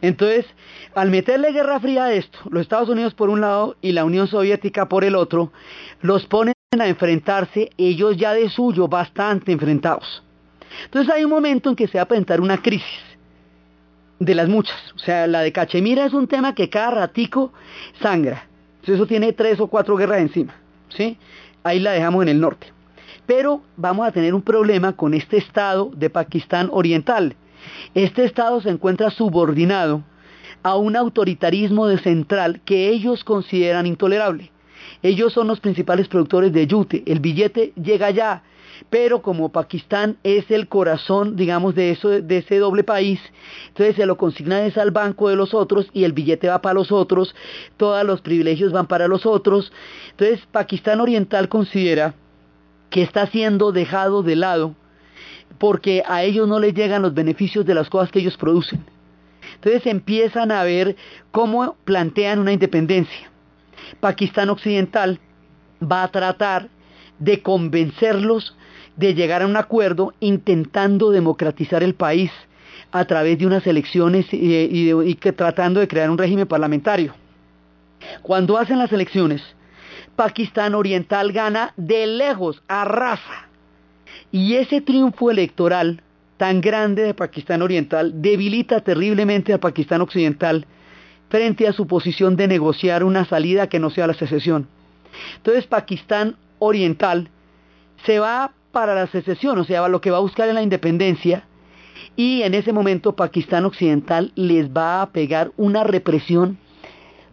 Entonces, 0.00 0.46
al 0.94 1.10
meterle 1.10 1.52
Guerra 1.52 1.80
Fría 1.80 2.04
a 2.04 2.12
esto, 2.12 2.38
los 2.50 2.62
Estados 2.62 2.88
Unidos 2.88 3.14
por 3.14 3.28
un 3.28 3.40
lado 3.40 3.76
y 3.82 3.92
la 3.92 4.04
Unión 4.04 4.28
Soviética 4.28 4.88
por 4.88 5.04
el 5.04 5.16
otro, 5.16 5.52
los 6.00 6.24
ponen 6.26 6.54
a 6.78 6.86
enfrentarse 6.86 7.70
ellos 7.76 8.16
ya 8.16 8.32
de 8.32 8.48
suyo 8.48 8.86
bastante 8.88 9.52
enfrentados. 9.52 10.22
Entonces 10.84 11.12
hay 11.12 11.24
un 11.24 11.30
momento 11.30 11.70
en 11.70 11.76
que 11.76 11.88
se 11.88 11.98
va 11.98 12.02
a 12.02 12.08
presentar 12.08 12.40
una 12.40 12.62
crisis 12.62 13.07
de 14.18 14.34
las 14.34 14.48
muchas. 14.48 14.76
O 14.94 14.98
sea, 14.98 15.26
la 15.26 15.40
de 15.40 15.52
Cachemira 15.52 16.04
es 16.04 16.12
un 16.12 16.26
tema 16.26 16.54
que 16.54 16.68
cada 16.68 16.90
ratico 16.90 17.52
sangra. 18.00 18.46
Eso 18.84 19.06
tiene 19.06 19.32
tres 19.32 19.60
o 19.60 19.66
cuatro 19.66 19.96
guerras 19.96 20.20
encima. 20.20 20.54
¿sí? 20.88 21.18
Ahí 21.62 21.78
la 21.78 21.92
dejamos 21.92 22.22
en 22.22 22.28
el 22.28 22.40
norte. 22.40 22.72
Pero 23.26 23.62
vamos 23.76 24.08
a 24.08 24.12
tener 24.12 24.34
un 24.34 24.42
problema 24.42 24.94
con 24.94 25.12
este 25.12 25.36
Estado 25.36 25.90
de 25.94 26.08
Pakistán 26.08 26.70
Oriental. 26.72 27.36
Este 27.94 28.24
Estado 28.24 28.60
se 28.62 28.70
encuentra 28.70 29.10
subordinado 29.10 30.02
a 30.62 30.76
un 30.76 30.96
autoritarismo 30.96 31.86
de 31.86 31.98
central 31.98 32.60
que 32.64 32.88
ellos 32.88 33.24
consideran 33.24 33.86
intolerable. 33.86 34.50
Ellos 35.02 35.32
son 35.32 35.46
los 35.46 35.60
principales 35.60 36.08
productores 36.08 36.52
de 36.52 36.66
yute. 36.66 37.02
El 37.06 37.20
billete 37.20 37.72
llega 37.80 38.06
allá, 38.06 38.42
pero 38.90 39.22
como 39.22 39.50
Pakistán 39.50 40.18
es 40.22 40.50
el 40.50 40.68
corazón, 40.68 41.36
digamos, 41.36 41.74
de, 41.74 41.90
eso, 41.90 42.08
de 42.08 42.38
ese 42.38 42.58
doble 42.58 42.84
país, 42.84 43.20
entonces 43.68 43.96
se 43.96 44.06
lo 44.06 44.16
consigna 44.16 44.64
es 44.64 44.76
al 44.78 44.90
banco 44.90 45.28
de 45.28 45.36
los 45.36 45.54
otros 45.54 45.88
y 45.92 46.04
el 46.04 46.12
billete 46.12 46.48
va 46.48 46.60
para 46.60 46.74
los 46.74 46.92
otros, 46.92 47.34
todos 47.76 48.04
los 48.04 48.20
privilegios 48.20 48.72
van 48.72 48.86
para 48.86 49.08
los 49.08 49.26
otros. 49.26 49.72
Entonces 50.10 50.40
Pakistán 50.50 51.00
Oriental 51.00 51.48
considera 51.48 52.14
que 52.90 53.02
está 53.02 53.26
siendo 53.26 53.72
dejado 53.72 54.22
de 54.22 54.36
lado 54.36 54.74
porque 55.58 56.02
a 56.06 56.22
ellos 56.22 56.46
no 56.48 56.60
les 56.60 56.74
llegan 56.74 57.02
los 57.02 57.14
beneficios 57.14 57.66
de 57.66 57.74
las 57.74 57.88
cosas 57.88 58.10
que 58.10 58.20
ellos 58.20 58.36
producen. 58.36 58.84
Entonces 59.54 59.86
empiezan 59.86 60.52
a 60.52 60.62
ver 60.62 60.96
cómo 61.30 61.76
plantean 61.84 62.38
una 62.38 62.52
independencia. 62.52 63.30
Pakistán 64.00 64.50
Occidental 64.50 65.18
va 65.80 66.02
a 66.02 66.08
tratar 66.08 66.68
de 67.18 67.42
convencerlos 67.42 68.56
de 68.98 69.14
llegar 69.14 69.42
a 69.42 69.46
un 69.46 69.56
acuerdo 69.56 70.12
intentando 70.20 71.10
democratizar 71.10 71.82
el 71.82 71.94
país 71.94 72.32
a 72.90 73.04
través 73.04 73.38
de 73.38 73.46
unas 73.46 73.66
elecciones 73.66 74.26
y, 74.32 75.14
que, 75.14 75.32
tratando 75.32 75.80
de 75.80 75.88
crear 75.88 76.10
un 76.10 76.18
régimen 76.18 76.48
parlamentario. 76.48 77.14
Cuando 78.22 78.58
hacen 78.58 78.78
las 78.78 78.92
elecciones, 78.92 79.42
Pakistán 80.16 80.74
Oriental 80.74 81.32
gana 81.32 81.72
de 81.76 82.06
lejos, 82.06 82.60
arrasa. 82.66 83.46
Y 84.32 84.54
ese 84.54 84.80
triunfo 84.80 85.30
electoral 85.30 86.02
tan 86.36 86.60
grande 86.60 87.02
de 87.02 87.14
Pakistán 87.14 87.62
Oriental 87.62 88.20
debilita 88.20 88.80
terriblemente 88.80 89.52
a 89.52 89.58
Pakistán 89.58 90.00
Occidental 90.00 90.66
frente 91.28 91.68
a 91.68 91.72
su 91.72 91.86
posición 91.86 92.36
de 92.36 92.48
negociar 92.48 93.04
una 93.04 93.24
salida 93.26 93.68
que 93.68 93.78
no 93.78 93.90
sea 93.90 94.08
la 94.08 94.14
secesión. 94.14 94.66
Entonces 95.36 95.66
Pakistán 95.66 96.36
Oriental 96.58 97.28
se 98.04 98.18
va 98.18 98.52
para 98.78 98.94
la 98.94 99.08
secesión, 99.08 99.58
o 99.58 99.64
sea, 99.64 99.88
lo 99.88 100.00
que 100.00 100.12
va 100.12 100.18
a 100.18 100.20
buscar 100.20 100.46
es 100.46 100.54
la 100.54 100.62
independencia, 100.62 101.42
y 102.14 102.42
en 102.42 102.54
ese 102.54 102.72
momento 102.72 103.16
Pakistán 103.16 103.64
Occidental 103.64 104.30
les 104.36 104.70
va 104.70 105.02
a 105.02 105.10
pegar 105.10 105.50
una 105.56 105.82
represión 105.82 106.58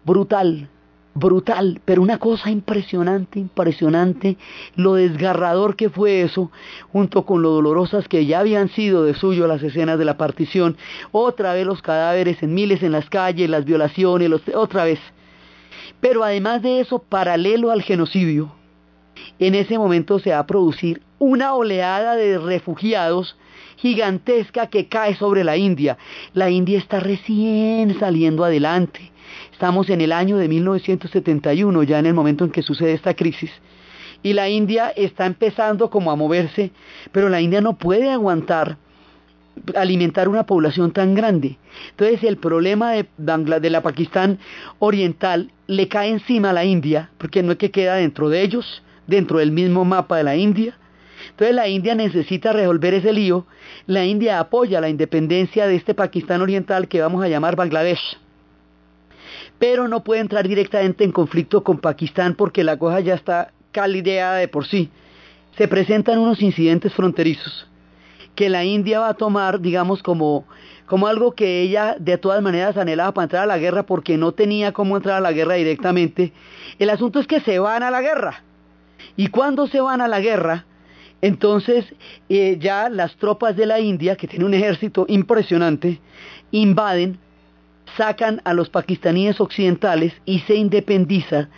brutal, 0.03 0.69
brutal, 1.13 1.81
pero 1.85 2.01
una 2.01 2.17
cosa 2.17 2.49
impresionante, 2.49 3.37
impresionante, 3.37 4.37
lo 4.75 4.95
desgarrador 4.95 5.75
que 5.75 5.91
fue 5.91 6.23
eso, 6.23 6.49
junto 6.91 7.27
con 7.27 7.43
lo 7.43 7.51
dolorosas 7.51 8.07
que 8.07 8.25
ya 8.25 8.39
habían 8.39 8.69
sido 8.69 9.03
de 9.03 9.13
suyo 9.13 9.45
las 9.45 9.61
escenas 9.61 9.99
de 9.99 10.05
la 10.05 10.17
partición, 10.17 10.77
otra 11.11 11.53
vez 11.53 11.67
los 11.67 11.83
cadáveres 11.83 12.41
en 12.41 12.55
miles 12.55 12.81
en 12.81 12.91
las 12.91 13.07
calles, 13.07 13.51
las 13.51 13.65
violaciones, 13.65 14.31
otra 14.55 14.83
vez. 14.83 14.99
Pero 16.01 16.23
además 16.23 16.63
de 16.63 16.79
eso, 16.79 16.97
paralelo 16.97 17.69
al 17.69 17.83
genocidio, 17.83 18.51
en 19.37 19.53
ese 19.53 19.77
momento 19.77 20.17
se 20.17 20.31
va 20.31 20.39
a 20.39 20.47
producir 20.47 21.04
una 21.19 21.53
oleada 21.53 22.15
de 22.15 22.37
refugiados 22.37 23.37
gigantesca 23.77 24.67
que 24.67 24.87
cae 24.87 25.15
sobre 25.15 25.43
la 25.43 25.57
India. 25.57 25.97
La 26.33 26.49
India 26.49 26.77
está 26.77 26.99
recién 26.99 27.99
saliendo 27.99 28.43
adelante 28.43 29.11
Estamos 29.51 29.89
en 29.89 30.01
el 30.01 30.11
año 30.11 30.37
de 30.37 30.47
1971, 30.47 31.83
ya 31.83 31.99
en 31.99 32.05
el 32.05 32.13
momento 32.13 32.43
en 32.43 32.51
que 32.51 32.61
sucede 32.61 32.93
esta 32.93 33.13
crisis. 33.13 33.51
Y 34.21 34.33
la 34.33 34.49
India 34.49 34.89
está 34.89 35.25
empezando 35.25 35.89
como 35.89 36.11
a 36.11 36.15
moverse, 36.15 36.71
pero 37.11 37.29
la 37.29 37.41
India 37.41 37.61
no 37.61 37.77
puede 37.77 38.11
aguantar 38.11 38.77
alimentar 39.73 40.27
una 40.27 40.45
población 40.45 40.91
tan 40.91 41.15
grande. 41.15 41.57
Entonces 41.91 42.23
el 42.23 42.35
problema 42.35 42.91
de, 42.91 43.07
de 43.17 43.69
la 43.69 43.81
Pakistán 43.81 44.39
oriental 44.79 45.51
le 45.67 45.87
cae 45.87 46.09
encima 46.09 46.49
a 46.49 46.53
la 46.53 46.65
India, 46.65 47.11
porque 47.17 47.41
no 47.41 47.53
es 47.53 47.57
que 47.57 47.71
queda 47.71 47.95
dentro 47.95 48.27
de 48.27 48.41
ellos, 48.41 48.83
dentro 49.07 49.39
del 49.39 49.53
mismo 49.53 49.85
mapa 49.85 50.17
de 50.17 50.23
la 50.25 50.35
India. 50.35 50.77
Entonces 51.35 51.55
la 51.55 51.67
India 51.67 51.95
necesita 51.95 52.53
resolver 52.53 52.93
ese 52.93 53.11
lío. 53.11 53.45
La 53.87 54.05
India 54.05 54.39
apoya 54.39 54.79
la 54.79 54.89
independencia 54.89 55.67
de 55.67 55.75
este 55.75 55.93
Pakistán 55.93 56.41
oriental 56.41 56.87
que 56.87 57.01
vamos 57.01 57.23
a 57.23 57.27
llamar 57.27 57.55
Bangladesh 57.55 58.17
pero 59.59 59.87
no 59.87 60.03
puede 60.03 60.21
entrar 60.21 60.47
directamente 60.47 61.03
en 61.03 61.11
conflicto 61.11 61.63
con 61.63 61.79
Pakistán 61.79 62.35
porque 62.35 62.63
la 62.63 62.77
cosa 62.77 62.99
ya 62.99 63.13
está 63.13 63.51
calideada 63.71 64.35
de 64.35 64.47
por 64.47 64.65
sí. 64.65 64.89
Se 65.57 65.67
presentan 65.67 66.19
unos 66.19 66.41
incidentes 66.41 66.93
fronterizos 66.93 67.67
que 68.35 68.49
la 68.49 68.65
India 68.65 68.99
va 68.99 69.09
a 69.09 69.13
tomar, 69.13 69.61
digamos, 69.61 70.03
como, 70.03 70.45
como 70.87 71.07
algo 71.07 71.35
que 71.35 71.61
ella 71.61 71.95
de 71.97 72.17
todas 72.17 72.41
maneras 72.41 72.75
anhelaba 72.75 73.13
para 73.13 73.23
entrar 73.23 73.43
a 73.43 73.47
la 73.47 73.57
guerra 73.57 73.83
porque 73.83 74.17
no 74.17 74.33
tenía 74.33 74.73
cómo 74.73 74.97
entrar 74.97 75.15
a 75.15 75.21
la 75.21 75.31
guerra 75.31 75.53
directamente. 75.53 76.33
El 76.77 76.89
asunto 76.89 77.19
es 77.19 77.27
que 77.27 77.39
se 77.39 77.59
van 77.59 77.83
a 77.83 77.91
la 77.91 78.01
guerra. 78.01 78.43
Y 79.15 79.27
cuando 79.27 79.67
se 79.67 79.79
van 79.79 80.01
a 80.01 80.09
la 80.09 80.19
guerra, 80.19 80.65
entonces 81.21 81.85
eh, 82.29 82.57
ya 82.59 82.89
las 82.89 83.15
tropas 83.15 83.55
de 83.55 83.65
la 83.65 83.79
India, 83.79 84.15
que 84.15 84.27
tiene 84.27 84.45
un 84.45 84.53
ejército 84.53 85.05
impresionante, 85.07 85.99
invaden 86.51 87.19
sacan 87.97 88.41
a 88.43 88.53
los 88.53 88.69
pakistaníes 88.69 89.39
occidentales 89.39 90.13
y 90.25 90.39
se 90.39 90.55
independiza 90.55 91.49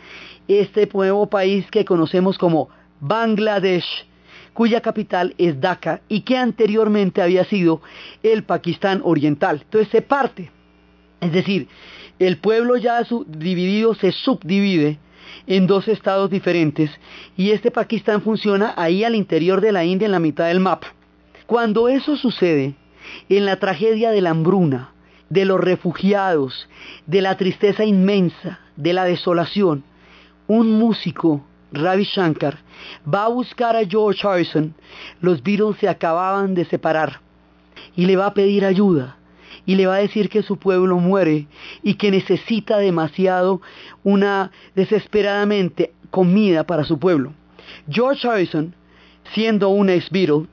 este 0.48 0.88
nuevo 0.94 1.28
país 1.28 1.66
que 1.72 1.86
conocemos 1.86 2.38
como 2.38 2.70
Bangladesh, 3.00 4.06
cuya 4.54 4.82
capital 4.82 5.36
es 5.38 5.60
Dhaka 5.60 6.02
y 6.08 6.22
que 6.22 6.38
anteriormente 6.38 7.22
había 7.22 7.44
sido 7.46 7.82
el 8.24 8.44
Pakistán 8.44 9.02
Oriental. 9.04 9.62
Entonces 9.64 9.90
se 9.92 10.02
parte, 10.02 10.52
es 11.22 11.32
decir, 11.32 11.68
el 12.20 12.38
pueblo 12.38 12.78
ya 12.78 13.04
dividido 13.28 13.94
se 13.96 14.12
subdivide 14.12 15.00
en 15.46 15.68
dos 15.68 15.88
estados 15.88 16.30
diferentes 16.30 16.92
y 17.36 17.52
este 17.52 17.72
Pakistán 17.72 18.22
funciona 18.22 18.74
ahí 18.78 19.04
al 19.04 19.16
interior 19.16 19.62
de 19.62 19.72
la 19.72 19.86
India 19.86 20.06
en 20.06 20.12
la 20.12 20.20
mitad 20.20 20.48
del 20.48 20.60
mapa. 20.60 20.94
Cuando 21.46 21.88
eso 21.88 22.18
sucede, 22.18 22.76
en 23.30 23.46
la 23.46 23.58
tragedia 23.58 24.12
de 24.12 24.22
la 24.22 24.32
hambruna, 24.32 24.92
de 25.30 25.46
los 25.46 25.60
refugiados, 25.60 26.68
de 27.06 27.22
la 27.22 27.38
tristeza 27.38 27.86
inmensa, 27.86 28.60
de 28.76 28.94
la 28.94 29.06
desolación, 29.06 29.84
un 30.48 30.72
músico, 30.72 31.46
Ravi 31.72 32.06
Shankar, 32.06 32.60
va 33.12 33.26
a 33.26 33.30
buscar 33.30 33.76
a 33.76 33.86
George 33.86 34.26
Harrison, 34.26 34.74
los 35.22 35.44
Beatles 35.44 35.78
se 35.80 35.90
acababan 35.90 36.54
de 36.54 36.66
separar, 36.66 37.20
y 37.96 38.06
le 38.06 38.16
va 38.16 38.28
a 38.28 38.34
pedir 38.34 38.64
ayuda, 38.64 39.17
y 39.68 39.76
le 39.76 39.86
va 39.86 39.96
a 39.96 40.00
decir 40.00 40.30
que 40.30 40.42
su 40.42 40.58
pueblo 40.58 40.98
muere 40.98 41.46
y 41.84 41.96
que 41.96 42.10
necesita 42.10 42.78
demasiado 42.78 43.62
una 44.04 44.50
desesperadamente 44.74 45.92
comida 46.10 46.64
para 46.64 46.86
su 46.86 46.98
pueblo. 46.98 47.34
George 47.88 48.28
Harrison, 48.28 48.74
siendo 49.34 49.70
un 49.70 49.90
ex 49.90 50.10
Beatle, 50.10 50.48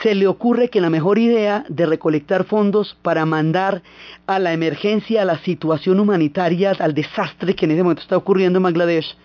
se 0.00 0.14
le 0.14 0.26
ocurre 0.26 0.70
que 0.70 0.80
la 0.80 0.88
mejor 0.88 1.18
idea 1.18 1.64
de 1.68 1.84
recolectar 1.84 2.44
fondos 2.44 2.96
para 3.02 3.26
mandar 3.26 3.82
a 4.26 4.38
la 4.38 4.52
emergencia, 4.52 5.22
a 5.22 5.26
la 5.26 5.38
situación 5.40 6.00
humanitaria, 6.00 6.72
al 6.78 6.94
desastre 6.94 7.54
que 7.54 7.66
en 7.66 7.72
ese 7.72 7.82
momento 7.82 8.02
está 8.02 8.16
ocurriendo 8.16 8.58
en 8.58 8.62
Bangladesh, 8.62 9.16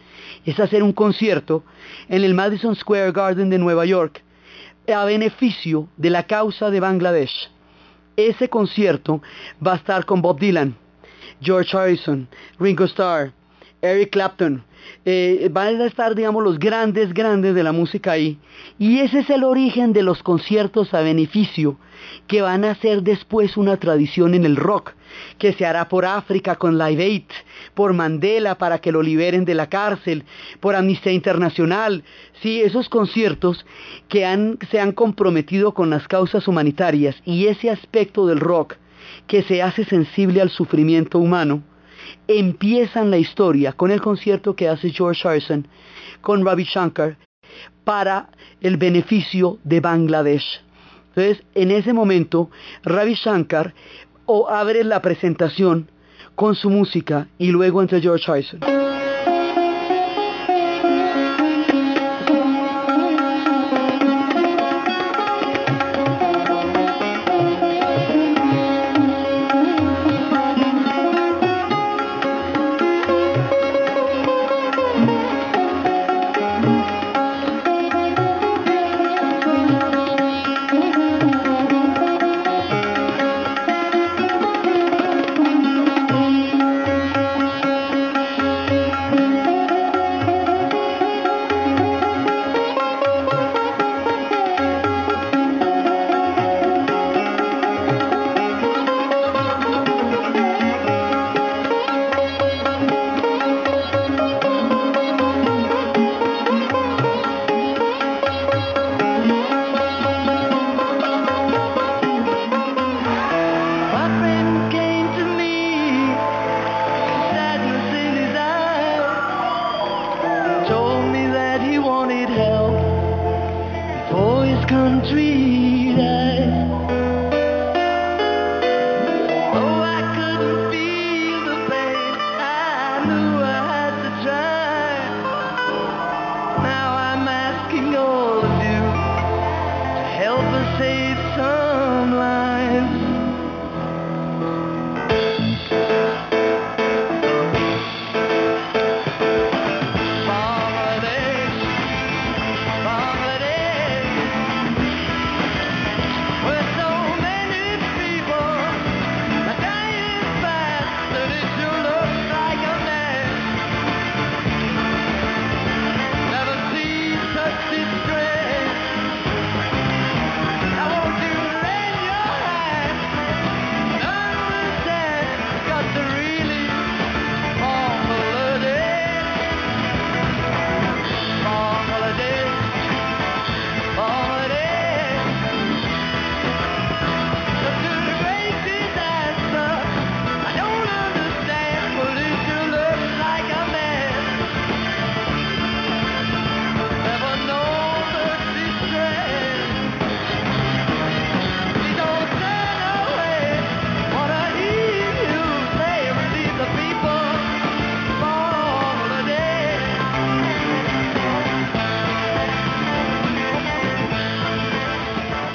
es 0.46 0.60
hacer 0.60 0.82
un 0.82 0.94
concierto 0.94 1.64
en 2.10 2.24
el 2.24 2.34
Madison 2.34 2.76
Square 2.76 3.12
Garden 3.12 3.50
de 3.50 3.60
Nueva 3.60 3.86
York 3.86 4.24
a 4.92 5.06
beneficio 5.06 5.88
de 5.96 6.10
la 6.10 6.24
causa 6.24 6.70
de 6.72 6.80
Bangladesh. 6.80 7.50
Ese 8.18 8.50
concierto 8.50 9.22
va 9.66 9.74
a 9.74 9.76
estar 9.76 10.04
con 10.04 10.24
Bob 10.24 10.40
Dylan, 10.40 10.76
George 11.40 11.78
Harrison, 11.78 12.28
Ringo 12.60 12.86
Starr, 12.86 13.32
Eric 13.80 14.10
Clapton, 14.10 14.64
eh, 15.06 15.50
van 15.52 15.82
a 15.82 15.86
estar, 15.86 16.16
digamos, 16.16 16.44
los 16.44 16.60
grandes, 16.60 17.14
grandes 17.14 17.56
de 17.56 17.64
la 17.64 17.72
música 17.72 18.12
ahí. 18.12 18.38
Y 18.78 19.00
ese 19.00 19.20
es 19.20 19.30
el 19.30 19.44
origen 19.44 19.94
de 19.94 20.04
los 20.04 20.24
conciertos 20.24 20.94
a 20.94 21.02
beneficio 21.02 21.78
que 22.28 22.42
van 22.42 22.66
a 22.66 22.76
ser 22.76 23.04
después 23.04 23.58
una 23.58 23.78
tradición 23.78 24.34
en 24.34 24.46
el 24.46 24.56
rock, 24.56 24.92
que 25.38 25.54
se 25.54 25.66
hará 25.66 25.88
por 25.88 26.06
África 26.06 26.56
con 26.56 26.78
Live 26.78 27.04
Aid, 27.04 27.24
por 27.74 27.94
Mandela 27.94 28.58
para 28.58 28.80
que 28.80 28.92
lo 28.92 29.02
liberen 29.02 29.46
de 29.46 29.56
la 29.56 29.68
cárcel, 29.68 30.24
por 30.60 30.76
Amnistía 30.76 31.12
Internacional. 31.12 32.04
Sí, 32.42 32.62
esos 32.62 32.90
conciertos 32.90 33.66
que 34.10 34.26
han, 34.26 34.58
se 34.70 34.80
han 34.80 34.92
comprometido 34.92 35.74
con 35.74 35.90
las 35.90 36.08
causas 36.08 36.48
humanitarias 36.48 37.16
y 37.26 37.48
ese 37.48 37.70
aspecto 37.70 38.28
del 38.28 38.40
rock 38.40 38.76
que 39.26 39.44
se 39.44 39.62
hace 39.62 39.86
sensible 39.86 40.42
al 40.42 40.50
sufrimiento 40.50 41.20
humano, 41.20 41.64
empiezan 42.28 43.12
la 43.12 43.18
historia 43.18 43.74
con 43.74 43.92
el 43.92 44.02
concierto 44.02 44.56
que 44.56 44.68
hace 44.68 44.92
George 44.92 45.28
Harrison 45.28 45.68
con 46.22 46.46
Ravi 46.46 46.64
Shankar 46.64 47.18
para 47.84 48.30
el 48.62 48.78
beneficio 48.78 49.60
de 49.64 49.80
Bangladesh. 49.80 50.62
Entonces, 51.10 51.44
en 51.56 51.72
ese 51.72 51.94
momento, 51.94 52.50
Ravi 52.84 53.16
Shankar 53.16 53.74
abre 54.50 54.84
la 54.84 55.02
presentación 55.02 55.90
con 56.36 56.56
su 56.56 56.70
música 56.70 57.28
y 57.38 57.52
luego 57.52 57.82
entre 57.82 58.02
George 58.02 58.30
Harrison. 58.30 58.87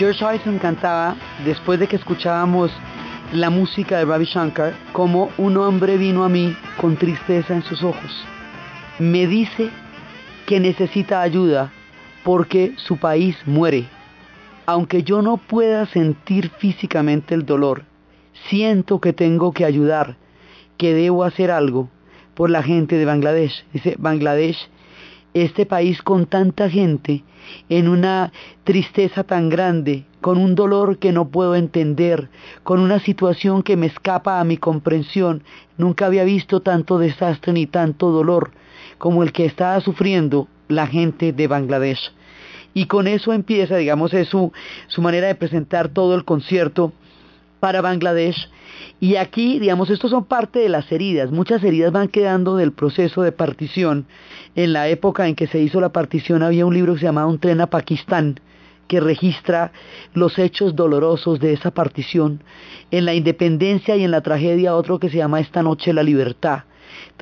George 0.02 0.24
Harrison 0.24 0.58
cantaba, 0.58 1.14
después 1.44 1.78
de 1.78 1.86
que 1.86 1.94
escuchábamos 1.94 2.72
la 3.32 3.50
música 3.50 3.98
de 3.98 4.04
Ravi 4.04 4.24
Shankar, 4.24 4.74
como 4.92 5.30
un 5.38 5.56
hombre 5.56 5.96
vino 5.96 6.24
a 6.24 6.28
mí 6.28 6.56
con 6.80 6.96
tristeza 6.96 7.54
en 7.54 7.62
sus 7.62 7.84
ojos. 7.84 8.10
Me 8.98 9.28
dice 9.28 9.70
que 10.44 10.58
necesita 10.58 11.22
ayuda 11.22 11.70
porque 12.24 12.72
su 12.78 12.96
país 12.96 13.36
muere. 13.46 13.84
Aunque 14.66 15.04
yo 15.04 15.22
no 15.22 15.36
pueda 15.36 15.86
sentir 15.86 16.50
físicamente 16.58 17.36
el 17.36 17.46
dolor, 17.46 17.84
siento 18.48 19.00
que 19.00 19.12
tengo 19.12 19.52
que 19.52 19.64
ayudar, 19.64 20.16
que 20.78 20.94
debo 20.94 21.22
hacer 21.22 21.52
algo 21.52 21.88
por 22.34 22.50
la 22.50 22.64
gente 22.64 22.96
de 22.96 23.04
Bangladesh. 23.04 23.64
Dice, 23.72 23.94
Bangladesh 24.00 24.68
este 25.34 25.66
país 25.66 26.02
con 26.02 26.26
tanta 26.26 26.68
gente, 26.68 27.24
en 27.68 27.88
una 27.88 28.32
tristeza 28.64 29.24
tan 29.24 29.48
grande, 29.48 30.04
con 30.20 30.38
un 30.38 30.54
dolor 30.54 30.98
que 30.98 31.12
no 31.12 31.28
puedo 31.28 31.54
entender, 31.54 32.28
con 32.62 32.80
una 32.80 33.00
situación 33.00 33.62
que 33.62 33.76
me 33.76 33.86
escapa 33.86 34.40
a 34.40 34.44
mi 34.44 34.56
comprensión. 34.56 35.42
Nunca 35.76 36.06
había 36.06 36.24
visto 36.24 36.60
tanto 36.60 36.98
desastre 36.98 37.52
ni 37.52 37.66
tanto 37.66 38.10
dolor 38.10 38.52
como 38.98 39.22
el 39.22 39.32
que 39.32 39.44
estaba 39.44 39.80
sufriendo 39.80 40.48
la 40.68 40.86
gente 40.86 41.32
de 41.32 41.46
Bangladesh. 41.48 42.12
Y 42.74 42.86
con 42.86 43.06
eso 43.06 43.32
empieza, 43.32 43.76
digamos, 43.76 44.14
es 44.14 44.28
su, 44.28 44.52
su 44.86 45.02
manera 45.02 45.26
de 45.26 45.34
presentar 45.34 45.88
todo 45.88 46.14
el 46.14 46.24
concierto 46.24 46.92
para 47.60 47.82
Bangladesh. 47.82 48.48
Y 49.02 49.16
aquí, 49.16 49.58
digamos, 49.58 49.90
estos 49.90 50.12
son 50.12 50.26
parte 50.26 50.60
de 50.60 50.68
las 50.68 50.92
heridas. 50.92 51.32
Muchas 51.32 51.64
heridas 51.64 51.90
van 51.90 52.06
quedando 52.06 52.54
del 52.54 52.70
proceso 52.70 53.22
de 53.22 53.32
partición. 53.32 54.06
En 54.54 54.72
la 54.72 54.86
época 54.86 55.26
en 55.26 55.34
que 55.34 55.48
se 55.48 55.58
hizo 55.58 55.80
la 55.80 55.92
partición 55.92 56.44
había 56.44 56.66
un 56.66 56.72
libro 56.72 56.92
que 56.94 57.00
se 57.00 57.06
llamaba 57.06 57.26
Un 57.26 57.40
tren 57.40 57.60
a 57.60 57.66
Pakistán, 57.66 58.38
que 58.86 59.00
registra 59.00 59.72
los 60.14 60.38
hechos 60.38 60.76
dolorosos 60.76 61.40
de 61.40 61.52
esa 61.52 61.72
partición. 61.72 62.44
En 62.92 63.04
la 63.04 63.12
independencia 63.12 63.96
y 63.96 64.04
en 64.04 64.12
la 64.12 64.20
tragedia 64.20 64.76
otro 64.76 65.00
que 65.00 65.10
se 65.10 65.16
llama 65.16 65.40
Esta 65.40 65.64
noche 65.64 65.92
la 65.92 66.04
libertad 66.04 66.62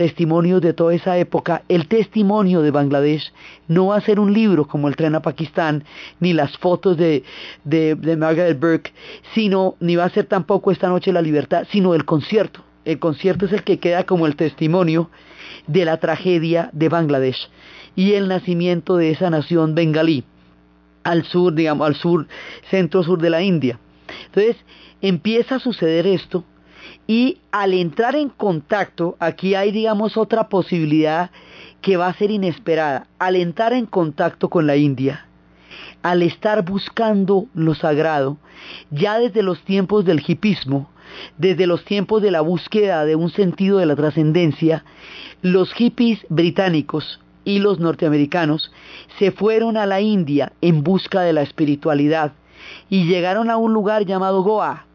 testimonios 0.01 0.63
de 0.63 0.73
toda 0.73 0.95
esa 0.95 1.19
época, 1.19 1.63
el 1.69 1.87
testimonio 1.87 2.63
de 2.63 2.71
Bangladesh 2.71 3.35
no 3.69 3.89
va 3.89 3.99
a 3.99 4.01
ser 4.01 4.19
un 4.19 4.33
libro 4.33 4.67
como 4.67 4.89
el 4.89 4.97
tren 4.97 5.15
a 5.15 5.21
Pakistán, 5.21 5.85
ni 6.21 6.33
las 6.33 6.57
fotos 6.57 6.97
de, 6.97 7.23
de, 7.65 8.17
Margaret 8.17 8.59
Burke, 8.59 8.95
sino, 9.35 9.75
ni 9.79 9.97
va 9.97 10.05
a 10.05 10.09
ser 10.09 10.25
tampoco 10.25 10.71
esta 10.71 10.89
noche 10.89 11.13
la 11.13 11.21
libertad, 11.21 11.67
sino 11.71 11.95
el 11.95 12.07
concierto. 12.07 12.65
El 12.87 12.99
concierto 12.99 13.45
es 13.45 13.53
el 13.53 13.63
que 13.63 13.79
queda 13.79 14.05
como 14.05 14.27
el 14.27 14.37
testimonio 14.37 15.11
de 15.67 15.85
la 15.85 15.99
tragedia 15.99 16.71
de 16.73 16.89
Bangladesh 16.89 17.51
y 17.95 18.15
el 18.15 18.27
nacimiento 18.27 18.97
de 18.97 19.11
esa 19.11 19.29
nación 19.29 19.75
bengalí 19.75 20.25
al 21.05 21.25
sur, 21.25 21.53
digamos, 21.53 21.87
al 21.87 21.97
sur, 21.97 22.27
centro 22.71 23.03
sur 23.03 23.21
de 23.21 23.29
la 23.29 23.43
India. 23.43 23.79
Entonces, 24.29 24.57
empieza 25.03 25.57
a 25.57 25.61
suceder 25.61 26.07
esto 26.07 26.43
y 27.07 27.39
al 27.51 27.75
entrar 27.75 28.17
en 28.17 28.29
contacto, 28.29 29.17
aquí 29.19 29.55
hay 29.55 29.73
digamos 29.73 30.17
otra 30.17 30.49
posibilidad 30.49 31.31
que 31.81 31.97
va 31.97 32.09
a 32.09 32.15
ser 32.15 32.31
inesperada. 32.31 33.07
Al 33.19 33.37
entrar 33.37 33.73
en 33.73 33.87
contacto 33.87 34.49
con 34.49 34.67
la 34.67 34.77
India, 34.77 35.27
al 36.03 36.23
estar 36.23 36.65
buscando 36.65 37.47
lo 37.55 37.75
sagrado, 37.75 38.37
ya 38.91 39.19
desde 39.19 39.43
los 39.43 39.63
tiempos 39.65 40.05
del 40.05 40.23
hipismo, 40.27 40.91
desde 41.39 41.67
los 41.67 41.85
tiempos 41.85 42.23
de 42.23 42.31
la 42.31 42.41
búsqueda 42.41 43.05
de 43.05 43.17
un 43.17 43.31
sentido 43.31 43.79
de 43.79 43.87
la 43.87 43.97
trascendencia, 43.97 44.85
los 45.43 45.73
hippies 45.73 46.21
británicos 46.29 47.21
y 47.45 47.59
los 47.59 47.81
norteamericanos 47.81 48.71
se 49.19 49.33
fueron 49.33 49.77
a 49.77 49.87
la 49.87 50.01
India 50.01 50.53
en 50.61 50.83
busca 50.83 51.23
de 51.23 51.33
la 51.33 51.43
espiritualidad 51.43 52.33
y 52.89 53.05
llegaron 53.07 53.51
a 53.51 53.57
un 53.57 53.73
lugar 53.73 54.05
llamado 54.05 54.43
Goa, 54.43 54.87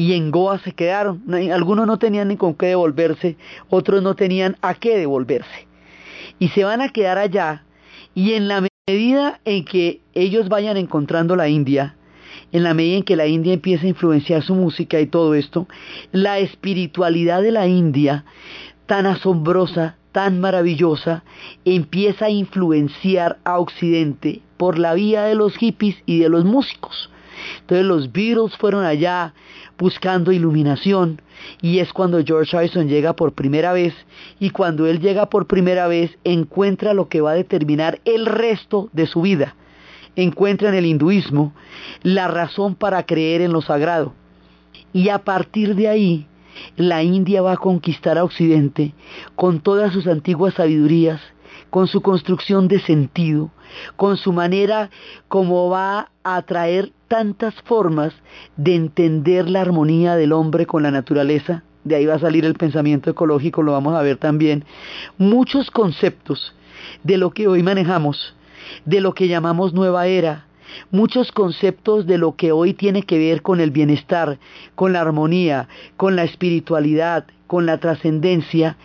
y 0.00 0.14
en 0.14 0.30
Goa 0.30 0.58
se 0.60 0.72
quedaron. 0.72 1.22
Algunos 1.52 1.86
no 1.86 1.98
tenían 1.98 2.28
ni 2.28 2.38
con 2.38 2.54
qué 2.54 2.68
devolverse, 2.68 3.36
otros 3.68 4.02
no 4.02 4.14
tenían 4.14 4.56
a 4.62 4.72
qué 4.72 4.96
devolverse. 4.96 5.66
Y 6.38 6.48
se 6.48 6.64
van 6.64 6.80
a 6.80 6.88
quedar 6.88 7.18
allá 7.18 7.64
y 8.14 8.32
en 8.32 8.48
la 8.48 8.66
medida 8.88 9.40
en 9.44 9.62
que 9.66 10.00
ellos 10.14 10.48
vayan 10.48 10.78
encontrando 10.78 11.36
la 11.36 11.50
India, 11.50 11.96
en 12.50 12.62
la 12.62 12.72
medida 12.72 12.96
en 12.96 13.02
que 13.02 13.14
la 13.14 13.26
India 13.26 13.52
empieza 13.52 13.84
a 13.84 13.90
influenciar 13.90 14.42
su 14.42 14.54
música 14.54 14.98
y 14.98 15.06
todo 15.06 15.34
esto, 15.34 15.68
la 16.12 16.38
espiritualidad 16.38 17.42
de 17.42 17.50
la 17.50 17.66
India, 17.66 18.24
tan 18.86 19.04
asombrosa, 19.04 19.98
tan 20.12 20.40
maravillosa, 20.40 21.24
empieza 21.66 22.24
a 22.24 22.30
influenciar 22.30 23.38
a 23.44 23.58
Occidente 23.58 24.40
por 24.56 24.78
la 24.78 24.94
vía 24.94 25.24
de 25.24 25.34
los 25.34 25.58
hippies 25.58 25.96
y 26.06 26.20
de 26.20 26.30
los 26.30 26.46
músicos. 26.46 27.09
Entonces 27.60 27.86
los 27.86 28.12
Beatles 28.12 28.56
fueron 28.56 28.84
allá 28.84 29.34
buscando 29.78 30.32
iluminación 30.32 31.22
y 31.62 31.78
es 31.78 31.92
cuando 31.92 32.22
George 32.24 32.56
Harrison 32.56 32.88
llega 32.88 33.14
por 33.14 33.32
primera 33.32 33.72
vez 33.72 33.94
y 34.38 34.50
cuando 34.50 34.86
él 34.86 35.00
llega 35.00 35.26
por 35.26 35.46
primera 35.46 35.88
vez 35.88 36.18
encuentra 36.24 36.94
lo 36.94 37.08
que 37.08 37.20
va 37.20 37.32
a 37.32 37.34
determinar 37.34 38.00
el 38.04 38.26
resto 38.26 38.88
de 38.92 39.06
su 39.06 39.22
vida. 39.22 39.56
Encuentra 40.16 40.68
en 40.68 40.74
el 40.74 40.86
hinduismo 40.86 41.54
la 42.02 42.28
razón 42.28 42.74
para 42.74 43.06
creer 43.06 43.40
en 43.40 43.52
lo 43.52 43.62
sagrado. 43.62 44.12
Y 44.92 45.08
a 45.08 45.20
partir 45.20 45.76
de 45.76 45.88
ahí, 45.88 46.26
la 46.76 47.02
India 47.02 47.42
va 47.42 47.52
a 47.52 47.56
conquistar 47.56 48.18
a 48.18 48.24
Occidente 48.24 48.92
con 49.36 49.60
todas 49.60 49.92
sus 49.92 50.06
antiguas 50.06 50.54
sabidurías, 50.54 51.20
con 51.70 51.86
su 51.86 52.00
construcción 52.00 52.68
de 52.68 52.80
sentido, 52.80 53.50
con 53.96 54.16
su 54.16 54.32
manera 54.32 54.90
como 55.28 55.70
va 55.70 56.10
a 56.24 56.42
traer 56.42 56.92
tantas 57.10 57.56
formas 57.62 58.14
de 58.56 58.76
entender 58.76 59.50
la 59.50 59.62
armonía 59.62 60.14
del 60.14 60.32
hombre 60.32 60.64
con 60.64 60.84
la 60.84 60.92
naturaleza, 60.92 61.64
de 61.82 61.96
ahí 61.96 62.06
va 62.06 62.14
a 62.14 62.20
salir 62.20 62.44
el 62.44 62.54
pensamiento 62.54 63.10
ecológico, 63.10 63.64
lo 63.64 63.72
vamos 63.72 63.96
a 63.96 64.02
ver 64.02 64.16
también, 64.16 64.64
muchos 65.18 65.72
conceptos 65.72 66.54
de 67.02 67.18
lo 67.18 67.32
que 67.32 67.48
hoy 67.48 67.64
manejamos, 67.64 68.36
de 68.84 69.00
lo 69.00 69.12
que 69.12 69.26
llamamos 69.26 69.74
nueva 69.74 70.06
era, 70.06 70.46
muchos 70.92 71.32
conceptos 71.32 72.06
de 72.06 72.16
lo 72.16 72.36
que 72.36 72.52
hoy 72.52 72.74
tiene 72.74 73.02
que 73.02 73.18
ver 73.18 73.42
con 73.42 73.58
el 73.58 73.72
bienestar, 73.72 74.38
con 74.76 74.92
la 74.92 75.00
armonía, 75.00 75.66
con 75.96 76.14
la 76.14 76.22
espiritualidad, 76.22 77.24
con 77.48 77.66
la 77.66 77.78
trascendencia, 77.78 78.76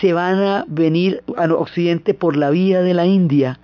se 0.00 0.12
van 0.12 0.38
a 0.38 0.64
venir 0.68 1.24
al 1.36 1.50
occidente 1.50 2.14
por 2.14 2.36
la 2.36 2.50
vía 2.50 2.82
de 2.82 2.94
la 2.94 3.06
India. 3.06 3.58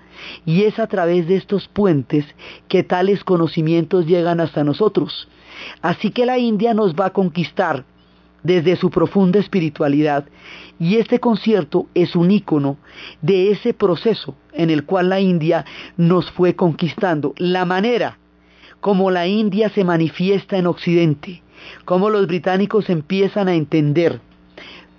Y 0.44 0.62
es 0.64 0.78
a 0.78 0.86
través 0.86 1.26
de 1.26 1.36
estos 1.36 1.68
puentes 1.68 2.24
que 2.68 2.82
tales 2.82 3.24
conocimientos 3.24 4.06
llegan 4.06 4.40
hasta 4.40 4.64
nosotros. 4.64 5.28
Así 5.80 6.10
que 6.10 6.26
la 6.26 6.38
India 6.38 6.74
nos 6.74 6.94
va 6.94 7.06
a 7.06 7.12
conquistar 7.12 7.84
desde 8.42 8.76
su 8.76 8.90
profunda 8.90 9.38
espiritualidad 9.38 10.24
y 10.78 10.96
este 10.96 11.20
concierto 11.20 11.86
es 11.94 12.16
un 12.16 12.30
ícono 12.30 12.76
de 13.20 13.52
ese 13.52 13.72
proceso 13.72 14.34
en 14.52 14.70
el 14.70 14.84
cual 14.84 15.10
la 15.10 15.20
India 15.20 15.64
nos 15.96 16.30
fue 16.32 16.56
conquistando. 16.56 17.34
La 17.36 17.64
manera 17.64 18.18
como 18.80 19.12
la 19.12 19.28
India 19.28 19.68
se 19.68 19.84
manifiesta 19.84 20.58
en 20.58 20.66
Occidente, 20.66 21.42
como 21.84 22.10
los 22.10 22.26
británicos 22.26 22.90
empiezan 22.90 23.46
a 23.46 23.54
entender 23.54 24.20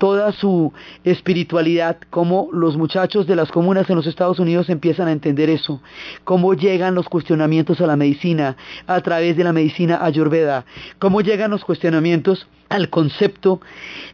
toda 0.03 0.33
su 0.33 0.73
espiritualidad, 1.05 1.95
cómo 2.09 2.49
los 2.51 2.75
muchachos 2.75 3.25
de 3.25 3.37
las 3.37 3.49
comunas 3.49 3.89
en 3.89 3.95
los 3.95 4.05
Estados 4.05 4.37
Unidos 4.37 4.69
empiezan 4.69 5.07
a 5.07 5.13
entender 5.13 5.49
eso, 5.49 5.81
cómo 6.25 6.55
llegan 6.55 6.93
los 6.93 7.07
cuestionamientos 7.07 7.79
a 7.79 7.87
la 7.87 7.95
medicina 7.95 8.57
a 8.85 8.99
través 8.99 9.37
de 9.37 9.45
la 9.45 9.53
medicina 9.53 10.03
ayurveda, 10.03 10.65
cómo 10.99 11.21
llegan 11.21 11.51
los 11.51 11.63
cuestionamientos 11.63 12.49
al 12.67 12.89
concepto 12.89 13.61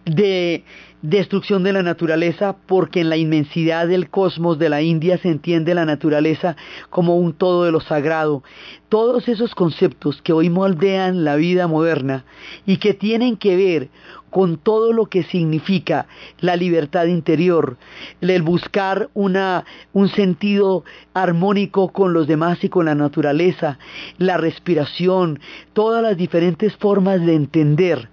de 0.05 0.63
destrucción 1.01 1.63
de 1.63 1.73
la 1.73 1.81
naturaleza, 1.81 2.55
porque 2.67 3.01
en 3.01 3.09
la 3.09 3.17
inmensidad 3.17 3.87
del 3.87 4.09
cosmos 4.09 4.59
de 4.59 4.69
la 4.69 4.81
India 4.81 5.17
se 5.17 5.29
entiende 5.29 5.73
la 5.73 5.85
naturaleza 5.85 6.55
como 6.89 7.17
un 7.17 7.33
todo 7.33 7.63
de 7.63 7.71
lo 7.71 7.79
sagrado. 7.79 8.43
Todos 8.89 9.27
esos 9.29 9.55
conceptos 9.55 10.21
que 10.21 10.33
hoy 10.33 10.49
moldean 10.49 11.23
la 11.23 11.35
vida 11.35 11.67
moderna 11.67 12.25
y 12.65 12.77
que 12.77 12.93
tienen 12.93 13.37
que 13.37 13.55
ver 13.55 13.89
con 14.29 14.57
todo 14.57 14.93
lo 14.93 15.05
que 15.07 15.23
significa 15.23 16.07
la 16.39 16.55
libertad 16.55 17.05
interior, 17.05 17.77
el 18.21 18.41
buscar 18.41 19.09
una, 19.13 19.65
un 19.93 20.09
sentido 20.09 20.83
armónico 21.13 21.89
con 21.89 22.13
los 22.13 22.27
demás 22.27 22.63
y 22.63 22.69
con 22.69 22.85
la 22.85 22.95
naturaleza, 22.95 23.79
la 24.17 24.37
respiración, 24.37 25.39
todas 25.73 26.01
las 26.01 26.17
diferentes 26.17 26.75
formas 26.75 27.25
de 27.25 27.35
entender 27.35 28.09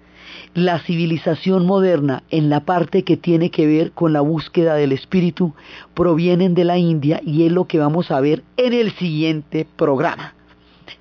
la 0.55 0.79
civilización 0.81 1.67
moderna 1.67 2.23
en 2.31 2.49
la 2.49 2.61
parte 2.61 3.05
que 3.05 3.19
tiene 3.19 3.51
que 3.51 3.67
ver 3.67 3.93
con 3.93 4.13
la 4.15 4.23
búsqueda 4.23 4.75
del 4.75 4.93
espíritu 4.93 5.55
provienen 5.95 6.55
de 6.55 6.65
la 6.65 6.79
India 6.79 7.21
y 7.25 7.45
es 7.45 7.53
lo 7.53 7.67
que 7.67 7.79
vamos 7.79 8.11
a 8.11 8.21
ver 8.21 8.43
en 8.57 8.73
el 8.73 8.93
siguiente 8.93 9.67
programa. 9.77 10.35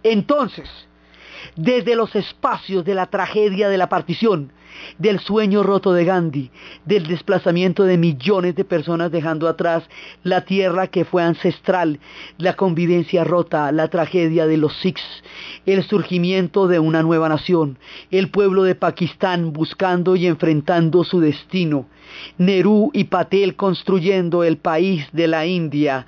Entonces, 0.04 0.70
desde 1.56 1.96
los 1.96 2.16
espacios 2.16 2.84
de 2.84 2.96
la 2.96 3.06
tragedia 3.06 3.70
de 3.70 3.78
la 3.78 3.88
partición, 3.88 4.52
del 4.98 5.20
sueño 5.20 5.64
roto 5.64 5.94
de 5.94 6.06
Gandhi, 6.06 6.52
del 6.86 7.08
desplazamiento 7.08 7.84
de 7.84 7.98
millones 7.98 8.56
de 8.56 8.66
personas 8.66 9.12
dejando 9.12 9.48
atrás 9.48 9.84
la 10.24 10.42
tierra 10.42 10.88
que 10.88 11.06
fue 11.06 11.24
ancestral, 11.24 12.00
la 12.38 12.56
convivencia 12.56 13.24
rota, 13.24 13.72
la 13.72 13.88
tragedia 13.88 14.48
de 14.48 14.58
los 14.58 14.76
Sikhs, 14.80 15.24
el 15.66 15.84
surgimiento 15.84 16.68
de 16.68 16.80
una 16.80 17.02
nueva 17.02 17.30
nación, 17.30 17.78
el 18.12 18.30
pueblo 18.30 18.64
de 18.64 18.76
Pakistán 18.76 19.54
buscando 19.54 20.16
y 20.16 20.28
enfrentando 20.28 21.04
su 21.04 21.20
destino, 21.20 21.88
Nehru 22.38 22.92
y 22.94 23.06
Patel 23.06 23.56
construyendo 23.56 24.44
el 24.44 24.58
país 24.58 25.08
de 25.12 25.28
la 25.28 25.46
India, 25.46 26.06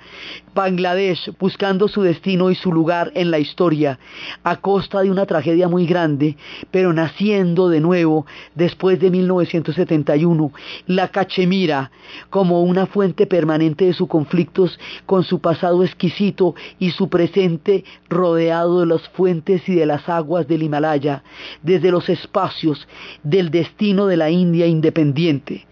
Bangladesh 0.54 1.32
buscando 1.38 1.88
su 1.88 2.02
destino 2.02 2.50
y 2.50 2.54
su 2.54 2.72
lugar 2.72 3.12
en 3.14 3.30
la 3.30 3.38
historia, 3.38 3.98
a 4.42 4.56
costa 4.56 5.02
de 5.02 5.10
una 5.10 5.26
tragedia 5.26 5.68
muy 5.68 5.86
grande, 5.86 6.36
pero 6.70 6.92
naciendo 6.92 7.68
de 7.68 7.80
nuevo 7.80 8.26
después 8.58 8.98
de 8.98 9.10
1971, 9.10 10.52
la 10.86 11.08
Cachemira 11.08 11.90
como 12.28 12.62
una 12.62 12.86
fuente 12.86 13.26
permanente 13.26 13.86
de 13.86 13.94
sus 13.94 14.08
conflictos 14.08 14.78
con 15.06 15.22
su 15.22 15.40
pasado 15.40 15.84
exquisito 15.84 16.54
y 16.78 16.90
su 16.90 17.08
presente 17.08 17.84
rodeado 18.10 18.80
de 18.80 18.86
las 18.86 19.08
fuentes 19.10 19.66
y 19.68 19.76
de 19.76 19.86
las 19.86 20.08
aguas 20.08 20.48
del 20.48 20.64
Himalaya, 20.64 21.22
desde 21.62 21.92
los 21.92 22.08
espacios 22.08 22.86
del 23.22 23.50
destino 23.50 24.06
de 24.06 24.16
la 24.16 24.28
India 24.30 24.66
independiente 24.66 25.66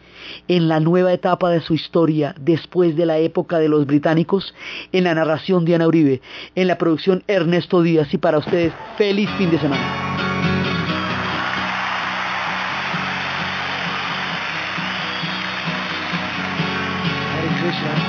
en 0.48 0.68
la 0.68 0.80
nueva 0.80 1.12
etapa 1.12 1.50
de 1.50 1.60
su 1.60 1.74
historia 1.74 2.34
después 2.40 2.96
de 2.96 3.06
la 3.06 3.18
época 3.18 3.58
de 3.58 3.68
los 3.68 3.86
británicos, 3.86 4.54
en 4.92 5.04
la 5.04 5.14
narración 5.14 5.64
Diana 5.64 5.86
Uribe, 5.86 6.20
en 6.54 6.68
la 6.68 6.78
producción 6.78 7.22
Ernesto 7.26 7.82
Díaz 7.82 8.12
y 8.14 8.18
para 8.18 8.38
ustedes 8.38 8.72
feliz 8.96 9.28
fin 9.38 9.50
de 9.50 9.58
semana. 9.58 10.35
Christmas. 17.78 18.05